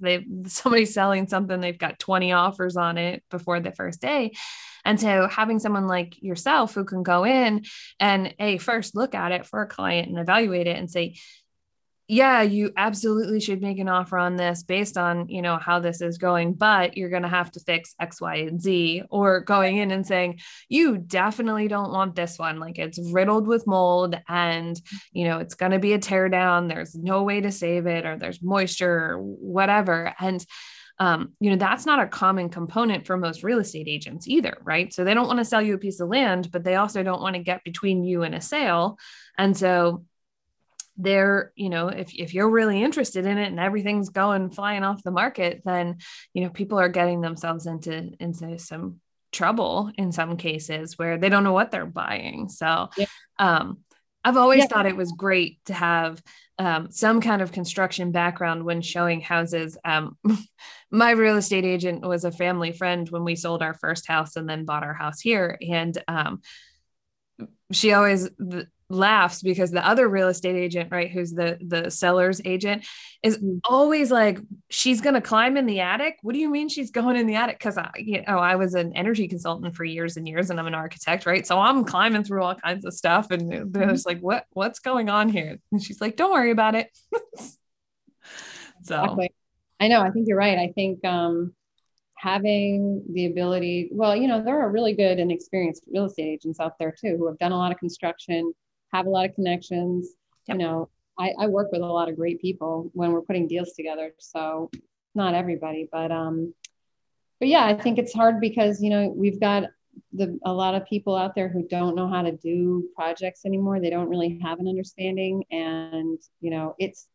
They 0.00 0.26
somebody's 0.46 0.92
selling 0.94 1.26
something, 1.26 1.58
they've 1.60 1.76
got 1.76 1.98
20 1.98 2.32
offers 2.32 2.76
on 2.76 2.98
it 2.98 3.24
before 3.30 3.60
the 3.60 3.72
first 3.72 4.00
day, 4.00 4.32
and 4.88 4.98
so 4.98 5.28
having 5.28 5.58
someone 5.58 5.86
like 5.86 6.22
yourself 6.22 6.72
who 6.72 6.86
can 6.86 7.02
go 7.02 7.26
in 7.26 7.66
and 8.00 8.34
a 8.38 8.56
first 8.56 8.96
look 8.96 9.14
at 9.14 9.32
it 9.32 9.44
for 9.44 9.60
a 9.60 9.66
client 9.66 10.08
and 10.08 10.18
evaluate 10.18 10.66
it 10.66 10.78
and 10.78 10.90
say, 10.90 11.16
yeah, 12.10 12.40
you 12.40 12.72
absolutely 12.74 13.38
should 13.38 13.60
make 13.60 13.78
an 13.78 13.90
offer 13.90 14.16
on 14.16 14.36
this 14.36 14.62
based 14.62 14.96
on, 14.96 15.28
you 15.28 15.42
know, 15.42 15.58
how 15.58 15.78
this 15.78 16.00
is 16.00 16.16
going, 16.16 16.54
but 16.54 16.96
you're 16.96 17.10
going 17.10 17.24
to 17.24 17.28
have 17.28 17.50
to 17.50 17.60
fix 17.60 17.94
X, 18.00 18.18
Y, 18.18 18.36
and 18.36 18.62
Z, 18.62 19.02
or 19.10 19.40
going 19.40 19.76
in 19.76 19.90
and 19.90 20.06
saying, 20.06 20.40
you 20.70 20.96
definitely 20.96 21.68
don't 21.68 21.92
want 21.92 22.16
this 22.16 22.38
one. 22.38 22.58
Like 22.58 22.78
it's 22.78 22.98
riddled 23.12 23.46
with 23.46 23.66
mold 23.66 24.18
and, 24.26 24.80
you 25.12 25.24
know, 25.24 25.40
it's 25.40 25.54
going 25.54 25.72
to 25.72 25.78
be 25.78 25.92
a 25.92 25.98
tear 25.98 26.30
down. 26.30 26.66
There's 26.66 26.94
no 26.94 27.24
way 27.24 27.42
to 27.42 27.52
save 27.52 27.86
it, 27.86 28.06
or 28.06 28.16
there's 28.16 28.42
moisture, 28.42 29.10
or 29.10 29.18
whatever. 29.18 30.14
And, 30.18 30.42
um, 31.00 31.32
you 31.38 31.50
know, 31.50 31.56
that's 31.56 31.86
not 31.86 32.00
a 32.00 32.06
common 32.06 32.48
component 32.48 33.06
for 33.06 33.16
most 33.16 33.44
real 33.44 33.60
estate 33.60 33.86
agents 33.88 34.26
either, 34.26 34.58
right? 34.64 34.92
So 34.92 35.04
they 35.04 35.14
don't 35.14 35.28
want 35.28 35.38
to 35.38 35.44
sell 35.44 35.62
you 35.62 35.74
a 35.74 35.78
piece 35.78 36.00
of 36.00 36.08
land, 36.08 36.50
but 36.50 36.64
they 36.64 36.74
also 36.74 37.02
don't 37.02 37.22
want 37.22 37.36
to 37.36 37.42
get 37.42 37.62
between 37.64 38.02
you 38.02 38.22
and 38.22 38.34
a 38.34 38.40
sale. 38.40 38.98
And 39.36 39.56
so 39.56 40.04
they're, 40.96 41.52
you 41.54 41.70
know, 41.70 41.88
if, 41.88 42.12
if 42.12 42.34
you're 42.34 42.50
really 42.50 42.82
interested 42.82 43.26
in 43.26 43.38
it 43.38 43.46
and 43.46 43.60
everything's 43.60 44.08
going 44.08 44.50
flying 44.50 44.82
off 44.82 45.04
the 45.04 45.12
market, 45.12 45.62
then, 45.64 45.98
you 46.34 46.42
know, 46.42 46.50
people 46.50 46.80
are 46.80 46.88
getting 46.88 47.20
themselves 47.20 47.66
into, 47.66 48.10
into 48.18 48.58
some 48.58 49.00
trouble 49.30 49.92
in 49.96 50.10
some 50.10 50.36
cases 50.36 50.98
where 50.98 51.16
they 51.16 51.28
don't 51.28 51.44
know 51.44 51.52
what 51.52 51.70
they're 51.70 51.86
buying. 51.86 52.48
So, 52.48 52.88
yeah. 52.96 53.06
um, 53.38 53.78
I've 54.24 54.36
always 54.36 54.60
yeah. 54.60 54.66
thought 54.66 54.86
it 54.86 54.96
was 54.96 55.12
great 55.12 55.64
to 55.66 55.74
have 55.74 56.20
um, 56.58 56.90
some 56.90 57.20
kind 57.20 57.40
of 57.40 57.52
construction 57.52 58.10
background 58.10 58.64
when 58.64 58.82
showing 58.82 59.20
houses. 59.20 59.78
Um, 59.84 60.18
my 60.90 61.10
real 61.10 61.36
estate 61.36 61.64
agent 61.64 62.06
was 62.06 62.24
a 62.24 62.32
family 62.32 62.72
friend 62.72 63.08
when 63.10 63.24
we 63.24 63.36
sold 63.36 63.62
our 63.62 63.74
first 63.74 64.06
house 64.06 64.36
and 64.36 64.48
then 64.48 64.64
bought 64.64 64.84
our 64.84 64.94
house 64.94 65.20
here. 65.20 65.58
And 65.60 65.96
um, 66.08 66.40
she 67.72 67.92
always, 67.92 68.28
laughs 68.90 69.42
because 69.42 69.70
the 69.70 69.86
other 69.86 70.08
real 70.08 70.28
estate 70.28 70.56
agent 70.56 70.90
right 70.90 71.10
who's 71.10 71.32
the 71.32 71.58
the 71.60 71.90
seller's 71.90 72.40
agent 72.46 72.86
is 73.22 73.36
mm. 73.36 73.60
always 73.64 74.10
like 74.10 74.38
she's 74.70 75.02
going 75.02 75.14
to 75.14 75.20
climb 75.20 75.58
in 75.58 75.66
the 75.66 75.80
attic 75.80 76.16
what 76.22 76.32
do 76.32 76.38
you 76.38 76.48
mean 76.48 76.70
she's 76.70 76.90
going 76.90 77.14
in 77.14 77.26
the 77.26 77.34
attic 77.34 77.58
because 77.58 77.76
i 77.76 77.90
you 77.98 78.22
know 78.26 78.38
i 78.38 78.56
was 78.56 78.72
an 78.72 78.94
energy 78.94 79.28
consultant 79.28 79.76
for 79.76 79.84
years 79.84 80.16
and 80.16 80.26
years 80.26 80.48
and 80.48 80.58
i'm 80.58 80.66
an 80.66 80.74
architect 80.74 81.26
right 81.26 81.46
so 81.46 81.58
i'm 81.58 81.84
climbing 81.84 82.24
through 82.24 82.42
all 82.42 82.54
kinds 82.54 82.86
of 82.86 82.94
stuff 82.94 83.30
and 83.30 83.52
they're 83.52 83.64
mm-hmm. 83.64 83.90
just 83.90 84.06
like 84.06 84.20
what 84.20 84.46
what's 84.54 84.78
going 84.78 85.10
on 85.10 85.28
here 85.28 85.58
and 85.70 85.82
she's 85.82 86.00
like 86.00 86.16
don't 86.16 86.32
worry 86.32 86.50
about 86.50 86.74
it 86.74 86.88
so 88.82 89.02
exactly. 89.02 89.30
I 89.80 89.88
know 89.88 90.02
i 90.02 90.10
think 90.10 90.26
you're 90.28 90.36
right 90.36 90.58
i 90.58 90.72
think 90.74 91.04
um 91.04 91.52
having 92.16 93.04
the 93.12 93.26
ability 93.26 93.88
well 93.92 94.16
you 94.16 94.26
know 94.26 94.42
there 94.42 94.60
are 94.60 94.70
really 94.70 94.92
good 94.92 95.18
and 95.18 95.30
experienced 95.30 95.84
real 95.92 96.06
estate 96.06 96.26
agents 96.26 96.58
out 96.58 96.78
there 96.78 96.92
too 96.92 97.16
who 97.16 97.26
have 97.26 97.38
done 97.38 97.52
a 97.52 97.56
lot 97.56 97.70
of 97.70 97.78
construction 97.78 98.52
have 98.92 99.06
a 99.06 99.10
lot 99.10 99.28
of 99.28 99.34
connections. 99.34 100.10
Yep. 100.46 100.58
You 100.58 100.64
know, 100.64 100.88
I, 101.18 101.32
I 101.38 101.46
work 101.46 101.72
with 101.72 101.82
a 101.82 101.86
lot 101.86 102.08
of 102.08 102.16
great 102.16 102.40
people 102.40 102.90
when 102.94 103.12
we're 103.12 103.22
putting 103.22 103.48
deals 103.48 103.72
together. 103.72 104.12
So 104.18 104.70
not 105.14 105.34
everybody, 105.34 105.88
but 105.90 106.10
um, 106.10 106.54
but 107.40 107.48
yeah, 107.48 107.66
I 107.66 107.74
think 107.74 107.98
it's 107.98 108.14
hard 108.14 108.40
because 108.40 108.82
you 108.82 108.90
know 108.90 109.08
we've 109.08 109.40
got 109.40 109.64
the 110.12 110.38
a 110.44 110.52
lot 110.52 110.74
of 110.74 110.86
people 110.86 111.16
out 111.16 111.34
there 111.34 111.48
who 111.48 111.66
don't 111.66 111.96
know 111.96 112.08
how 112.08 112.22
to 112.22 112.32
do 112.32 112.88
projects 112.94 113.44
anymore. 113.44 113.80
They 113.80 113.90
don't 113.90 114.08
really 114.08 114.38
have 114.42 114.60
an 114.60 114.68
understanding, 114.68 115.44
and 115.50 116.18
you 116.40 116.50
know 116.50 116.74
it's 116.78 117.08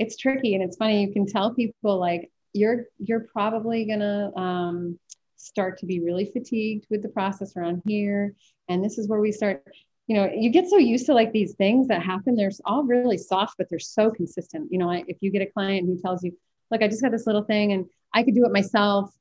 it's 0.00 0.16
tricky 0.16 0.54
and 0.54 0.62
it's 0.62 0.76
funny. 0.76 1.04
You 1.04 1.12
can 1.12 1.26
tell 1.26 1.54
people 1.54 1.98
like 1.98 2.30
you're 2.52 2.86
you're 2.98 3.20
probably 3.20 3.84
gonna 3.84 4.32
um, 4.36 4.98
start 5.36 5.78
to 5.78 5.86
be 5.86 6.00
really 6.00 6.26
fatigued 6.26 6.86
with 6.90 7.02
the 7.02 7.08
process 7.08 7.56
around 7.56 7.82
here, 7.86 8.34
and 8.68 8.84
this 8.84 8.98
is 8.98 9.08
where 9.08 9.20
we 9.20 9.32
start 9.32 9.62
you 10.06 10.16
know 10.16 10.28
you 10.34 10.50
get 10.50 10.68
so 10.68 10.76
used 10.76 11.06
to 11.06 11.14
like 11.14 11.30
these 11.30 11.54
things 11.54 11.86
that 11.86 12.02
happen 12.02 12.34
they're 12.34 12.50
all 12.64 12.82
really 12.82 13.16
soft 13.16 13.54
but 13.56 13.68
they're 13.70 13.78
so 13.78 14.10
consistent 14.10 14.66
you 14.72 14.76
know 14.76 14.90
if 14.90 15.18
you 15.20 15.30
get 15.30 15.40
a 15.40 15.46
client 15.46 15.86
who 15.86 16.00
tells 16.02 16.24
you 16.24 16.32
look, 16.70 16.82
I 16.82 16.88
just 16.88 17.02
got 17.02 17.12
this 17.12 17.26
little 17.26 17.42
thing 17.42 17.72
and 17.72 17.86
I 18.14 18.22
could 18.22 18.34
do 18.34 18.44
it 18.44 18.52
myself 18.52 19.12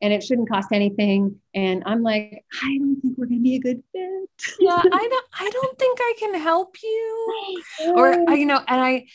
and 0.00 0.12
it 0.12 0.22
shouldn't 0.22 0.48
cost 0.48 0.68
anything. 0.72 1.40
And 1.54 1.82
I'm 1.86 2.02
like, 2.02 2.44
I 2.62 2.78
don't 2.78 3.00
think 3.00 3.18
we're 3.18 3.26
going 3.26 3.38
to 3.38 3.42
be 3.42 3.56
a 3.56 3.60
good 3.60 3.82
fit. 3.92 4.56
yeah, 4.60 4.76
I 4.92 5.08
don't, 5.08 5.26
I 5.32 5.50
don't 5.50 5.78
think 5.78 5.98
I 6.00 6.14
can 6.18 6.34
help 6.34 6.76
you. 6.82 7.62
or, 7.94 8.34
you 8.34 8.46
know, 8.46 8.62
and 8.68 8.80
I, 8.80 9.06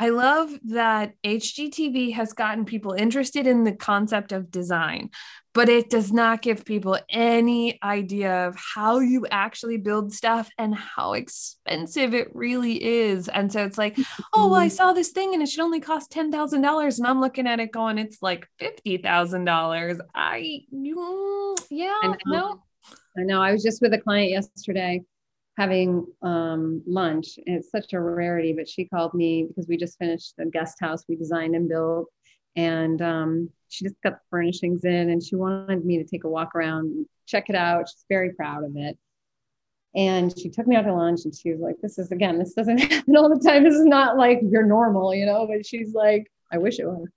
I 0.00 0.10
love 0.10 0.50
that 0.66 1.14
HGTV 1.24 2.12
has 2.12 2.32
gotten 2.32 2.64
people 2.64 2.92
interested 2.92 3.48
in 3.48 3.64
the 3.64 3.72
concept 3.72 4.30
of 4.30 4.48
design, 4.48 5.10
but 5.54 5.68
it 5.68 5.90
does 5.90 6.12
not 6.12 6.40
give 6.40 6.64
people 6.64 6.96
any 7.10 7.82
idea 7.82 8.46
of 8.46 8.56
how 8.56 9.00
you 9.00 9.26
actually 9.28 9.76
build 9.76 10.12
stuff 10.12 10.48
and 10.56 10.72
how 10.72 11.14
expensive 11.14 12.14
it 12.14 12.28
really 12.32 12.80
is. 12.80 13.26
And 13.26 13.52
so 13.52 13.64
it's 13.64 13.76
like, 13.76 13.98
oh, 14.32 14.46
well, 14.46 14.54
I 14.54 14.66
mm-hmm. 14.68 14.76
saw 14.76 14.92
this 14.92 15.10
thing 15.10 15.34
and 15.34 15.42
it 15.42 15.48
should 15.48 15.64
only 15.64 15.80
cost 15.80 16.12
$10,000. 16.12 16.98
And 16.98 17.06
I'm 17.06 17.20
looking 17.20 17.48
at 17.48 17.58
it 17.58 17.72
going, 17.72 17.98
it's 17.98 18.22
like 18.22 18.46
$50,000. 18.60 19.98
I, 20.14 20.60
mm, 20.72 21.66
yeah, 21.70 21.96
I 22.02 22.14
no. 22.24 22.62
I 23.18 23.22
know. 23.22 23.42
I 23.42 23.50
was 23.50 23.64
just 23.64 23.82
with 23.82 23.92
a 23.94 23.98
client 23.98 24.30
yesterday 24.30 25.02
having 25.58 26.06
um, 26.22 26.80
lunch. 26.86 27.38
And 27.44 27.56
it's 27.56 27.70
such 27.70 27.92
a 27.92 28.00
rarity, 28.00 28.52
but 28.52 28.68
she 28.68 28.84
called 28.84 29.12
me 29.12 29.44
because 29.44 29.66
we 29.66 29.76
just 29.76 29.98
finished 29.98 30.34
the 30.38 30.46
guest 30.46 30.78
house 30.80 31.04
we 31.08 31.16
designed 31.16 31.56
and 31.56 31.68
built. 31.68 32.06
And 32.54 33.02
um, 33.02 33.50
she 33.68 33.84
just 33.84 34.00
got 34.02 34.12
the 34.14 34.20
furnishings 34.30 34.84
in 34.84 35.10
and 35.10 35.22
she 35.22 35.34
wanted 35.34 35.84
me 35.84 35.98
to 35.98 36.04
take 36.04 36.22
a 36.22 36.28
walk 36.28 36.54
around, 36.54 37.06
check 37.26 37.50
it 37.50 37.56
out. 37.56 37.88
She's 37.88 38.04
very 38.08 38.32
proud 38.34 38.64
of 38.64 38.76
it. 38.76 38.96
And 39.96 40.36
she 40.38 40.48
took 40.48 40.68
me 40.68 40.76
out 40.76 40.82
to 40.82 40.94
lunch 40.94 41.24
and 41.24 41.34
she 41.34 41.50
was 41.50 41.60
like, 41.60 41.76
This 41.82 41.98
is 41.98 42.12
again, 42.12 42.38
this 42.38 42.54
doesn't 42.54 42.78
happen 42.92 43.16
all 43.16 43.28
the 43.28 43.44
time. 43.44 43.64
This 43.64 43.74
is 43.74 43.84
not 43.84 44.16
like 44.16 44.38
you're 44.42 44.66
normal, 44.66 45.12
you 45.12 45.26
know? 45.26 45.46
But 45.48 45.66
she's 45.66 45.92
like, 45.92 46.30
I 46.52 46.58
wish 46.58 46.78
it 46.78 46.86
was. 46.86 47.08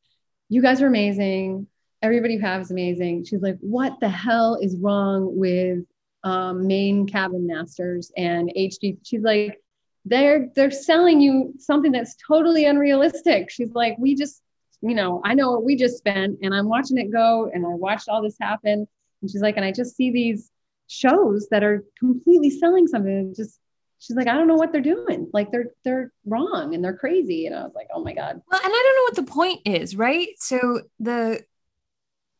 You 0.50 0.64
guys 0.64 0.82
are 0.82 0.88
amazing. 0.88 1.68
Everybody 2.02 2.36
you 2.36 2.42
have 2.42 2.62
is 2.62 2.72
amazing. 2.72 3.26
She's 3.26 3.42
like, 3.42 3.58
What 3.60 4.00
the 4.00 4.10
hell 4.10 4.58
is 4.60 4.76
wrong 4.78 5.38
with 5.38 5.86
um, 6.24 6.68
Maine 6.68 7.08
cabin 7.08 7.48
masters 7.48 8.12
and 8.16 8.52
HD. 8.56 8.98
She's 9.04 9.22
like, 9.22 9.60
they're 10.06 10.50
they're 10.56 10.72
selling 10.72 11.22
you 11.22 11.54
something 11.60 11.92
that's 11.92 12.16
totally 12.28 12.66
unrealistic. 12.66 13.50
She's 13.50 13.74
like, 13.74 13.96
we 14.00 14.16
just, 14.16 14.42
you 14.82 14.96
know, 14.96 15.22
I 15.24 15.34
know 15.34 15.52
what 15.52 15.64
we 15.64 15.76
just 15.76 15.98
spent, 15.98 16.40
and 16.42 16.54
I'm 16.54 16.68
watching 16.68 16.98
it 16.98 17.12
go, 17.12 17.50
and 17.54 17.66
I 17.66 17.70
watched 17.70 18.10
all 18.10 18.22
this 18.22 18.38
happen. 18.40 18.88
And 19.22 19.30
she's 19.30 19.42
like, 19.42 19.58
and 19.58 19.66
I 19.66 19.72
just 19.72 19.96
see 19.96 20.12
these 20.12 20.50
shows 20.88 21.48
that 21.52 21.64
are 21.64 21.84
completely 22.00 22.50
selling 22.50 22.88
something. 22.88 23.34
Just 23.36 23.60
she's 24.00 24.18
like, 24.18 24.28
I 24.28 24.34
don't 24.34 24.48
know 24.48 24.56
what 24.56 24.72
they're 24.72 24.82
doing. 24.82 25.30
Like 25.34 25.52
they're 25.52 25.72
they're 25.84 26.12
wrong 26.26 26.74
and 26.74 26.84
they're 26.84 26.98
crazy. 26.98 27.46
And 27.46 27.56
I 27.56 27.64
was 27.64 27.74
like, 27.76 27.88
oh 27.94 28.04
my 28.04 28.14
god. 28.14 28.42
Well, 28.52 28.62
and 28.64 28.74
I 28.74 28.84
don't 28.84 28.96
know 28.96 29.04
what 29.04 29.28
the 29.28 29.32
point 29.32 29.62
is, 29.66 29.96
right? 29.96 30.30
So 30.38 30.82
the 31.00 31.42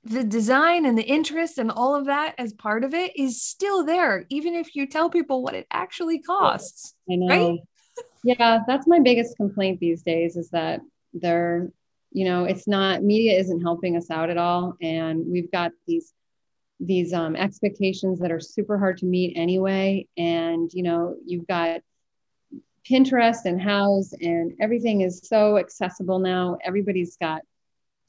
the 0.04 0.24
design 0.24 0.86
and 0.86 0.98
the 0.98 1.04
interest 1.04 1.58
and 1.58 1.70
all 1.72 1.96
of 1.96 2.06
that 2.06 2.34
as 2.38 2.54
part 2.54 2.84
of 2.84 2.94
it 2.94 3.16
is 3.16 3.42
still 3.42 3.86
there, 3.86 4.26
even 4.30 4.56
if 4.56 4.76
you 4.76 4.88
tell 4.88 5.10
people 5.10 5.44
what 5.44 5.54
it 5.54 5.68
actually 5.72 6.20
costs. 6.20 6.96
I 7.10 7.16
know. 7.16 7.28
Right? 7.28 7.60
yeah, 8.24 8.60
that's 8.68 8.88
my 8.88 9.00
biggest 9.00 9.38
complaint 9.38 9.80
these 9.80 10.02
days 10.02 10.38
is 10.38 10.50
that 10.50 10.82
they're, 11.14 11.70
you 12.12 12.26
know, 12.26 12.46
it's 12.46 12.68
not 12.68 13.04
media 13.04 13.38
isn't 13.40 13.62
helping 13.62 13.96
us 13.96 14.10
out 14.10 14.30
at 14.30 14.38
all. 14.38 14.76
And 14.82 15.26
we've 15.28 15.52
got 15.52 15.72
these 15.88 16.14
these 16.84 17.14
um, 17.14 17.36
expectations 17.36 18.20
that 18.20 18.32
are 18.32 18.40
super 18.40 18.76
hard 18.80 18.98
to 18.98 19.06
meet 19.06 19.38
anyway. 19.38 20.08
And 20.18 20.72
you 20.74 20.82
know, 20.82 21.16
you've 21.26 21.48
got 21.48 21.82
Pinterest 22.90 23.46
and 23.46 23.62
Houzz, 23.62 24.14
and 24.20 24.54
everything 24.60 25.02
is 25.02 25.22
so 25.24 25.58
accessible 25.58 26.18
now. 26.18 26.58
Everybody's 26.64 27.18
got 27.18 27.44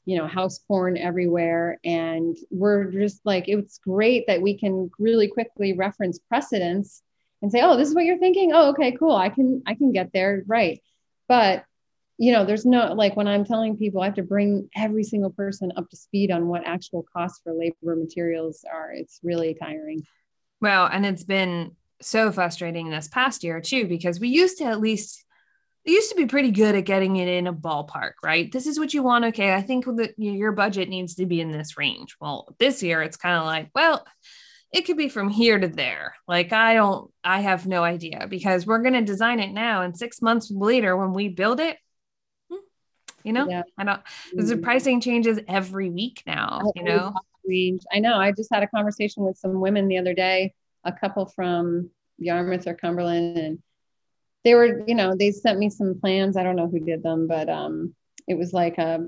you 0.05 0.17
know 0.17 0.27
house 0.27 0.59
porn 0.59 0.97
everywhere. 0.97 1.79
And 1.83 2.35
we're 2.49 2.85
just 2.85 3.21
like 3.25 3.45
it's 3.47 3.79
great 3.79 4.27
that 4.27 4.41
we 4.41 4.57
can 4.57 4.89
really 4.99 5.27
quickly 5.27 5.73
reference 5.73 6.19
precedents 6.19 7.01
and 7.41 7.51
say 7.51 7.61
oh 7.61 7.77
this 7.77 7.89
is 7.89 7.95
what 7.95 8.05
you're 8.05 8.17
thinking? 8.17 8.51
Oh 8.53 8.69
okay 8.69 8.91
cool. 8.91 9.15
I 9.15 9.29
can 9.29 9.63
i 9.65 9.75
can 9.75 9.91
get 9.91 10.11
there. 10.13 10.43
Right. 10.47 10.81
But 11.27 11.65
you 12.17 12.31
know 12.31 12.45
there's 12.45 12.65
no 12.65 12.93
like 12.93 13.15
when 13.15 13.27
i'm 13.27 13.43
telling 13.43 13.75
people 13.75 14.01
i 14.01 14.05
have 14.05 14.13
to 14.13 14.23
bring 14.23 14.69
every 14.75 15.03
single 15.03 15.31
person 15.31 15.71
up 15.75 15.89
to 15.89 15.97
speed 15.97 16.29
on 16.29 16.47
what 16.47 16.61
actual 16.65 17.03
costs 17.11 17.41
for 17.43 17.53
labor 17.53 17.95
materials 17.95 18.63
are 18.71 18.91
it's 18.91 19.19
really 19.23 19.55
tiring. 19.55 20.03
Well 20.61 20.87
and 20.91 21.05
it's 21.05 21.23
been 21.23 21.75
so 22.01 22.31
frustrating 22.31 22.89
this 22.89 23.07
past 23.07 23.43
year 23.43 23.59
too 23.61 23.87
because 23.87 24.19
we 24.19 24.29
used 24.29 24.57
to 24.59 24.65
at 24.65 24.79
least 24.79 25.25
it 25.85 25.91
used 25.91 26.09
to 26.11 26.15
be 26.15 26.25
pretty 26.25 26.51
good 26.51 26.75
at 26.75 26.85
getting 26.85 27.17
it 27.17 27.27
in 27.27 27.47
a 27.47 27.53
ballpark, 27.53 28.13
right? 28.23 28.51
This 28.51 28.67
is 28.67 28.79
what 28.79 28.93
you 28.93 29.03
want. 29.03 29.25
Okay, 29.25 29.53
I 29.53 29.61
think 29.61 29.85
that 29.85 30.13
your 30.17 30.53
budget 30.53 30.87
needs 30.89 31.15
to 31.15 31.25
be 31.25 31.41
in 31.41 31.51
this 31.51 31.77
range. 31.77 32.15
Well, 32.21 32.55
this 32.57 32.81
year 32.81 33.01
it's 33.01 33.17
kind 33.17 33.37
of 33.37 33.45
like, 33.45 33.69
well, 33.75 34.05
it 34.71 34.85
could 34.85 34.97
be 34.97 35.09
from 35.09 35.29
here 35.29 35.59
to 35.59 35.67
there. 35.67 36.15
Like 36.27 36.53
I 36.53 36.73
don't, 36.73 37.11
I 37.23 37.41
have 37.41 37.67
no 37.67 37.83
idea 37.83 38.27
because 38.29 38.65
we're 38.65 38.81
going 38.81 38.93
to 38.93 39.01
design 39.01 39.39
it 39.39 39.51
now, 39.51 39.81
and 39.81 39.97
six 39.97 40.21
months 40.21 40.49
later 40.49 40.95
when 40.95 41.13
we 41.13 41.27
build 41.27 41.59
it, 41.59 41.77
hmm, 42.49 42.57
you 43.23 43.33
know, 43.33 43.47
yeah. 43.49 43.63
I 43.77 43.83
don't. 43.83 44.01
The 44.33 44.43
mm-hmm. 44.43 44.63
pricing 44.63 45.01
changes 45.01 45.39
every 45.47 45.89
week 45.89 46.23
now. 46.25 46.71
You 46.75 46.83
know, 46.83 47.13
range. 47.45 47.83
I 47.91 47.99
know. 47.99 48.15
I 48.15 48.31
just 48.31 48.53
had 48.53 48.63
a 48.63 48.67
conversation 48.67 49.23
with 49.23 49.37
some 49.37 49.59
women 49.59 49.87
the 49.87 49.97
other 49.97 50.13
day, 50.13 50.53
a 50.83 50.91
couple 50.91 51.25
from 51.25 51.89
Yarmouth 52.17 52.67
or 52.67 52.73
Cumberland, 52.73 53.37
and 53.37 53.59
they 54.43 54.55
were, 54.55 54.83
you 54.87 54.95
know, 54.95 55.15
they 55.15 55.31
sent 55.31 55.59
me 55.59 55.69
some 55.69 55.99
plans. 55.99 56.37
I 56.37 56.43
don't 56.43 56.55
know 56.55 56.67
who 56.67 56.79
did 56.79 57.03
them, 57.03 57.27
but 57.27 57.49
um, 57.49 57.93
it 58.27 58.37
was 58.37 58.53
like 58.53 58.77
a 58.77 58.99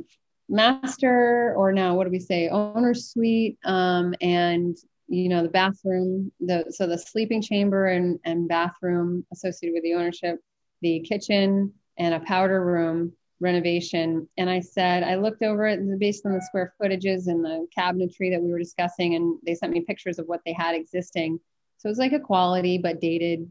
master 0.50 1.54
or 1.58 1.72
now 1.72 1.96
what 1.96 2.06
do 2.06 2.12
we 2.12 2.20
say, 2.20 2.50
owner 2.50 2.94
suite, 2.94 3.58
um, 3.66 4.14
and 4.22 4.78
you 5.08 5.30
know 5.30 5.44
the 5.44 5.50
bathroom, 5.50 6.32
the 6.40 6.66
so 6.70 6.88
the 6.88 6.98
sleeping 6.98 7.42
chamber 7.42 7.88
and 7.88 8.20
and 8.26 8.48
bathroom 8.48 9.26
associated 9.32 9.74
with 9.74 9.84
the 9.84 9.94
ownership, 9.94 10.40
the 10.82 11.00
kitchen 11.02 11.74
and 11.98 12.14
a 12.14 12.20
powder 12.22 12.64
room 12.64 13.14
renovation. 13.40 14.28
And 14.38 14.50
I 14.50 14.62
said, 14.62 15.04
I 15.04 15.16
looked 15.16 15.44
over 15.44 15.68
it 15.68 16.00
based 16.00 16.26
on 16.26 16.34
the 16.34 16.42
square 16.42 16.74
footages 16.82 17.28
and 17.28 17.44
the 17.44 17.68
cabinetry 17.78 18.32
that 18.32 18.42
we 18.42 18.52
were 18.52 18.60
discussing, 18.60 19.16
and 19.16 19.38
they 19.46 19.56
sent 19.56 19.74
me 19.74 19.82
pictures 19.82 20.20
of 20.20 20.28
what 20.28 20.42
they 20.46 20.54
had 20.54 20.76
existing. 20.76 21.40
So 21.78 21.88
it 21.88 21.92
was 21.92 22.00
like 22.00 22.14
a 22.14 22.20
quality 22.20 22.78
but 22.78 23.02
dated 23.02 23.48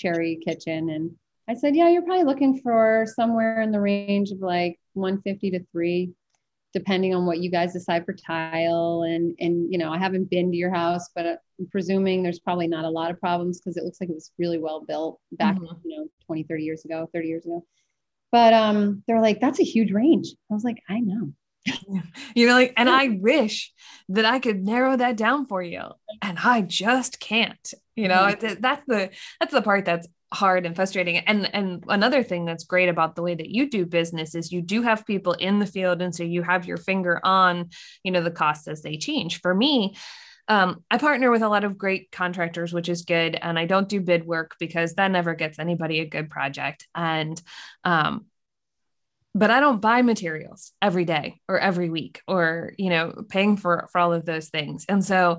cherry 0.00 0.40
kitchen. 0.44 0.90
And 0.90 1.10
I 1.48 1.54
said, 1.54 1.76
yeah, 1.76 1.88
you're 1.88 2.02
probably 2.02 2.24
looking 2.24 2.60
for 2.60 3.06
somewhere 3.14 3.60
in 3.60 3.72
the 3.72 3.80
range 3.80 4.30
of 4.30 4.38
like 4.38 4.78
150 4.94 5.50
to 5.50 5.64
three, 5.72 6.12
depending 6.72 7.14
on 7.14 7.26
what 7.26 7.40
you 7.40 7.50
guys 7.50 7.72
decide 7.72 8.04
for 8.04 8.14
tile. 8.14 9.02
And, 9.02 9.34
and, 9.40 9.70
you 9.70 9.78
know, 9.78 9.90
I 9.90 9.98
haven't 9.98 10.30
been 10.30 10.50
to 10.50 10.56
your 10.56 10.72
house, 10.72 11.08
but 11.14 11.26
I'm 11.26 11.66
presuming 11.70 12.22
there's 12.22 12.40
probably 12.40 12.68
not 12.68 12.84
a 12.84 12.90
lot 12.90 13.10
of 13.10 13.20
problems 13.20 13.60
because 13.60 13.76
it 13.76 13.84
looks 13.84 14.00
like 14.00 14.10
it 14.10 14.14
was 14.14 14.32
really 14.38 14.58
well 14.58 14.84
built 14.86 15.20
back, 15.32 15.56
mm-hmm. 15.56 15.88
you 15.88 15.98
know, 15.98 16.06
20, 16.26 16.44
30 16.44 16.62
years 16.62 16.84
ago, 16.84 17.08
30 17.12 17.28
years 17.28 17.44
ago. 17.44 17.64
But 18.32 18.54
um, 18.54 19.02
they're 19.06 19.20
like, 19.20 19.40
that's 19.40 19.58
a 19.58 19.64
huge 19.64 19.90
range. 19.90 20.28
I 20.50 20.54
was 20.54 20.64
like, 20.64 20.78
I 20.88 21.00
know. 21.00 21.32
you 22.34 22.46
know 22.46 22.54
like 22.54 22.72
and 22.76 22.88
i 22.88 23.08
wish 23.08 23.72
that 24.08 24.24
i 24.24 24.38
could 24.38 24.64
narrow 24.64 24.96
that 24.96 25.16
down 25.16 25.46
for 25.46 25.62
you 25.62 25.82
and 26.22 26.38
i 26.42 26.62
just 26.62 27.20
can't 27.20 27.74
you 27.96 28.08
know 28.08 28.28
mm-hmm. 28.28 28.60
that's 28.60 28.82
the 28.86 29.10
that's 29.38 29.52
the 29.52 29.62
part 29.62 29.84
that's 29.84 30.08
hard 30.32 30.64
and 30.64 30.76
frustrating 30.76 31.18
and 31.18 31.52
and 31.54 31.84
another 31.88 32.22
thing 32.22 32.44
that's 32.44 32.64
great 32.64 32.88
about 32.88 33.16
the 33.16 33.22
way 33.22 33.34
that 33.34 33.50
you 33.50 33.68
do 33.68 33.84
business 33.84 34.34
is 34.34 34.52
you 34.52 34.62
do 34.62 34.80
have 34.80 35.04
people 35.04 35.32
in 35.32 35.58
the 35.58 35.66
field 35.66 36.00
and 36.00 36.14
so 36.14 36.22
you 36.22 36.42
have 36.42 36.66
your 36.66 36.76
finger 36.76 37.20
on 37.24 37.68
you 38.04 38.12
know 38.12 38.22
the 38.22 38.30
costs 38.30 38.68
as 38.68 38.80
they 38.82 38.96
change 38.96 39.40
for 39.40 39.52
me 39.54 39.94
um, 40.50 40.82
I 40.90 40.98
partner 40.98 41.30
with 41.30 41.42
a 41.42 41.48
lot 41.48 41.62
of 41.62 41.78
great 41.78 42.10
contractors, 42.10 42.72
which 42.72 42.88
is 42.88 43.02
good. 43.02 43.38
And 43.40 43.56
I 43.56 43.66
don't 43.66 43.88
do 43.88 44.00
bid 44.00 44.26
work 44.26 44.56
because 44.58 44.94
that 44.94 45.12
never 45.12 45.34
gets 45.34 45.60
anybody 45.60 46.00
a 46.00 46.06
good 46.06 46.28
project. 46.28 46.88
And 46.92 47.40
um, 47.84 48.26
but 49.34 49.50
I 49.50 49.60
don't 49.60 49.80
buy 49.80 50.02
materials 50.02 50.72
every 50.82 51.04
day 51.04 51.40
or 51.48 51.58
every 51.58 51.88
week 51.88 52.20
or, 52.26 52.72
you 52.78 52.90
know, 52.90 53.24
paying 53.28 53.56
for, 53.56 53.88
for 53.92 53.98
all 54.00 54.12
of 54.12 54.24
those 54.24 54.48
things. 54.48 54.84
And 54.88 55.04
so 55.04 55.38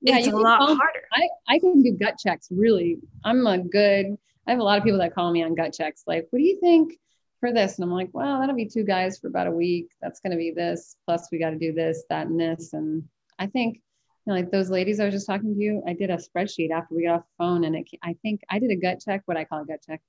yeah, 0.00 0.18
it's 0.18 0.28
a 0.28 0.30
lot 0.30 0.60
call, 0.60 0.76
harder. 0.76 1.02
I, 1.12 1.28
I 1.46 1.58
can 1.58 1.82
do 1.82 1.92
gut 1.92 2.14
checks. 2.18 2.48
Really. 2.50 2.98
I'm 3.24 3.46
a 3.46 3.58
good, 3.58 4.16
I 4.46 4.50
have 4.50 4.60
a 4.60 4.62
lot 4.62 4.78
of 4.78 4.84
people 4.84 5.00
that 5.00 5.14
call 5.14 5.30
me 5.30 5.42
on 5.42 5.54
gut 5.54 5.74
checks. 5.74 6.04
Like, 6.06 6.26
what 6.30 6.38
do 6.38 6.44
you 6.44 6.58
think 6.58 6.94
for 7.40 7.52
this? 7.52 7.76
And 7.76 7.84
I'm 7.84 7.92
like, 7.92 8.08
well, 8.12 8.40
that'll 8.40 8.56
be 8.56 8.64
two 8.64 8.84
guys 8.84 9.18
for 9.18 9.26
about 9.26 9.46
a 9.46 9.52
week. 9.52 9.90
That's 10.00 10.20
going 10.20 10.30
to 10.30 10.38
be 10.38 10.50
this. 10.50 10.96
Plus 11.04 11.28
we 11.30 11.38
got 11.38 11.50
to 11.50 11.58
do 11.58 11.74
this, 11.74 12.04
that, 12.08 12.28
and 12.28 12.40
this. 12.40 12.72
And 12.72 13.04
I 13.38 13.46
think, 13.46 13.74
you 13.76 14.32
know, 14.32 14.34
like 14.34 14.50
those 14.50 14.70
ladies 14.70 15.00
I 15.00 15.04
was 15.04 15.12
just 15.12 15.26
talking 15.26 15.54
to 15.54 15.60
you, 15.60 15.82
I 15.86 15.92
did 15.92 16.08
a 16.08 16.16
spreadsheet 16.16 16.70
after 16.70 16.94
we 16.94 17.04
got 17.04 17.16
off 17.16 17.24
the 17.26 17.44
phone 17.44 17.64
and 17.64 17.76
it, 17.76 17.88
I 18.02 18.16
think 18.22 18.40
I 18.48 18.58
did 18.58 18.70
a 18.70 18.76
gut 18.76 19.02
check, 19.04 19.20
what 19.26 19.36
I 19.36 19.44
call 19.44 19.60
a 19.60 19.66
gut 19.66 19.80
check. 19.86 20.00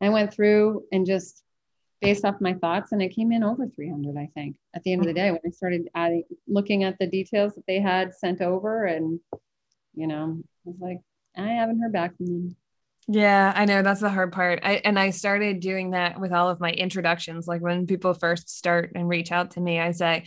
I 0.00 0.08
went 0.08 0.34
through 0.34 0.82
and 0.90 1.06
just 1.06 1.43
based 2.04 2.24
off 2.24 2.40
my 2.40 2.54
thoughts 2.54 2.92
and 2.92 3.02
it 3.02 3.14
came 3.14 3.32
in 3.32 3.42
over 3.42 3.66
300 3.66 4.16
i 4.16 4.28
think 4.34 4.56
at 4.74 4.82
the 4.84 4.92
end 4.92 5.02
of 5.02 5.06
the 5.06 5.14
day 5.14 5.30
when 5.30 5.40
i 5.46 5.50
started 5.50 5.88
adding 5.94 6.22
looking 6.46 6.84
at 6.84 6.98
the 6.98 7.06
details 7.06 7.54
that 7.54 7.66
they 7.66 7.80
had 7.80 8.14
sent 8.14 8.40
over 8.40 8.84
and 8.84 9.18
you 9.94 10.06
know 10.06 10.38
i 10.40 10.70
was 10.70 10.76
like 10.80 11.00
i 11.36 11.48
haven't 11.48 11.80
heard 11.80 11.92
back 11.92 12.16
from 12.16 12.26
them 12.26 12.56
Yeah, 13.06 13.52
I 13.54 13.66
know 13.66 13.82
that's 13.82 14.00
the 14.00 14.08
hard 14.08 14.32
part. 14.32 14.60
I 14.62 14.80
and 14.84 14.98
I 14.98 15.10
started 15.10 15.60
doing 15.60 15.90
that 15.90 16.18
with 16.18 16.32
all 16.32 16.48
of 16.48 16.58
my 16.60 16.70
introductions. 16.70 17.46
Like 17.46 17.60
when 17.60 17.86
people 17.86 18.14
first 18.14 18.48
start 18.48 18.92
and 18.94 19.08
reach 19.08 19.30
out 19.30 19.52
to 19.52 19.60
me, 19.60 19.78
I 19.78 19.92
say, 19.92 20.24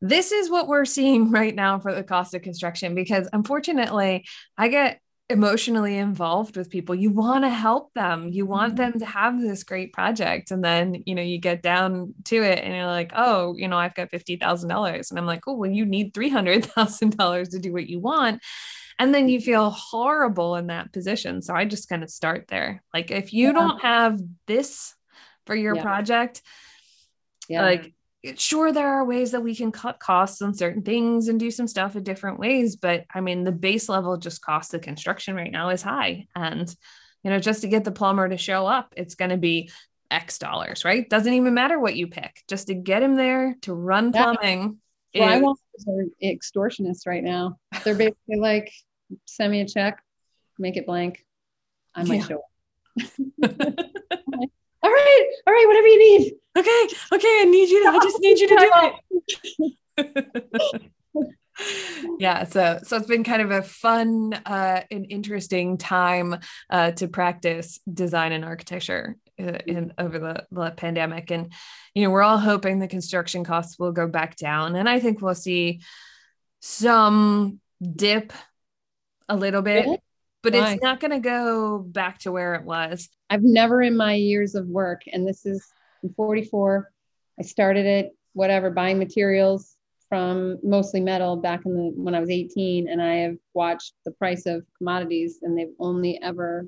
this 0.00 0.32
is 0.32 0.50
what 0.50 0.66
we're 0.66 0.84
seeing 0.84 1.30
right 1.40 1.54
now 1.54 1.78
for 1.78 1.94
the 1.94 2.02
cost 2.02 2.34
of 2.34 2.42
construction 2.42 2.94
because 2.94 3.28
unfortunately, 3.32 4.24
I 4.56 4.68
get 4.68 5.00
emotionally 5.30 5.98
involved 5.98 6.56
with 6.56 6.70
people. 6.70 6.94
You 6.94 7.10
want 7.10 7.44
to 7.44 7.50
help 7.50 7.92
them. 7.92 8.28
You 8.28 8.46
want 8.46 8.74
mm-hmm. 8.74 8.92
them 8.92 9.00
to 9.00 9.06
have 9.06 9.40
this 9.40 9.62
great 9.62 9.92
project. 9.92 10.50
And 10.50 10.64
then, 10.64 11.02
you 11.04 11.14
know, 11.14 11.22
you 11.22 11.38
get 11.38 11.62
down 11.62 12.14
to 12.24 12.42
it 12.42 12.60
and 12.64 12.74
you're 12.74 12.86
like, 12.86 13.12
oh, 13.14 13.54
you 13.56 13.68
know, 13.68 13.76
I've 13.76 13.94
got 13.94 14.10
$50,000. 14.10 15.10
And 15.10 15.18
I'm 15.18 15.26
like, 15.26 15.42
oh, 15.46 15.54
well, 15.54 15.70
you 15.70 15.84
need 15.84 16.14
$300,000 16.14 17.50
to 17.50 17.58
do 17.58 17.72
what 17.72 17.88
you 17.88 18.00
want. 18.00 18.42
And 18.98 19.14
then 19.14 19.28
you 19.28 19.40
feel 19.40 19.70
horrible 19.70 20.56
in 20.56 20.68
that 20.68 20.92
position. 20.92 21.42
So 21.42 21.54
I 21.54 21.66
just 21.66 21.88
kind 21.88 22.02
of 22.02 22.10
start 22.10 22.46
there. 22.48 22.82
Like, 22.92 23.10
if 23.10 23.32
you 23.32 23.48
yeah. 23.48 23.52
don't 23.52 23.82
have 23.82 24.20
this 24.46 24.94
for 25.46 25.54
your 25.54 25.76
yeah. 25.76 25.82
project, 25.82 26.42
yeah. 27.48 27.62
like 27.62 27.92
sure 28.36 28.72
there 28.72 28.88
are 28.88 29.04
ways 29.04 29.30
that 29.30 29.42
we 29.42 29.54
can 29.54 29.70
cut 29.70 30.00
costs 30.00 30.42
on 30.42 30.52
certain 30.54 30.82
things 30.82 31.28
and 31.28 31.38
do 31.38 31.50
some 31.50 31.68
stuff 31.68 31.94
in 31.94 32.02
different 32.02 32.38
ways 32.38 32.76
but 32.76 33.04
i 33.14 33.20
mean 33.20 33.44
the 33.44 33.52
base 33.52 33.88
level 33.88 34.16
just 34.16 34.42
cost 34.42 34.74
of 34.74 34.80
construction 34.80 35.34
right 35.36 35.52
now 35.52 35.68
is 35.70 35.82
high. 35.82 36.26
And 36.34 36.74
you 37.22 37.30
know 37.30 37.38
just 37.38 37.62
to 37.62 37.68
get 37.68 37.84
the 37.84 37.92
plumber 37.92 38.28
to 38.28 38.36
show 38.36 38.66
up 38.66 38.94
it's 38.96 39.14
going 39.14 39.30
to 39.30 39.36
be 39.36 39.70
x 40.10 40.38
dollars 40.38 40.84
right? 40.84 41.08
Doesn't 41.08 41.32
even 41.32 41.52
matter 41.52 41.78
what 41.78 41.94
you 41.94 42.06
pick. 42.06 42.42
Just 42.48 42.68
to 42.68 42.74
get 42.74 43.02
him 43.02 43.14
there 43.14 43.56
to 43.62 43.74
run 43.74 44.10
plumbing 44.10 44.78
yeah. 45.12 45.38
well, 45.40 45.58
is- 45.76 45.86
i 45.86 45.90
want 45.90 46.12
extortionists 46.22 47.06
right 47.06 47.22
now. 47.22 47.58
They're 47.84 47.94
basically 48.06 48.38
like 48.38 48.72
send 49.26 49.52
me 49.52 49.60
a 49.60 49.66
check 49.66 50.02
make 50.58 50.76
it 50.76 50.86
blank 50.86 51.24
i 51.94 52.02
might 52.04 52.20
yeah. 52.20 52.26
show 52.26 52.42
up 53.42 53.80
right, 55.08 55.26
all 55.46 55.52
right, 55.52 55.66
whatever 55.66 55.86
you 55.86 55.98
need. 55.98 56.32
Okay, 56.56 56.94
okay, 57.12 57.40
I 57.40 57.44
need 57.44 57.68
you 57.68 57.84
to, 57.84 57.90
I 57.90 57.98
just 58.02 58.20
need 58.20 58.38
you 58.38 58.48
to 58.48 58.56
do 58.56 58.70
it. 59.96 60.84
yeah 62.18 62.44
so 62.44 62.78
so 62.84 62.96
it's 62.96 63.06
been 63.06 63.24
kind 63.24 63.42
of 63.42 63.50
a 63.50 63.62
fun 63.62 64.32
uh 64.46 64.80
and 64.92 65.06
interesting 65.10 65.76
time 65.76 66.36
uh 66.70 66.92
to 66.92 67.08
practice 67.08 67.80
design 67.92 68.30
and 68.30 68.44
architecture 68.44 69.16
uh, 69.40 69.58
in 69.66 69.92
over 69.98 70.18
the, 70.18 70.46
the 70.50 70.70
pandemic. 70.72 71.30
And 71.30 71.52
you 71.94 72.04
know 72.04 72.10
we're 72.10 72.22
all 72.22 72.38
hoping 72.38 72.78
the 72.78 72.88
construction 72.88 73.44
costs 73.44 73.78
will 73.78 73.92
go 73.92 74.06
back 74.06 74.36
down. 74.36 74.76
And 74.76 74.88
i 74.88 75.00
think 75.00 75.20
we'll 75.20 75.34
see 75.34 75.80
some 76.60 77.60
dip 77.80 78.32
a 79.28 79.36
little 79.36 79.62
bit 79.62 80.00
but 80.50 80.72
it's 80.72 80.82
not 80.82 81.00
going 81.00 81.10
to 81.10 81.20
go 81.20 81.78
back 81.78 82.18
to 82.20 82.32
where 82.32 82.54
it 82.54 82.64
was. 82.64 83.08
I've 83.30 83.42
never 83.42 83.82
in 83.82 83.96
my 83.96 84.14
years 84.14 84.54
of 84.54 84.66
work, 84.66 85.02
and 85.12 85.26
this 85.26 85.44
is 85.46 85.66
I'm 86.02 86.12
44. 86.14 86.90
I 87.38 87.42
started 87.42 87.86
it, 87.86 88.16
whatever, 88.32 88.70
buying 88.70 88.98
materials 88.98 89.76
from 90.08 90.58
mostly 90.62 91.00
metal 91.00 91.36
back 91.36 91.66
in 91.66 91.74
the 91.74 91.92
when 91.94 92.14
I 92.14 92.20
was 92.20 92.30
18, 92.30 92.88
and 92.88 93.02
I 93.02 93.16
have 93.16 93.36
watched 93.54 93.94
the 94.04 94.12
price 94.12 94.46
of 94.46 94.64
commodities, 94.76 95.40
and 95.42 95.56
they've 95.56 95.74
only 95.78 96.20
ever, 96.22 96.66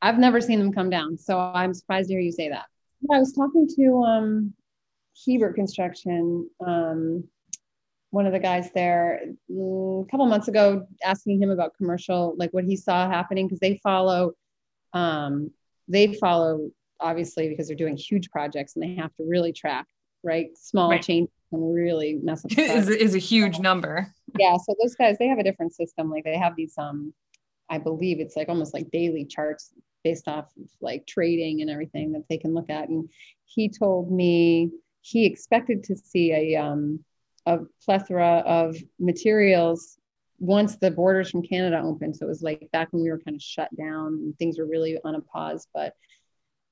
I've 0.00 0.18
never 0.18 0.40
seen 0.40 0.58
them 0.58 0.72
come 0.72 0.90
down. 0.90 1.18
So 1.18 1.38
I'm 1.38 1.74
surprised 1.74 2.08
to 2.08 2.14
hear 2.14 2.22
you 2.22 2.32
say 2.32 2.48
that. 2.48 2.66
I 3.12 3.18
was 3.18 3.32
talking 3.32 3.68
to 3.76 4.02
um, 4.02 4.54
Hebert 5.26 5.54
Construction 5.54 6.48
um, 6.66 7.24
one 8.10 8.26
of 8.26 8.32
the 8.32 8.38
guys 8.38 8.70
there 8.74 9.20
mm, 9.50 10.04
a 10.04 10.10
couple 10.10 10.26
months 10.26 10.48
ago 10.48 10.86
asking 11.04 11.40
him 11.40 11.50
about 11.50 11.76
commercial 11.76 12.34
like 12.36 12.50
what 12.52 12.64
he 12.64 12.76
saw 12.76 13.08
happening 13.08 13.46
because 13.46 13.60
they 13.60 13.78
follow 13.82 14.32
um, 14.92 15.50
they 15.88 16.14
follow 16.14 16.70
obviously 16.98 17.48
because 17.48 17.68
they're 17.68 17.76
doing 17.76 17.96
huge 17.96 18.30
projects 18.30 18.76
and 18.76 18.82
they 18.82 18.94
have 18.94 19.14
to 19.16 19.24
really 19.26 19.52
track 19.52 19.86
right? 20.22 20.56
Small 20.56 20.90
right. 20.90 21.02
change 21.02 21.28
can 21.50 21.72
really 21.72 22.18
mess 22.22 22.44
up 22.44 22.52
is, 22.58 22.88
is 22.88 23.14
a 23.14 23.18
huge 23.18 23.58
number. 23.58 24.12
Yeah 24.38 24.56
so 24.56 24.74
those 24.80 24.94
guys 24.94 25.18
they 25.18 25.26
have 25.26 25.38
a 25.38 25.42
different 25.42 25.74
system 25.74 26.10
like 26.10 26.24
they 26.24 26.38
have 26.38 26.54
these 26.54 26.74
um 26.78 27.12
i 27.68 27.78
believe 27.78 28.20
it's 28.20 28.36
like 28.36 28.48
almost 28.48 28.72
like 28.72 28.88
daily 28.92 29.24
charts 29.24 29.72
based 30.04 30.28
off 30.28 30.46
of 30.56 30.68
like 30.80 31.04
trading 31.06 31.60
and 31.60 31.68
everything 31.68 32.12
that 32.12 32.22
they 32.30 32.38
can 32.38 32.54
look 32.54 32.70
at 32.70 32.88
and 32.88 33.08
he 33.44 33.68
told 33.68 34.12
me 34.12 34.70
he 35.00 35.26
expected 35.26 35.82
to 35.82 35.96
see 35.96 36.32
a 36.32 36.56
um 36.56 37.00
a 37.50 37.64
plethora 37.84 38.42
of 38.46 38.76
materials 38.98 39.98
once 40.38 40.76
the 40.76 40.90
borders 40.90 41.30
from 41.30 41.42
Canada 41.42 41.80
opened. 41.82 42.16
So 42.16 42.26
it 42.26 42.28
was 42.28 42.42
like 42.42 42.68
back 42.72 42.88
when 42.92 43.02
we 43.02 43.10
were 43.10 43.18
kind 43.18 43.36
of 43.36 43.42
shut 43.42 43.74
down 43.76 44.14
and 44.14 44.38
things 44.38 44.58
were 44.58 44.66
really 44.66 44.98
on 45.04 45.14
a 45.14 45.20
pause. 45.20 45.66
But 45.74 45.94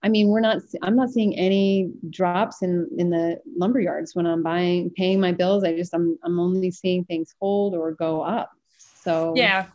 I 0.02 0.08
mean, 0.08 0.28
we're 0.28 0.40
not, 0.40 0.58
I'm 0.82 0.96
not 0.96 1.10
seeing 1.10 1.36
any 1.36 1.90
drops 2.08 2.62
in, 2.62 2.88
in 2.96 3.10
the 3.10 3.40
lumber 3.56 3.80
yards 3.80 4.14
when 4.14 4.26
I'm 4.26 4.42
buying, 4.42 4.90
paying 4.90 5.20
my 5.20 5.32
bills. 5.32 5.64
I 5.64 5.76
just, 5.76 5.92
I'm, 5.92 6.18
I'm 6.24 6.38
only 6.38 6.70
seeing 6.70 7.04
things 7.04 7.34
hold 7.40 7.74
or 7.74 7.92
go 7.92 8.22
up. 8.22 8.50
So, 9.02 9.34
yeah. 9.36 9.66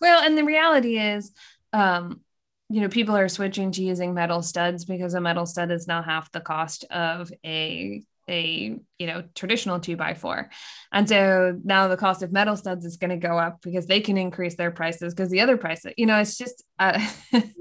Well, 0.00 0.22
and 0.22 0.36
the 0.36 0.44
reality 0.44 0.98
is, 0.98 1.30
um, 1.72 2.20
you 2.68 2.80
know, 2.80 2.88
people 2.88 3.16
are 3.16 3.28
switching 3.28 3.70
to 3.72 3.82
using 3.82 4.14
metal 4.14 4.42
studs 4.42 4.84
because 4.84 5.14
a 5.14 5.20
metal 5.20 5.46
stud 5.46 5.70
is 5.70 5.86
now 5.86 6.02
half 6.02 6.32
the 6.32 6.40
cost 6.40 6.84
of 6.90 7.30
a 7.44 8.02
a 8.28 8.78
you 8.98 9.06
know 9.06 9.24
traditional 9.34 9.80
two 9.80 9.96
by 9.96 10.14
four. 10.14 10.50
And 10.92 11.08
so 11.08 11.58
now 11.64 11.88
the 11.88 11.96
cost 11.96 12.22
of 12.22 12.32
metal 12.32 12.56
studs 12.56 12.84
is 12.84 12.96
going 12.96 13.10
to 13.10 13.16
go 13.16 13.38
up 13.38 13.60
because 13.62 13.86
they 13.86 14.00
can 14.00 14.16
increase 14.16 14.56
their 14.56 14.70
prices 14.70 15.14
because 15.14 15.30
the 15.30 15.40
other 15.40 15.56
prices 15.56 15.92
you 15.96 16.06
know 16.06 16.18
it's 16.18 16.36
just 16.36 16.62
uh, 16.78 16.98
it's 17.32 17.52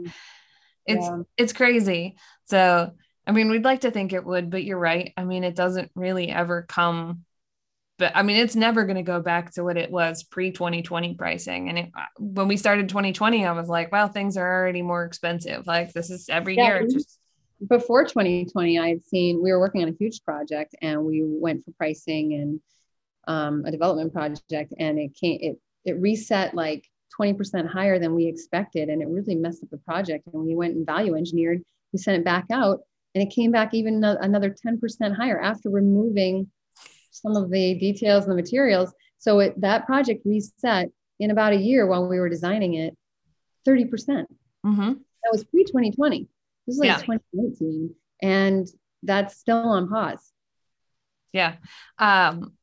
yeah. 0.88 1.18
it's 1.38 1.54
crazy. 1.54 2.18
So 2.46 2.92
i 3.28 3.32
mean 3.32 3.50
we'd 3.50 3.66
like 3.66 3.82
to 3.82 3.92
think 3.92 4.14
it 4.14 4.26
would 4.26 4.50
but 4.50 4.64
you're 4.64 4.80
right. 4.80 5.14
I 5.18 5.24
mean 5.24 5.44
it 5.44 5.56
doesn't 5.56 5.92
really 5.96 6.30
ever 6.30 6.64
come 6.68 7.22
but 7.98 8.12
i 8.14 8.24
mean 8.24 8.36
it's 8.36 8.58
never 8.58 8.84
going 8.84 8.98
to 8.98 9.04
go 9.04 9.22
back 9.22 9.54
to 9.54 9.64
what 9.64 9.78
it 9.78 9.90
was 9.90 10.24
pre 10.24 10.52
2020 10.52 11.14
pricing. 11.16 11.70
And 11.70 11.78
it, 11.78 11.92
uh, 11.98 12.06
when 12.20 12.48
we 12.48 12.58
started 12.58 12.90
2020 12.90 13.46
i 13.46 13.52
was 13.52 13.70
like 13.70 13.92
well 13.92 14.08
things 14.08 14.38
are 14.38 14.62
already 14.62 14.82
more 14.82 15.06
expensive. 15.06 15.68
Like 15.68 15.94
this 15.94 16.10
is 16.10 16.28
every 16.30 16.56
yeah, 16.56 16.80
year 16.80 16.88
just 16.88 17.20
before 17.68 18.04
2020, 18.04 18.80
I 18.80 18.90
had 18.90 19.04
seen 19.04 19.42
we 19.42 19.52
were 19.52 19.60
working 19.60 19.84
on 19.84 19.90
a 19.90 19.96
huge 19.98 20.24
project 20.24 20.76
and 20.82 21.04
we 21.04 21.24
went 21.24 21.64
for 21.64 21.72
pricing 21.72 22.34
and 22.34 22.60
um, 23.28 23.64
a 23.66 23.72
development 23.72 24.14
project, 24.14 24.74
and 24.78 25.00
it 25.00 25.16
came 25.16 25.40
it 25.42 25.58
it 25.84 26.00
reset 26.00 26.54
like 26.54 26.88
20% 27.20 27.68
higher 27.68 28.00
than 28.00 28.14
we 28.14 28.28
expected, 28.28 28.90
and 28.90 29.02
it 29.02 29.08
really 29.08 29.36
messed 29.36 29.64
up 29.64 29.70
the 29.70 29.78
project. 29.78 30.28
And 30.34 30.44
we 30.44 30.56
went 30.56 30.76
and 30.76 30.86
value 30.86 31.16
engineered, 31.16 31.62
we 31.94 32.00
sent 32.00 32.20
it 32.20 32.26
back 32.26 32.46
out, 32.52 32.80
and 33.14 33.24
it 33.24 33.34
came 33.34 33.52
back 33.52 33.74
even 33.74 34.04
another 34.04 34.54
10% 34.54 35.16
higher 35.16 35.40
after 35.40 35.70
removing 35.70 36.50
some 37.12 37.36
of 37.36 37.50
the 37.50 37.76
details 37.76 38.26
and 38.26 38.32
the 38.32 38.42
materials. 38.42 38.94
So 39.18 39.40
it, 39.40 39.60
that 39.62 39.86
project 39.86 40.26
reset 40.26 40.90
in 41.20 41.32
about 41.32 41.54
a 41.54 41.58
year 41.58 41.88
while 41.88 42.08
we 42.08 42.20
were 42.20 42.30
designing 42.30 42.74
it, 42.76 42.96
30%. 43.68 43.90
percent 43.90 44.28
mm 44.66 44.76
hmm 44.76 44.94
That 45.24 45.32
was 45.32 45.44
pre 45.46 45.64
2020. 45.64 46.28
This 46.68 46.76
is 46.76 46.80
like 46.80 46.88
yeah. 46.88 46.98
2019, 46.98 47.96
and 48.22 48.68
that's 49.04 49.38
still 49.38 49.58
on 49.58 49.88
pause. 49.90 50.32
Yeah. 51.34 51.56
Um, 52.00 52.54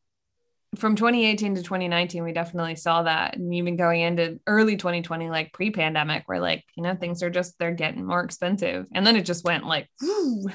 from 0.77 0.97
2018 0.97 1.57
to 1.57 1.63
2019, 1.63 2.25
we 2.25 2.33
definitely 2.33 2.77
saw 2.77 3.03
that. 3.03 3.37
And 3.37 3.55
even 3.55 3.77
going 3.77 4.01
into 4.01 4.41
early 4.47 4.77
2020, 4.77 5.29
like 5.29 5.53
pre 5.53 5.71
pandemic, 5.71 6.23
where 6.27 6.41
like, 6.41 6.65
you 6.77 6.83
know, 6.83 6.95
things 6.95 7.23
are 7.23 7.29
just, 7.29 7.59
they're 7.59 7.73
getting 7.73 8.07
more 8.07 8.25
expensive. 8.25 8.87
And 8.95 9.07
then 9.07 9.17
it 9.17 9.27
just 9.27 9.45
went 9.45 9.67
like, 9.67 9.91
whoo, 10.01 10.47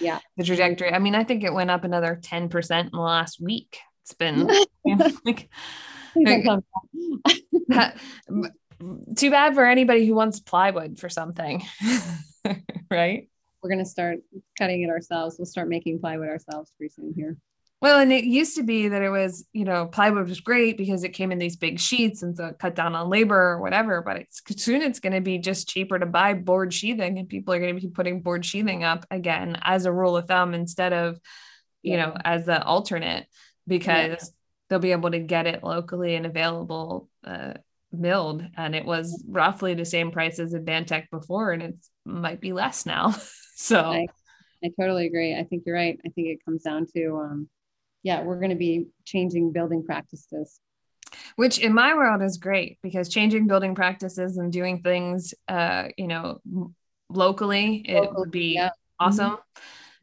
yeah, 0.00 0.18
the 0.36 0.42
trajectory. 0.44 0.92
I 0.92 0.98
mean, 0.98 1.14
I 1.14 1.22
think 1.22 1.44
it 1.44 1.54
went 1.54 1.70
up 1.70 1.84
another 1.84 2.18
10% 2.20 2.80
in 2.80 2.90
the 2.92 2.98
last 2.98 3.40
week. 3.40 3.78
It's 4.02 4.14
been 4.14 4.48
you 4.84 4.96
know, 4.96 5.10
like, 5.24 5.48
too 9.16 9.30
bad 9.30 9.54
for 9.54 9.64
anybody 9.64 10.06
who 10.06 10.14
wants 10.14 10.40
plywood 10.40 10.98
for 10.98 11.08
something. 11.08 11.62
right? 12.90 13.28
We're 13.62 13.70
going 13.70 13.84
to 13.84 13.90
start 13.90 14.18
cutting 14.58 14.82
it 14.82 14.90
ourselves. 14.90 15.36
We'll 15.38 15.46
start 15.46 15.68
making 15.68 16.00
plywood 16.00 16.28
ourselves 16.28 16.72
pretty 16.76 16.92
soon 16.92 17.12
here. 17.14 17.36
Well, 17.82 17.98
and 17.98 18.12
it 18.12 18.24
used 18.24 18.56
to 18.56 18.62
be 18.62 18.88
that 18.88 19.00
it 19.00 19.08
was, 19.08 19.46
you 19.54 19.64
know, 19.64 19.86
plywood 19.86 20.28
was 20.28 20.40
great 20.40 20.76
because 20.76 21.02
it 21.02 21.10
came 21.10 21.32
in 21.32 21.38
these 21.38 21.56
big 21.56 21.80
sheets 21.80 22.22
and 22.22 22.36
so 22.36 22.46
it 22.46 22.58
cut 22.58 22.74
down 22.74 22.94
on 22.94 23.08
labor 23.08 23.40
or 23.40 23.60
whatever. 23.60 24.02
But 24.02 24.18
it's 24.18 24.42
soon 24.62 24.82
it's 24.82 25.00
going 25.00 25.14
to 25.14 25.22
be 25.22 25.38
just 25.38 25.68
cheaper 25.68 25.98
to 25.98 26.04
buy 26.04 26.34
board 26.34 26.74
sheathing, 26.74 27.18
and 27.18 27.28
people 27.28 27.54
are 27.54 27.58
going 27.58 27.74
to 27.74 27.80
be 27.80 27.88
putting 27.88 28.20
board 28.20 28.44
sheathing 28.44 28.84
up 28.84 29.06
again 29.10 29.58
as 29.62 29.86
a 29.86 29.92
rule 29.92 30.18
of 30.18 30.26
thumb 30.26 30.52
instead 30.52 30.92
of, 30.92 31.18
you 31.82 31.94
yeah. 31.94 32.06
know, 32.06 32.16
as 32.22 32.44
the 32.44 32.62
alternate 32.62 33.26
because 33.66 34.08
yeah. 34.10 34.28
they'll 34.68 34.78
be 34.78 34.92
able 34.92 35.10
to 35.10 35.20
get 35.20 35.46
it 35.46 35.64
locally 35.64 36.16
and 36.16 36.26
available 36.26 37.08
uh, 37.24 37.54
milled 37.92 38.44
and 38.56 38.74
it 38.74 38.84
was 38.84 39.22
roughly 39.28 39.74
the 39.74 39.84
same 39.84 40.10
price 40.10 40.38
as 40.38 40.54
Advantech 40.54 41.10
before 41.10 41.52
and 41.52 41.62
it 41.62 41.74
might 42.04 42.40
be 42.40 42.52
less 42.52 42.86
now. 42.86 43.14
so 43.56 43.80
I, 43.80 44.06
I, 44.64 44.70
totally 44.78 45.06
agree. 45.06 45.36
I 45.36 45.44
think 45.44 45.64
you're 45.66 45.74
right. 45.74 45.98
I 46.06 46.10
think 46.10 46.28
it 46.28 46.44
comes 46.44 46.62
down 46.62 46.86
to 46.94 47.16
um 47.16 47.48
yeah, 48.02 48.22
we're 48.22 48.38
going 48.38 48.50
to 48.50 48.56
be 48.56 48.86
changing 49.04 49.52
building 49.52 49.84
practices. 49.84 50.58
which 51.36 51.58
in 51.58 51.74
my 51.74 51.94
world 51.94 52.22
is 52.22 52.38
great 52.38 52.78
because 52.82 53.08
changing 53.08 53.46
building 53.46 53.74
practices 53.74 54.36
and 54.36 54.52
doing 54.52 54.80
things 54.82 55.34
uh 55.48 55.88
you 55.96 56.06
know 56.06 56.40
locally 57.08 57.82
it 57.84 58.08
would 58.14 58.30
be 58.30 58.54
yeah. 58.54 58.70
awesome 59.00 59.36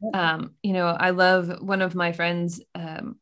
mm-hmm. 0.02 0.14
um 0.14 0.54
you 0.62 0.74
know 0.74 0.86
i 0.86 1.10
love 1.10 1.62
one 1.62 1.80
of 1.80 1.94
my 1.94 2.12
friends 2.12 2.60
um 2.74 3.16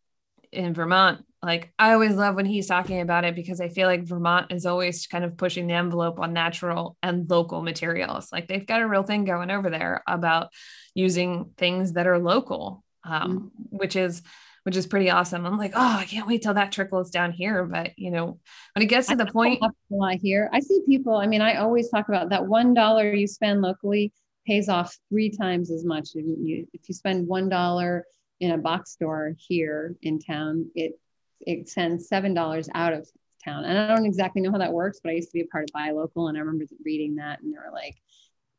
in 0.51 0.75
vermont 0.75 1.25
like 1.47 1.73
i 1.79 1.93
always 1.93 2.15
love 2.15 2.35
when 2.35 2.45
he's 2.45 2.67
talking 2.67 3.01
about 3.01 3.25
it 3.25 3.35
because 3.35 3.61
i 3.61 3.69
feel 3.69 3.87
like 3.87 4.05
vermont 4.05 4.53
is 4.53 4.67
always 4.67 5.07
kind 5.07 5.25
of 5.25 5.37
pushing 5.37 5.67
the 5.67 5.75
envelope 5.75 6.19
on 6.19 6.33
natural 6.33 6.97
and 7.03 7.31
local 7.31 7.63
materials 7.63 8.31
like 8.33 8.49
they've 8.49 8.67
got 8.67 8.83
a 8.83 8.89
real 8.89 9.03
thing 9.03 9.25
going 9.25 9.51
over 9.51 9.71
there 9.71 10.03
about 10.07 10.49
using 10.95 11.51
things 11.57 11.93
that 11.93 12.07
are 12.07 12.19
local 12.19 12.85
um, 13.05 13.53
mm-hmm. 13.61 13.77
which 13.77 13.97
is 13.97 14.23
which 14.67 14.75
is 14.75 14.89
pretty 14.89 15.11
awesome. 15.11 15.47
I'm 15.47 15.57
like, 15.57 15.75
oh, 15.77 15.97
I 16.01 16.07
can't 16.07 16.27
wait 16.27 16.43
till 16.43 16.55
that 16.55 16.73
trickles 16.73 17.11
down 17.11 17.31
here. 17.31 17.65
But 17.65 17.97
you 17.97 18.11
know, 18.11 18.41
when 18.75 18.83
it 18.83 18.87
gets 18.87 19.07
to 19.07 19.13
I 19.13 19.17
the 19.17 19.27
point, 19.27 19.63
a 19.63 19.71
lot 19.91 20.17
here. 20.21 20.51
I 20.53 20.59
see 20.59 20.81
people. 20.89 21.15
I 21.15 21.29
mean, 21.29 21.41
I 21.41 21.59
always 21.59 21.89
talk 21.89 22.09
about 22.09 22.31
that 22.31 22.49
one 22.49 22.75
dollar 22.75 23.15
you 23.15 23.29
spend 23.29 23.63
locally 23.63 24.13
pays 24.45 24.69
off 24.69 24.99
three 25.09 25.31
times 25.31 25.71
as 25.71 25.85
much. 25.85 26.09
If 26.17 26.25
you, 26.27 26.67
if 26.73 26.89
you 26.89 26.95
spend 26.97 27.29
one 27.29 27.49
dollar 27.49 28.07
in 28.41 28.51
a 28.51 28.59
box 28.59 28.91
store 28.91 29.35
here 29.39 29.95
in 30.03 30.19
town, 30.19 30.69
it 30.75 30.99
it 31.40 31.68
sends 31.68 32.09
seven 32.09 32.35
dollars 32.35 32.68
out 32.75 32.92
of 32.92 33.09
town. 33.44 33.64
And 33.64 33.79
I 33.79 33.94
don't 33.94 34.07
exactly 34.07 34.42
know 34.42 34.51
how 34.51 34.59
that 34.59 34.72
works, 34.72 35.01
but 35.03 35.11
I 35.11 35.14
used 35.14 35.31
to 35.31 35.35
be 35.35 35.42
a 35.42 35.46
part 35.46 35.64
of 35.64 35.72
Buy 35.72 35.90
Local, 35.90 36.29
and 36.29 36.37
I 36.37 36.40
remember 36.40 36.64
reading 36.85 37.16
that, 37.16 37.40
and 37.40 37.53
they 37.53 37.59
were 37.59 37.72
like, 37.72 37.96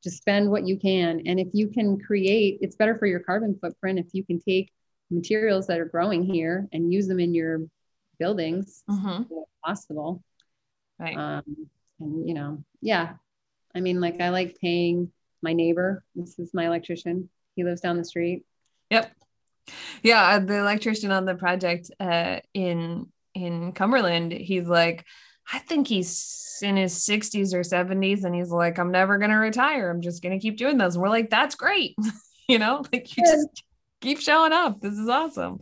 just 0.04 0.18
spend 0.18 0.50
what 0.50 0.68
you 0.68 0.78
can, 0.78 1.22
and 1.26 1.40
if 1.40 1.48
you 1.54 1.68
can 1.68 2.00
create, 2.00 2.60
it's 2.62 2.76
better 2.76 2.98
for 2.98 3.06
your 3.06 3.20
carbon 3.20 3.58
footprint 3.60 4.00
if 4.00 4.08
you 4.14 4.24
can 4.24 4.40
take 4.40 4.72
materials 5.10 5.68
that 5.68 5.80
are 5.80 5.86
growing 5.86 6.24
here 6.24 6.68
and 6.74 6.92
use 6.92 7.08
them 7.08 7.20
in 7.20 7.34
your 7.34 7.62
buildings 8.20 8.84
mm-hmm. 8.90 9.24
possible. 9.64 10.24
Right. 11.00 11.18
Um, 11.18 11.68
and 12.00 12.28
you 12.28 12.34
know 12.34 12.64
yeah. 12.82 13.14
I 13.76 13.82
mean 13.82 14.02
like 14.02 14.22
i 14.22 14.30
like 14.30 14.58
paying 14.60 15.12
my 15.42 15.54
neighbor 15.54 16.04
this 16.16 16.40
is 16.40 16.54
my 16.54 16.66
electrician 16.66 17.30
he 17.56 17.64
lives 17.64 17.82
down 17.82 17.98
the 17.98 18.06
street. 18.06 18.44
Yep 18.90 19.17
yeah 20.04 20.36
uh, 20.36 20.40
the 20.40 20.58
electrician 20.58 21.12
on 21.12 21.26
the 21.26 21.36
project 21.36 21.92
uh, 22.00 22.38
in 22.54 23.08
in 23.34 23.72
cumberland 23.74 24.32
he's 24.32 24.68
like 24.68 25.06
i 25.54 25.60
think 25.60 25.88
he's 25.88 26.60
in 26.62 26.76
his 26.76 26.94
60s 26.94 27.54
or 27.54 27.60
70s 27.60 28.24
and 28.24 28.34
he's 28.34 28.50
like 28.50 28.80
i'm 28.80 28.92
never 28.92 29.18
going 29.18 29.30
to 29.30 29.38
retire 29.38 29.90
i'm 29.90 30.02
just 30.02 30.24
going 30.24 30.38
to 30.38 30.42
keep 30.42 30.58
doing 30.58 30.78
this. 30.78 30.96
and 30.96 31.02
we're 31.04 31.10
like 31.10 31.30
that's 31.30 31.56
great 31.56 31.96
you 32.48 32.58
know 32.58 32.84
like 32.92 33.16
you 33.16 33.24
just 33.24 33.64
keep 34.02 34.20
showing 34.20 34.54
up. 34.54 34.82
This 34.82 34.94
is 34.94 35.10
awesome. 35.10 35.60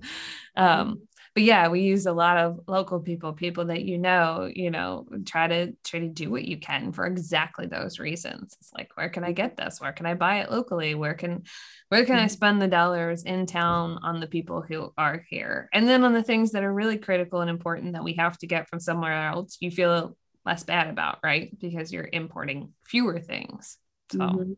Um, 0.56 1.05
but 1.36 1.44
yeah, 1.44 1.68
we 1.68 1.82
use 1.82 2.06
a 2.06 2.14
lot 2.14 2.38
of 2.38 2.62
local 2.66 3.02
people, 3.02 3.34
people 3.34 3.66
that 3.66 3.84
you 3.84 3.98
know, 3.98 4.50
you 4.52 4.72
know, 4.72 5.06
try 5.26 5.48
to 5.48 5.74
try 5.84 6.00
to 6.00 6.08
do 6.08 6.32
what 6.32 6.46
you 6.46 6.58
can 6.58 6.94
for 6.94 7.06
exactly 7.06 7.68
those 7.68 8.00
reasons. 8.00 8.56
It's 8.58 8.72
like, 8.74 8.96
where 8.96 9.10
can 9.10 9.26
I 9.26 9.34
get 9.34 9.58
this? 9.58 9.82
Where 9.82 9.92
can 9.92 10.06
I 10.06 10.14
buy 10.14 10.40
it 10.40 10.50
locally? 10.50 10.96
Where 10.96 11.14
can 11.14 11.44
where 11.90 12.06
can 12.06 12.16
I 12.16 12.20
mm-hmm. 12.20 12.30
spend 12.30 12.62
the 12.62 12.70
dollars 12.70 13.24
in 13.24 13.48
town 13.48 14.00
on 14.02 14.22
the 14.22 14.28
people 14.28 14.62
who 14.62 14.94
are 14.98 15.26
here? 15.30 15.68
And 15.74 15.86
then 15.86 16.06
on 16.06 16.14
the 16.14 16.24
things 16.24 16.54
that 16.54 16.64
are 16.64 16.74
really 16.74 16.98
critical 16.98 17.42
and 17.42 17.50
important 17.50 17.94
that 17.94 18.06
we 18.06 18.14
have 18.14 18.38
to 18.38 18.48
get 18.48 18.70
from 18.70 18.80
somewhere 18.80 19.28
else, 19.28 19.58
you 19.60 19.72
feel 19.72 20.16
less 20.46 20.64
bad 20.64 20.88
about, 20.88 21.20
right? 21.22 21.52
Because 21.60 21.92
you're 21.92 22.10
importing 22.14 22.72
fewer 22.86 23.20
things. 23.20 23.78
So 24.10 24.20
mm-hmm. 24.20 24.54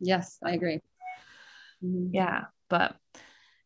yes, 0.00 0.38
I 0.44 0.54
agree. 0.54 0.80
Mm-hmm. 1.84 2.14
Yeah. 2.14 2.46
But 2.68 2.96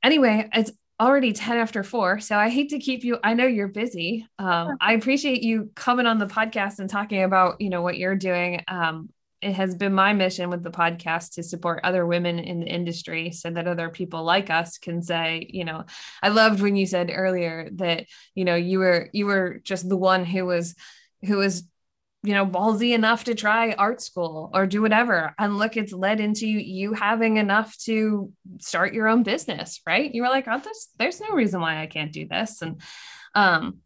anyway, 0.02 0.50
it's 0.52 0.72
already 1.00 1.32
10 1.32 1.56
after 1.56 1.82
four. 1.82 2.20
So 2.20 2.36
I 2.36 2.48
hate 2.48 2.70
to 2.70 2.78
keep 2.78 3.04
you. 3.04 3.18
I 3.22 3.34
know 3.34 3.46
you're 3.46 3.68
busy. 3.68 4.26
Um, 4.38 4.76
I 4.80 4.92
appreciate 4.92 5.42
you 5.42 5.70
coming 5.74 6.06
on 6.06 6.18
the 6.18 6.26
podcast 6.26 6.78
and 6.78 6.88
talking 6.88 7.22
about, 7.22 7.60
you 7.60 7.70
know, 7.70 7.82
what 7.82 7.98
you're 7.98 8.16
doing. 8.16 8.62
Um, 8.68 9.08
it 9.44 9.52
has 9.52 9.74
been 9.74 9.92
my 9.92 10.14
mission 10.14 10.48
with 10.48 10.62
the 10.62 10.70
podcast 10.70 11.34
to 11.34 11.42
support 11.42 11.80
other 11.84 12.06
women 12.06 12.38
in 12.38 12.60
the 12.60 12.66
industry 12.66 13.30
so 13.30 13.50
that 13.50 13.68
other 13.68 13.90
people 13.90 14.24
like 14.24 14.48
us 14.48 14.78
can 14.78 15.02
say 15.02 15.46
you 15.50 15.64
know 15.64 15.84
i 16.22 16.28
loved 16.28 16.62
when 16.62 16.76
you 16.76 16.86
said 16.86 17.12
earlier 17.14 17.68
that 17.74 18.06
you 18.34 18.46
know 18.46 18.54
you 18.54 18.78
were 18.78 19.10
you 19.12 19.26
were 19.26 19.60
just 19.62 19.86
the 19.86 19.98
one 19.98 20.24
who 20.24 20.46
was 20.46 20.74
who 21.26 21.36
was 21.36 21.64
you 22.24 22.32
know, 22.32 22.46
ballsy 22.46 22.94
enough 22.94 23.24
to 23.24 23.34
try 23.34 23.72
art 23.72 24.00
school 24.00 24.50
or 24.54 24.66
do 24.66 24.80
whatever. 24.80 25.34
And 25.38 25.58
look, 25.58 25.76
it's 25.76 25.92
led 25.92 26.20
into 26.20 26.46
you 26.46 26.94
having 26.94 27.36
enough 27.36 27.76
to 27.80 28.32
start 28.60 28.94
your 28.94 29.08
own 29.08 29.24
business, 29.24 29.82
right? 29.86 30.12
You 30.12 30.22
were 30.22 30.30
like, 30.30 30.46
oh, 30.48 30.58
there's, 30.58 30.88
there's 30.98 31.20
no 31.20 31.34
reason 31.34 31.60
why 31.60 31.82
I 31.82 31.86
can't 31.86 32.12
do 32.12 32.26
this. 32.26 32.62
And 32.62 32.80
um, 33.34 33.80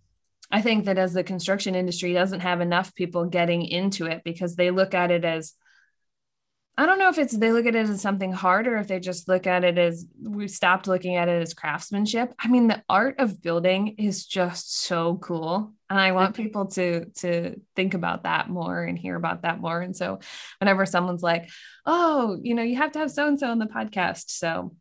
I 0.53 0.62
think 0.62 0.85
that 0.85 0.98
as 0.98 1.12
the 1.12 1.24
construction 1.24 1.74
industry 1.74 2.12
doesn't 2.12 2.40
have 2.40 2.61
enough 2.61 2.94
people 2.94 3.24
getting 3.24 3.64
into 3.64 4.07
it 4.07 4.22
because 4.24 4.55
they 4.55 4.70
look 4.70 4.94
at 4.94 5.11
it 5.11 5.24
as, 5.24 5.55
I 6.77 6.87
don't 6.87 7.01
know 7.01 7.09
if 7.09 7.18
it's 7.18 7.37
they 7.37 7.51
look 7.51 7.66
at 7.66 7.74
it 7.74 7.88
as 7.88 8.01
something 8.01 8.33
hard 8.33 8.68
or 8.68 8.77
if 8.77 8.87
they 8.87 9.01
just 9.01 9.27
look 9.27 9.48
at 9.48 9.64
it 9.64 9.79
as 9.79 10.07
we 10.22 10.46
stopped 10.46 10.87
looking 10.87 11.16
at 11.16 11.29
it 11.29 11.42
as 11.42 11.55
craftsmanship. 11.55 12.33
I 12.38 12.46
mean, 12.46 12.68
the 12.68 12.85
art 12.88 13.16
of 13.18 13.42
building 13.42 13.96
is 13.98 14.24
just 14.24 14.79
so 14.83 15.16
cool. 15.16 15.72
And 15.90 15.98
I 15.98 16.12
want 16.12 16.37
people 16.37 16.66
to 16.66 17.07
to 17.16 17.61
think 17.74 17.94
about 17.94 18.24
that 18.24 18.48
more 18.48 18.83
and 18.83 18.98
hear 18.98 19.16
about 19.16 19.42
that 19.42 19.61
more. 19.61 19.81
And 19.81 19.96
so 19.96 20.20
whenever 20.59 20.87
someone's 20.87 21.22
like, 21.22 21.48
oh, 21.87 22.38
you 22.42 22.55
know, 22.55 22.62
you 22.62 22.77
have 22.77 22.92
to 22.92 22.98
have 22.98 23.11
so-and-so 23.11 23.46
on 23.48 23.59
the 23.59 23.66
podcast. 23.66 24.31
So 24.31 24.74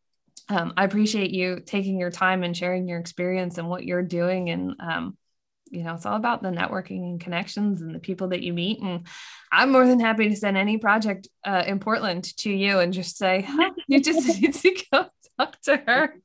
um, 0.50 0.74
I 0.78 0.84
appreciate 0.84 1.32
you 1.32 1.62
taking 1.66 2.00
your 2.00 2.12
time 2.12 2.44
and 2.44 2.56
sharing 2.56 2.88
your 2.88 3.00
experience 3.00 3.58
and 3.58 3.70
what 3.70 3.86
you're 3.86 4.04
doing. 4.04 4.50
And 4.50 4.76
um, 4.80 5.18
you 5.72 5.84
know, 5.84 5.94
it's 5.94 6.06
all 6.06 6.16
about 6.16 6.42
the 6.42 6.50
networking 6.50 7.04
and 7.04 7.20
connections 7.20 7.82
and 7.82 7.94
the 7.94 8.00
people 8.00 8.30
that 8.30 8.42
you 8.42 8.54
meet. 8.54 8.82
And 8.82 9.08
I'm 9.52 9.72
more 9.72 9.86
than 9.86 10.00
happy 10.00 10.30
to 10.30 10.36
send 10.36 10.58
any 10.58 10.78
project 10.78 11.28
uh, 11.44 11.64
in 11.66 11.80
Portland 11.80 12.36
to 12.38 12.50
you 12.50 12.80
and 12.80 12.94
just 12.94 13.18
say, 13.18 13.48
you 13.88 14.02
just 14.02 14.28
need 14.42 14.54
to 14.54 14.84
go 14.92 15.06
talk 15.38 15.62
to 15.64 15.78
her. 15.78 16.16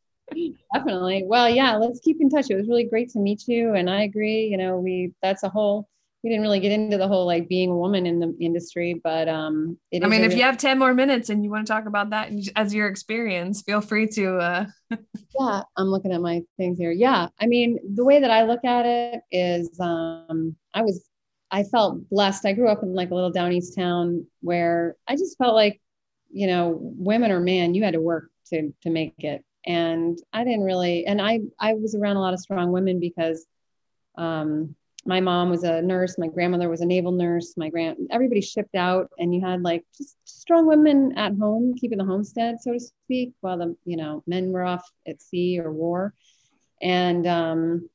Definitely. 0.74 1.24
Well, 1.26 1.48
yeah, 1.48 1.76
let's 1.76 2.00
keep 2.00 2.20
in 2.20 2.30
touch. 2.30 2.50
It 2.50 2.56
was 2.56 2.68
really 2.68 2.84
great 2.84 3.10
to 3.10 3.18
meet 3.18 3.46
you. 3.46 3.74
And 3.74 3.88
I 3.88 4.02
agree, 4.02 4.46
you 4.46 4.56
know, 4.56 4.78
we, 4.78 5.12
that's 5.22 5.42
a 5.42 5.48
whole 5.48 5.88
we 6.22 6.30
didn't 6.30 6.42
really 6.42 6.60
get 6.60 6.72
into 6.72 6.98
the 6.98 7.08
whole 7.08 7.26
like 7.26 7.48
being 7.48 7.70
a 7.70 7.76
woman 7.76 8.06
in 8.06 8.20
the 8.20 8.36
industry, 8.40 9.00
but 9.02 9.28
um, 9.28 9.76
I 9.92 10.06
mean, 10.06 10.22
if 10.22 10.36
you 10.36 10.42
have 10.42 10.56
10 10.56 10.78
more 10.78 10.94
minutes 10.94 11.30
and 11.30 11.42
you 11.42 11.50
want 11.50 11.66
to 11.66 11.72
talk 11.72 11.86
about 11.86 12.10
that 12.10 12.30
as 12.54 12.72
your 12.72 12.86
experience, 12.86 13.62
feel 13.62 13.80
free 13.80 14.06
to. 14.08 14.38
Uh... 14.38 14.66
yeah, 15.40 15.62
I'm 15.76 15.88
looking 15.88 16.12
at 16.12 16.20
my 16.20 16.42
things 16.56 16.78
here. 16.78 16.92
Yeah, 16.92 17.28
I 17.40 17.46
mean, 17.46 17.78
the 17.94 18.04
way 18.04 18.20
that 18.20 18.30
I 18.30 18.44
look 18.44 18.64
at 18.64 18.86
it 18.86 19.22
is 19.32 19.80
um, 19.80 20.54
I 20.74 20.82
was, 20.82 21.04
I 21.50 21.64
felt 21.64 22.08
blessed. 22.08 22.46
I 22.46 22.52
grew 22.52 22.68
up 22.68 22.84
in 22.84 22.94
like 22.94 23.10
a 23.10 23.14
little 23.14 23.32
down 23.32 23.52
east 23.52 23.74
town 23.74 24.26
where 24.42 24.96
I 25.08 25.16
just 25.16 25.36
felt 25.38 25.54
like, 25.54 25.80
you 26.30 26.46
know, 26.46 26.78
women 26.80 27.32
or 27.32 27.40
man, 27.40 27.74
you 27.74 27.82
had 27.82 27.94
to 27.94 28.00
work 28.00 28.30
to 28.50 28.72
to 28.82 28.90
make 28.90 29.14
it. 29.18 29.44
And 29.64 30.18
I 30.32 30.44
didn't 30.44 30.64
really, 30.64 31.06
and 31.06 31.20
I 31.20 31.40
I 31.58 31.74
was 31.74 31.94
around 31.94 32.16
a 32.16 32.20
lot 32.20 32.34
of 32.34 32.40
strong 32.40 32.72
women 32.72 32.98
because 32.98 33.46
um, 34.16 34.74
my 35.04 35.20
mom 35.20 35.50
was 35.50 35.64
a 35.64 35.82
nurse 35.82 36.16
my 36.16 36.28
grandmother 36.28 36.68
was 36.68 36.80
a 36.80 36.86
naval 36.86 37.12
nurse 37.12 37.54
my 37.56 37.68
grand 37.68 37.96
everybody 38.10 38.40
shipped 38.40 38.74
out 38.74 39.10
and 39.18 39.34
you 39.34 39.40
had 39.40 39.62
like 39.62 39.84
just 39.96 40.16
strong 40.24 40.66
women 40.66 41.12
at 41.16 41.36
home 41.36 41.74
keeping 41.74 41.98
the 41.98 42.04
homestead 42.04 42.60
so 42.60 42.72
to 42.72 42.78
speak 42.78 43.32
while 43.40 43.58
the 43.58 43.76
you 43.84 43.96
know 43.96 44.22
men 44.26 44.52
were 44.52 44.64
off 44.64 44.88
at 45.06 45.20
sea 45.20 45.58
or 45.60 45.72
war. 45.72 46.14
And 46.80 47.26
um, 47.26 47.88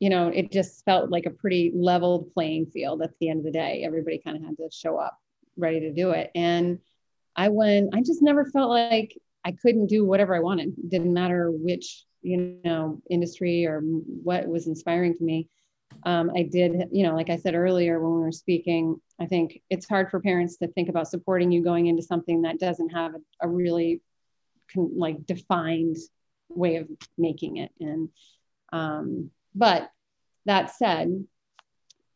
you 0.00 0.10
know 0.10 0.28
it 0.28 0.52
just 0.52 0.84
felt 0.84 1.10
like 1.10 1.26
a 1.26 1.30
pretty 1.30 1.72
leveled 1.74 2.32
playing 2.34 2.66
field 2.66 3.02
at 3.02 3.10
the 3.20 3.28
end 3.28 3.40
of 3.40 3.44
the 3.44 3.50
day. 3.50 3.82
Everybody 3.84 4.18
kind 4.18 4.36
of 4.36 4.44
had 4.44 4.56
to 4.58 4.68
show 4.72 4.98
up 4.98 5.18
ready 5.56 5.80
to 5.80 5.92
do 5.92 6.10
it. 6.10 6.30
And 6.34 6.78
i 7.36 7.48
went 7.48 7.92
i 7.92 8.00
just 8.00 8.22
never 8.22 8.44
felt 8.44 8.70
like 8.70 9.18
i 9.44 9.52
couldn't 9.52 9.86
do 9.86 10.04
whatever 10.04 10.34
i 10.34 10.40
wanted 10.40 10.72
didn't 10.88 11.12
matter 11.12 11.50
which 11.50 12.04
you 12.22 12.58
know 12.64 13.00
industry 13.10 13.66
or 13.66 13.80
what 13.80 14.46
was 14.46 14.66
inspiring 14.66 15.16
to 15.16 15.24
me 15.24 15.48
um, 16.02 16.30
I 16.34 16.42
did, 16.42 16.88
you 16.90 17.04
know, 17.04 17.14
like 17.14 17.30
I 17.30 17.36
said 17.36 17.54
earlier 17.54 18.00
when 18.00 18.14
we 18.14 18.20
were 18.20 18.32
speaking, 18.32 19.00
I 19.20 19.26
think 19.26 19.62
it's 19.70 19.88
hard 19.88 20.10
for 20.10 20.20
parents 20.20 20.56
to 20.58 20.68
think 20.68 20.88
about 20.88 21.08
supporting 21.08 21.52
you 21.52 21.62
going 21.62 21.86
into 21.86 22.02
something 22.02 22.42
that 22.42 22.58
doesn't 22.58 22.90
have 22.90 23.14
a, 23.14 23.46
a 23.46 23.48
really 23.48 24.00
con- 24.72 24.98
like 24.98 25.24
defined 25.26 25.96
way 26.48 26.76
of 26.76 26.88
making 27.16 27.58
it. 27.58 27.70
And, 27.80 28.08
um, 28.72 29.30
but 29.54 29.90
that 30.46 30.74
said, 30.74 31.24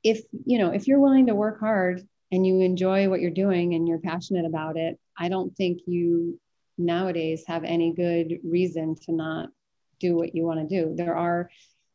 if, 0.02 0.22
you 0.44 0.58
know, 0.58 0.70
if 0.70 0.86
you're 0.86 1.00
willing 1.00 1.26
to 1.26 1.34
work 1.34 1.60
hard 1.60 2.06
and 2.30 2.46
you 2.46 2.60
enjoy 2.60 3.08
what 3.08 3.20
you're 3.20 3.30
doing 3.30 3.74
and 3.74 3.88
you're 3.88 3.98
passionate 3.98 4.44
about 4.44 4.76
it, 4.76 4.98
I 5.16 5.28
don't 5.28 5.56
think 5.56 5.80
you 5.86 6.38
nowadays 6.78 7.44
have 7.46 7.64
any 7.64 7.92
good 7.92 8.38
reason 8.44 8.94
to 9.04 9.12
not 9.12 9.50
do 10.00 10.14
what 10.16 10.34
you 10.34 10.44
want 10.44 10.66
to 10.66 10.82
do. 10.82 10.94
There 10.94 11.16
are 11.16 11.50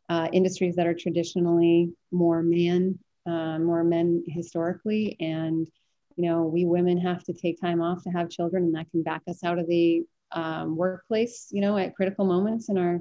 uh, 0.10 0.28
industries 0.34 0.76
that 0.76 0.88
are 0.88 0.94
traditionally 0.94 1.94
more 2.12 2.44
man, 2.44 3.00
uh, 3.26 3.58
more 3.60 3.84
men 3.84 4.24
historically. 4.28 5.16
And, 5.20 5.68
you 6.16 6.30
know, 6.30 6.44
we 6.44 6.66
women 6.66 6.98
have 7.00 7.24
to 7.24 7.34
take 7.34 7.60
time 7.60 7.82
off 7.82 8.04
to 8.04 8.10
have 8.10 8.30
children, 8.30 8.64
and 8.64 8.76
that 8.76 8.92
can 8.92 9.04
back 9.04 9.22
us 9.28 9.44
out 9.44 9.58
of 9.58 9.68
the 9.68 10.04
um, 10.32 10.76
workplace, 10.76 11.48
you 11.52 11.62
know, 11.62 11.78
at 11.78 11.96
critical 11.96 12.26
moments 12.26 12.70
in 12.70 12.78
our 12.78 13.00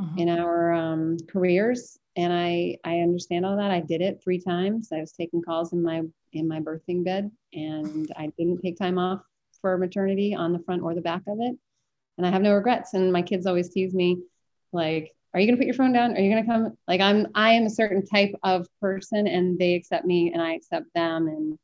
mm-hmm. 0.00 0.18
in 0.18 0.28
our 0.28 0.72
um, 0.72 1.16
careers. 1.28 1.98
and 2.16 2.32
I 2.32 2.76
I 2.84 2.98
understand 3.00 3.46
all 3.46 3.56
that. 3.56 3.70
I 3.70 3.80
did 3.80 4.00
it 4.00 4.20
three 4.22 4.40
times. 4.40 4.90
I 4.92 5.00
was 5.00 5.12
taking 5.12 5.42
calls 5.42 5.72
in 5.72 5.82
my 5.82 6.02
in 6.32 6.48
my 6.48 6.60
birthing 6.60 7.04
bed, 7.04 7.30
and 7.52 8.10
I 8.16 8.30
didn't 8.38 8.60
take 8.60 8.78
time 8.78 8.98
off 8.98 9.22
for 9.62 9.78
maternity 9.78 10.34
on 10.34 10.52
the 10.52 10.58
front 10.58 10.82
or 10.82 10.94
the 10.94 11.00
back 11.00 11.22
of 11.26 11.38
it, 11.40 11.56
and 12.18 12.26
I 12.26 12.30
have 12.30 12.42
no 12.42 12.54
regrets. 12.54 12.92
And 12.94 13.12
my 13.12 13.22
kids 13.22 13.46
always 13.46 13.70
tease 13.70 13.94
me, 13.94 14.18
like, 14.72 15.14
"Are 15.32 15.40
you 15.40 15.46
gonna 15.46 15.56
put 15.56 15.66
your 15.66 15.74
phone 15.74 15.92
down? 15.92 16.14
Are 16.16 16.20
you 16.20 16.28
gonna 16.28 16.46
come?" 16.46 16.76
Like 16.86 17.00
I'm 17.00 17.28
I 17.34 17.54
am 17.54 17.64
a 17.64 17.70
certain 17.70 18.04
type 18.04 18.34
of 18.42 18.66
person, 18.80 19.26
and 19.26 19.58
they 19.58 19.74
accept 19.74 20.04
me, 20.04 20.32
and 20.32 20.42
I 20.42 20.52
accept 20.54 20.92
them, 20.94 21.28
and 21.28 21.58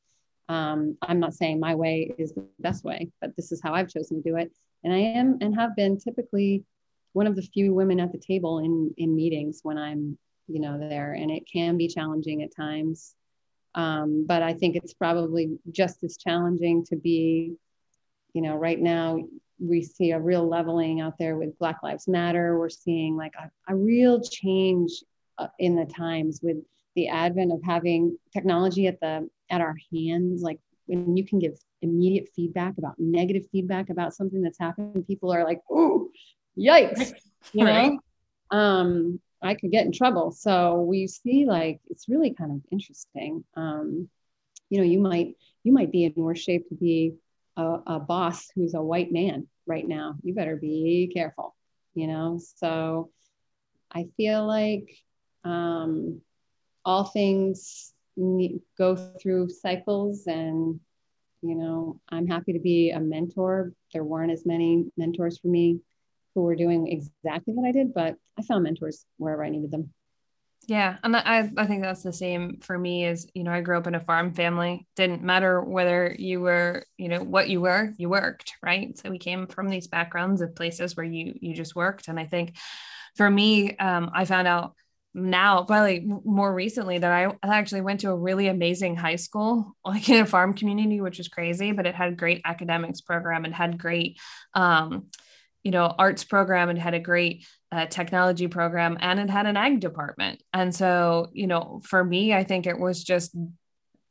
um, 0.49 0.97
I'm 1.03 1.21
not 1.21 1.35
saying 1.35 1.61
my 1.61 1.75
way 1.75 2.15
is 2.17 2.33
the 2.33 2.47
best 2.61 2.85
way, 2.85 3.11
but 3.21 3.37
this 3.37 3.53
is 3.53 3.61
how 3.63 3.75
I've 3.75 3.89
chosen 3.89 4.23
to 4.23 4.31
do 4.31 4.37
it, 4.37 4.51
and 4.85 4.95
I 4.95 4.99
am 4.99 5.39
and 5.43 5.55
have 5.57 5.77
been 5.77 5.99
typically 5.99 6.65
one 7.13 7.27
of 7.27 7.37
the 7.37 7.43
few 7.43 7.75
women 7.75 8.01
at 8.01 8.13
the 8.13 8.19
table 8.19 8.61
in 8.61 8.95
in 8.97 9.15
meetings 9.15 9.61
when 9.63 9.77
I'm 9.77 10.19
you 10.49 10.61
know 10.61 10.79
there 10.79 11.13
and 11.13 11.31
it 11.31 11.45
can 11.51 11.77
be 11.77 11.89
challenging 11.89 12.43
at 12.43 12.55
times 12.55 13.15
um, 13.75 14.25
but 14.27 14.43
i 14.43 14.53
think 14.55 14.75
it's 14.77 14.95
probably 14.95 15.59
just 15.71 16.03
as 16.03 16.17
challenging 16.17 16.85
to 16.85 16.97
be 16.97 17.55
you 18.35 18.43
know 18.43 18.57
right 18.57 18.81
now 18.81 19.19
we 19.61 19.83
see 19.83 20.13
a 20.13 20.21
real 20.21 20.47
leveling 20.47 21.01
out 21.01 21.19
there 21.19 21.37
with 21.37 21.59
black 21.59 21.83
lives 21.83 22.07
matter 22.07 22.59
we're 22.59 22.69
seeing 22.69 23.17
like 23.17 23.35
a, 23.39 23.73
a 23.73 23.77
real 23.77 24.21
change 24.21 25.03
uh, 25.39 25.49
in 25.59 25.75
the 25.75 25.87
times 25.87 26.41
with 26.43 26.57
the 26.95 27.09
advent 27.09 27.53
of 27.53 27.63
having 27.63 28.17
technology 28.33 28.87
at 28.87 29.01
the 29.01 29.29
at 29.51 29.61
our 29.61 29.77
hands 29.93 30.43
like 30.43 30.59
when 30.87 31.17
you 31.17 31.25
can 31.25 31.39
give 31.39 31.59
immediate 31.83 32.29
feedback 32.35 32.77
about 32.79 32.95
negative 32.99 33.45
feedback 33.53 33.91
about 33.91 34.15
something 34.15 34.43
that's 34.43 34.59
happened 34.59 35.07
people 35.07 35.33
are 35.33 35.45
like 35.45 35.61
oh 35.71 36.09
yikes 36.59 37.13
you 37.53 37.65
right. 37.65 37.93
know 37.93 38.59
um 38.59 39.21
I 39.43 39.55
could 39.55 39.71
get 39.71 39.87
in 39.87 39.93
trouble. 39.93 40.33
So 40.33 40.81
we 40.81 41.07
see 41.07 41.47
like 41.47 41.81
it's 41.89 42.09
really 42.09 42.33
kind 42.33 42.53
of 42.53 42.61
interesting. 42.71 43.45
Um, 43.55 44.09
you 44.71 44.79
know, 44.79 44.85
you 44.85 44.99
might 45.01 45.37
you 45.65 45.73
might 45.73 45.93
be 45.93 46.05
in 46.05 46.13
worse 46.17 46.41
shape 46.41 46.69
to 46.69 46.75
be 46.75 47.15
a, 47.59 47.79
a 47.87 48.01
boss 48.01 48.49
who's 48.55 48.73
a 48.73 48.83
white 48.83 49.13
man 49.13 49.47
right 49.67 49.87
now. 49.87 50.17
You 50.23 50.35
better 50.35 50.57
be 50.57 51.11
careful. 51.13 51.55
You 51.95 52.07
know, 52.07 52.41
so 52.57 53.11
I 53.93 54.07
feel 54.17 54.47
like 54.47 54.89
um, 55.45 56.23
all 56.85 57.05
things 57.05 57.93
go 58.79 58.97
through 59.21 59.49
cycles 59.51 60.27
and 60.27 60.81
you 61.41 61.55
know 61.55 62.01
i'm 62.09 62.27
happy 62.27 62.53
to 62.53 62.59
be 62.59 62.91
a 62.91 62.99
mentor 62.99 63.73
there 63.93 64.03
weren't 64.03 64.33
as 64.33 64.45
many 64.45 64.87
mentors 64.97 65.39
for 65.39 65.47
me 65.47 65.79
who 66.39 66.45
were 66.45 66.55
doing 66.55 66.87
exactly 66.87 67.53
what 67.53 67.67
I 67.67 67.73
did, 67.73 67.93
but 67.93 68.15
I 68.39 68.43
found 68.43 68.63
mentors 68.63 69.05
wherever 69.17 69.45
I 69.45 69.49
needed 69.49 69.73
them. 69.73 69.93
Yeah. 70.69 70.99
And 71.03 71.17
I, 71.17 71.51
I 71.57 71.67
think 71.67 71.83
that's 71.83 72.03
the 72.03 72.13
same 72.13 72.59
for 72.61 72.79
me 72.79 73.07
as, 73.07 73.27
you 73.33 73.43
know, 73.43 73.51
I 73.51 73.63
grew 73.63 73.79
up 73.79 73.87
in 73.87 73.95
a 73.95 74.01
farm 74.01 74.35
family. 74.35 74.87
Didn't 74.97 75.23
matter 75.23 75.63
whether 75.63 76.15
you 76.19 76.41
were, 76.43 76.85
you 76.99 77.09
know, 77.09 77.21
what 77.21 77.49
you 77.49 77.63
were, 77.63 77.95
you 77.97 78.11
worked, 78.11 78.53
right? 78.63 78.97
So 78.99 79.09
we 79.09 79.19
came 79.19 79.47
from 79.47 79.71
these 79.71 79.87
backgrounds 79.87 80.43
of 80.43 80.55
places 80.55 80.95
where 80.95 81.07
you 81.07 81.33
you 81.41 81.55
just 81.55 81.75
worked. 81.75 82.09
And 82.09 82.21
I 82.21 82.27
think 82.27 82.55
for 83.17 83.31
me, 83.31 83.79
um, 83.79 84.11
I 84.13 84.27
found 84.27 84.47
out 84.47 84.75
now 85.15 85.63
probably 85.65 86.07
more 86.25 86.55
recently 86.55 86.99
that 86.99 87.11
I 87.13 87.35
actually 87.43 87.81
went 87.81 88.01
to 88.01 88.11
a 88.11 88.17
really 88.17 88.49
amazing 88.49 88.95
high 88.95 89.17
school 89.17 89.75
like 89.87 90.07
in 90.11 90.21
a 90.21 90.27
farm 90.27 90.53
community 90.53 91.01
which 91.01 91.17
was 91.17 91.29
crazy 91.29 91.73
but 91.73 91.87
it 91.87 91.95
had 91.95 92.19
great 92.19 92.43
academics 92.45 93.01
program 93.01 93.47
and 93.47 93.55
had 93.55 93.79
great 93.79 94.19
um, 94.55 95.07
you 95.69 95.73
know 95.73 95.95
arts 95.99 96.25
program 96.25 96.71
and 96.71 96.79
had 96.79 96.95
a 96.95 96.99
great 96.99 97.47
uh, 97.73 97.85
technology 97.85 98.49
program 98.49 98.97
and 99.01 99.21
it 99.21 99.29
had 99.29 99.45
an 99.45 99.59
ag 99.59 99.81
department. 99.81 100.43
And 100.55 100.75
so 100.75 101.29
you 101.35 101.47
know 101.47 101.83
for 101.85 102.03
me 102.03 102.33
i 102.33 102.43
think 102.43 102.67
it 102.67 102.79
was 102.79 103.05
just 103.05 103.37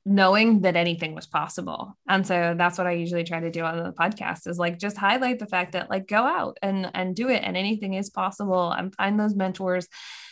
knowing 0.06 0.62
that 0.62 0.76
anything 0.76 1.16
was 1.16 1.26
possible. 1.26 1.98
And 2.08 2.28
so 2.28 2.54
that's 2.56 2.78
what 2.78 2.86
i 2.86 2.92
usually 2.92 3.24
try 3.24 3.40
to 3.40 3.50
do 3.50 3.64
on 3.64 3.84
the 3.84 3.92
podcast 3.92 4.48
is 4.48 4.60
like 4.60 4.78
just 4.78 4.98
highlight 4.98 5.40
the 5.40 5.48
fact 5.56 5.72
that 5.72 5.90
like 5.90 6.08
go 6.08 6.24
out 6.40 6.60
and 6.62 6.92
and 6.94 7.16
do 7.16 7.28
it 7.30 7.42
and 7.44 7.58
anything 7.58 7.96
is 7.96 8.12
possible. 8.12 8.72
And 8.72 8.94
find 8.94 9.20
those 9.20 9.36
mentors 9.36 9.88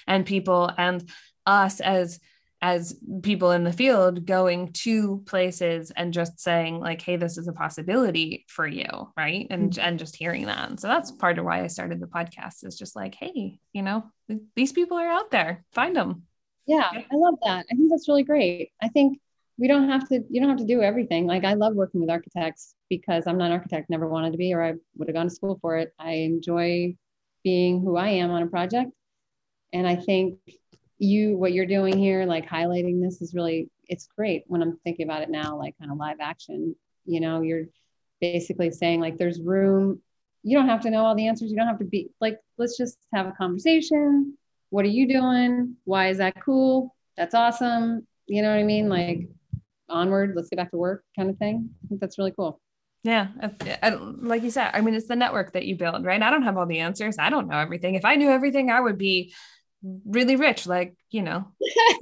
and 0.06 0.28
people 0.28 0.72
and 0.78 1.10
us 1.48 1.80
as 1.80 2.20
as 2.62 3.00
people 3.22 3.52
in 3.52 3.64
the 3.64 3.74
field 3.74 4.26
going 4.26 4.72
to 4.72 5.22
places 5.26 5.92
and 5.92 6.14
just 6.14 6.40
saying 6.40 6.80
like 6.80 7.02
hey 7.02 7.16
this 7.16 7.38
is 7.38 7.48
a 7.48 7.54
possibility 7.54 8.46
for 8.48 8.68
you 8.68 8.88
right? 9.18 9.48
And 9.50 9.72
mm-hmm. 9.72 9.88
and 9.88 10.00
just 10.00 10.16
hearing 10.16 10.46
that. 10.46 10.70
And 10.70 10.80
so 10.80 10.88
that's 10.88 11.12
part 11.12 11.38
of 11.38 11.46
why 11.46 11.64
i 11.64 11.68
started 11.68 12.00
the 12.00 12.08
podcast 12.08 12.66
is 12.66 12.78
just 12.78 12.96
like 12.96 13.16
hey 13.16 13.60
you 13.74 13.82
know 13.82 14.06
these 14.56 14.72
people 14.72 14.98
are 14.98 15.12
out 15.12 15.32
there. 15.32 15.64
Find 15.74 15.96
them 15.96 16.24
yeah. 16.66 16.90
I 16.94 17.16
love 17.16 17.36
that. 17.44 17.66
I 17.72 17.76
think 17.76 17.90
that's 17.90 18.08
really 18.08 18.24
great. 18.24 18.72
I 18.82 18.88
think 18.88 19.20
we 19.58 19.68
don't 19.68 19.90
have 19.90 20.08
to 20.10 20.24
you 20.30 20.42
don't 20.42 20.50
have 20.50 20.60
to 20.60 20.66
do 20.66 20.82
everything. 20.82 21.28
Like 21.28 21.46
i 21.46 21.54
love 21.54 21.76
working 21.76 22.02
with 22.02 22.10
architects 22.10 22.76
because 22.90 23.26
i'm 23.28 23.38
not 23.38 23.48
an 23.48 23.52
architect 23.54 23.90
never 23.90 24.08
wanted 24.08 24.32
to 24.32 24.38
be 24.38 24.54
or 24.54 24.62
i 24.62 24.74
would 24.98 25.08
have 25.08 25.16
gone 25.16 25.28
to 25.28 25.34
school 25.34 25.58
for 25.62 25.78
it. 25.78 25.94
I 26.00 26.14
enjoy 26.14 26.96
being 27.44 27.82
who 27.82 27.96
i 27.96 28.10
am 28.10 28.32
on 28.32 28.44
a 28.44 28.48
project. 28.48 28.92
And 29.74 29.88
i 29.88 29.96
think 29.96 30.40
you 30.98 31.36
what 31.38 31.54
you're 31.54 31.66
doing 31.66 31.98
here 31.98 32.26
like 32.26 32.48
highlighting 32.48 33.02
this 33.02 33.22
is 33.22 33.34
really 33.34 33.70
it's 33.88 34.08
great 34.16 34.44
when 34.48 34.62
i'm 34.62 34.78
thinking 34.84 35.06
about 35.06 35.22
it 35.22 35.30
now 35.30 35.58
like 35.58 35.78
kind 35.78 35.92
of 35.92 35.98
live 35.98 36.18
action. 36.20 36.76
You 37.06 37.20
know 37.20 37.42
you're 37.42 37.66
basically 38.22 38.72
saying 38.72 39.02
like 39.02 39.18
there's 39.18 39.40
room. 39.40 40.02
You 40.44 40.58
don't 40.58 40.70
have 40.70 40.82
to 40.82 40.90
know 40.90 41.06
all 41.06 41.16
the 41.16 41.28
answers. 41.28 41.52
You 41.52 41.58
don't 41.58 41.68
have 41.68 41.80
to 41.80 41.86
be 41.86 42.10
like 42.22 42.40
let's 42.58 42.78
just 42.78 42.98
have 43.14 43.28
a 43.28 43.32
conversation. 43.32 44.38
What 44.70 44.86
are 44.86 44.90
you 44.90 45.08
doing? 45.08 45.76
Why 45.84 46.10
is 46.10 46.18
that 46.18 46.42
cool? 46.42 46.96
That's 47.18 47.36
awesome. 47.36 48.08
You 48.28 48.42
know 48.42 48.50
what 48.50 48.60
i 48.60 48.64
mean? 48.64 48.90
Like 48.90 49.30
onward 49.88 50.34
let's 50.36 50.50
get 50.50 50.58
back 50.58 50.72
to 50.72 50.78
work 50.78 51.04
kind 51.16 51.30
of 51.30 51.38
thing. 51.38 51.70
I 51.84 51.88
think 51.88 52.02
that's 52.02 52.18
really 52.18 52.34
cool. 52.36 52.60
Yeah. 53.04 53.28
like 53.84 54.42
you 54.42 54.50
said, 54.50 54.72
I 54.74 54.82
mean, 54.82 54.96
it's 54.96 55.08
the 55.08 55.16
network 55.16 55.54
that 55.54 55.66
you 55.66 55.76
build, 55.76 56.04
right? 56.04 56.20
I 56.20 56.32
don't 56.32 56.42
have 56.42 56.58
all 56.58 56.66
the 56.66 56.80
answers. 56.80 57.18
I 57.20 57.30
don't 57.30 57.48
know 57.48 57.60
everything. 57.60 57.94
If 57.94 58.04
I 58.04 58.16
knew 58.16 58.32
everything, 58.32 58.72
I 58.72 58.80
would 58.82 58.98
be 58.98 59.32
really 60.06 60.36
rich, 60.36 60.66
like 60.66 60.96
you 61.12 61.22
know, 61.22 61.46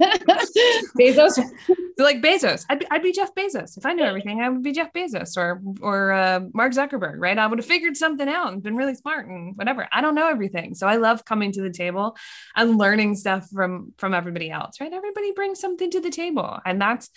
Bezos. 0.98 1.38
like 1.98 2.20
Bezos, 2.20 2.64
I'd 2.68 2.80
be, 2.80 2.86
I'd 2.90 3.02
be 3.02 3.12
Jeff 3.12 3.34
Bezos. 3.34 3.76
If 3.76 3.86
I 3.86 3.92
knew 3.92 4.04
everything, 4.04 4.40
I 4.40 4.48
would 4.48 4.62
be 4.62 4.72
Jeff 4.72 4.92
Bezos 4.92 5.36
or 5.36 5.62
or 5.80 6.12
uh, 6.12 6.40
Mark 6.52 6.72
Zuckerberg, 6.72 7.16
right? 7.18 7.38
I 7.38 7.46
would 7.46 7.58
have 7.58 7.66
figured 7.66 7.96
something 7.96 8.28
out 8.28 8.52
and 8.52 8.62
been 8.62 8.76
really 8.76 8.94
smart 8.94 9.28
and 9.28 9.56
whatever. 9.56 9.88
I 9.92 10.00
don't 10.00 10.14
know 10.14 10.28
everything, 10.28 10.74
so 10.74 10.86
I 10.86 10.96
love 10.96 11.24
coming 11.24 11.52
to 11.52 11.62
the 11.62 11.70
table 11.70 12.16
and 12.56 12.78
learning 12.78 13.16
stuff 13.16 13.48
from 13.50 13.92
from 13.98 14.14
everybody 14.14 14.50
else, 14.50 14.80
right? 14.80 14.92
Everybody 14.92 15.32
brings 15.32 15.60
something 15.60 15.90
to 15.90 16.00
the 16.00 16.10
table, 16.10 16.58
and 16.64 16.80
that's 16.80 17.10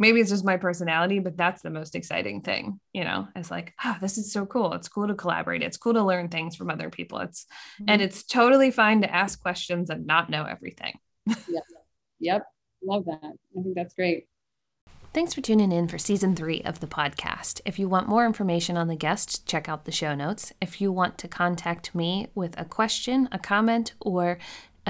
maybe 0.00 0.18
it's 0.18 0.30
just 0.30 0.44
my 0.44 0.56
personality, 0.56 1.18
but 1.18 1.36
that's 1.36 1.60
the 1.60 1.70
most 1.70 1.94
exciting 1.94 2.40
thing, 2.40 2.80
you 2.92 3.04
know, 3.04 3.28
it's 3.36 3.50
like, 3.50 3.74
oh, 3.84 3.96
this 4.00 4.16
is 4.16 4.32
so 4.32 4.46
cool. 4.46 4.72
It's 4.72 4.88
cool 4.88 5.06
to 5.06 5.14
collaborate. 5.14 5.62
It's 5.62 5.76
cool 5.76 5.92
to 5.92 6.02
learn 6.02 6.28
things 6.28 6.56
from 6.56 6.70
other 6.70 6.88
people. 6.88 7.18
It's, 7.18 7.44
mm-hmm. 7.74 7.90
and 7.90 8.02
it's 8.02 8.24
totally 8.24 8.70
fine 8.70 9.02
to 9.02 9.14
ask 9.14 9.40
questions 9.40 9.90
and 9.90 10.06
not 10.06 10.30
know 10.30 10.44
everything. 10.44 10.98
yep. 11.26 11.64
Yep. 12.18 12.42
Love 12.82 13.04
that. 13.04 13.20
I 13.22 13.62
think 13.62 13.74
that's 13.76 13.94
great. 13.94 14.26
Thanks 15.12 15.34
for 15.34 15.40
tuning 15.40 15.72
in 15.72 15.88
for 15.88 15.98
season 15.98 16.36
three 16.36 16.62
of 16.62 16.78
the 16.78 16.86
podcast. 16.86 17.60
If 17.64 17.80
you 17.80 17.88
want 17.88 18.08
more 18.08 18.24
information 18.24 18.76
on 18.76 18.86
the 18.86 18.94
guest, 18.94 19.44
check 19.44 19.68
out 19.68 19.84
the 19.84 19.90
show 19.90 20.14
notes. 20.14 20.52
If 20.62 20.80
you 20.80 20.92
want 20.92 21.18
to 21.18 21.28
contact 21.28 21.94
me 21.96 22.28
with 22.34 22.54
a 22.58 22.64
question, 22.64 23.28
a 23.32 23.38
comment, 23.38 23.94
or 24.00 24.38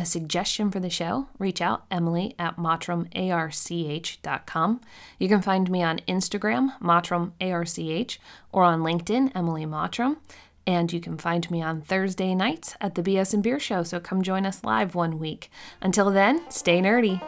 a 0.00 0.06
suggestion 0.06 0.70
for 0.70 0.80
the 0.80 0.90
show, 0.90 1.28
reach 1.38 1.60
out, 1.60 1.84
Emily 1.90 2.34
at 2.38 2.56
mottramarch.com. 2.56 4.80
You 5.18 5.28
can 5.28 5.42
find 5.42 5.70
me 5.70 5.82
on 5.82 5.98
Instagram, 6.08 6.78
mottramarch, 6.80 8.18
or 8.52 8.64
on 8.64 8.80
LinkedIn, 8.80 9.32
Emily 9.34 9.66
Mottram. 9.66 10.16
And 10.66 10.92
you 10.92 11.00
can 11.00 11.16
find 11.18 11.50
me 11.50 11.62
on 11.62 11.80
Thursday 11.80 12.34
nights 12.34 12.76
at 12.80 12.94
the 12.94 13.02
BS 13.02 13.34
and 13.34 13.42
Beer 13.42 13.58
Show, 13.58 13.82
so 13.82 13.98
come 13.98 14.22
join 14.22 14.46
us 14.46 14.64
live 14.64 14.94
one 14.94 15.18
week. 15.18 15.50
Until 15.80 16.10
then, 16.10 16.48
stay 16.50 16.80
nerdy. 16.80 17.20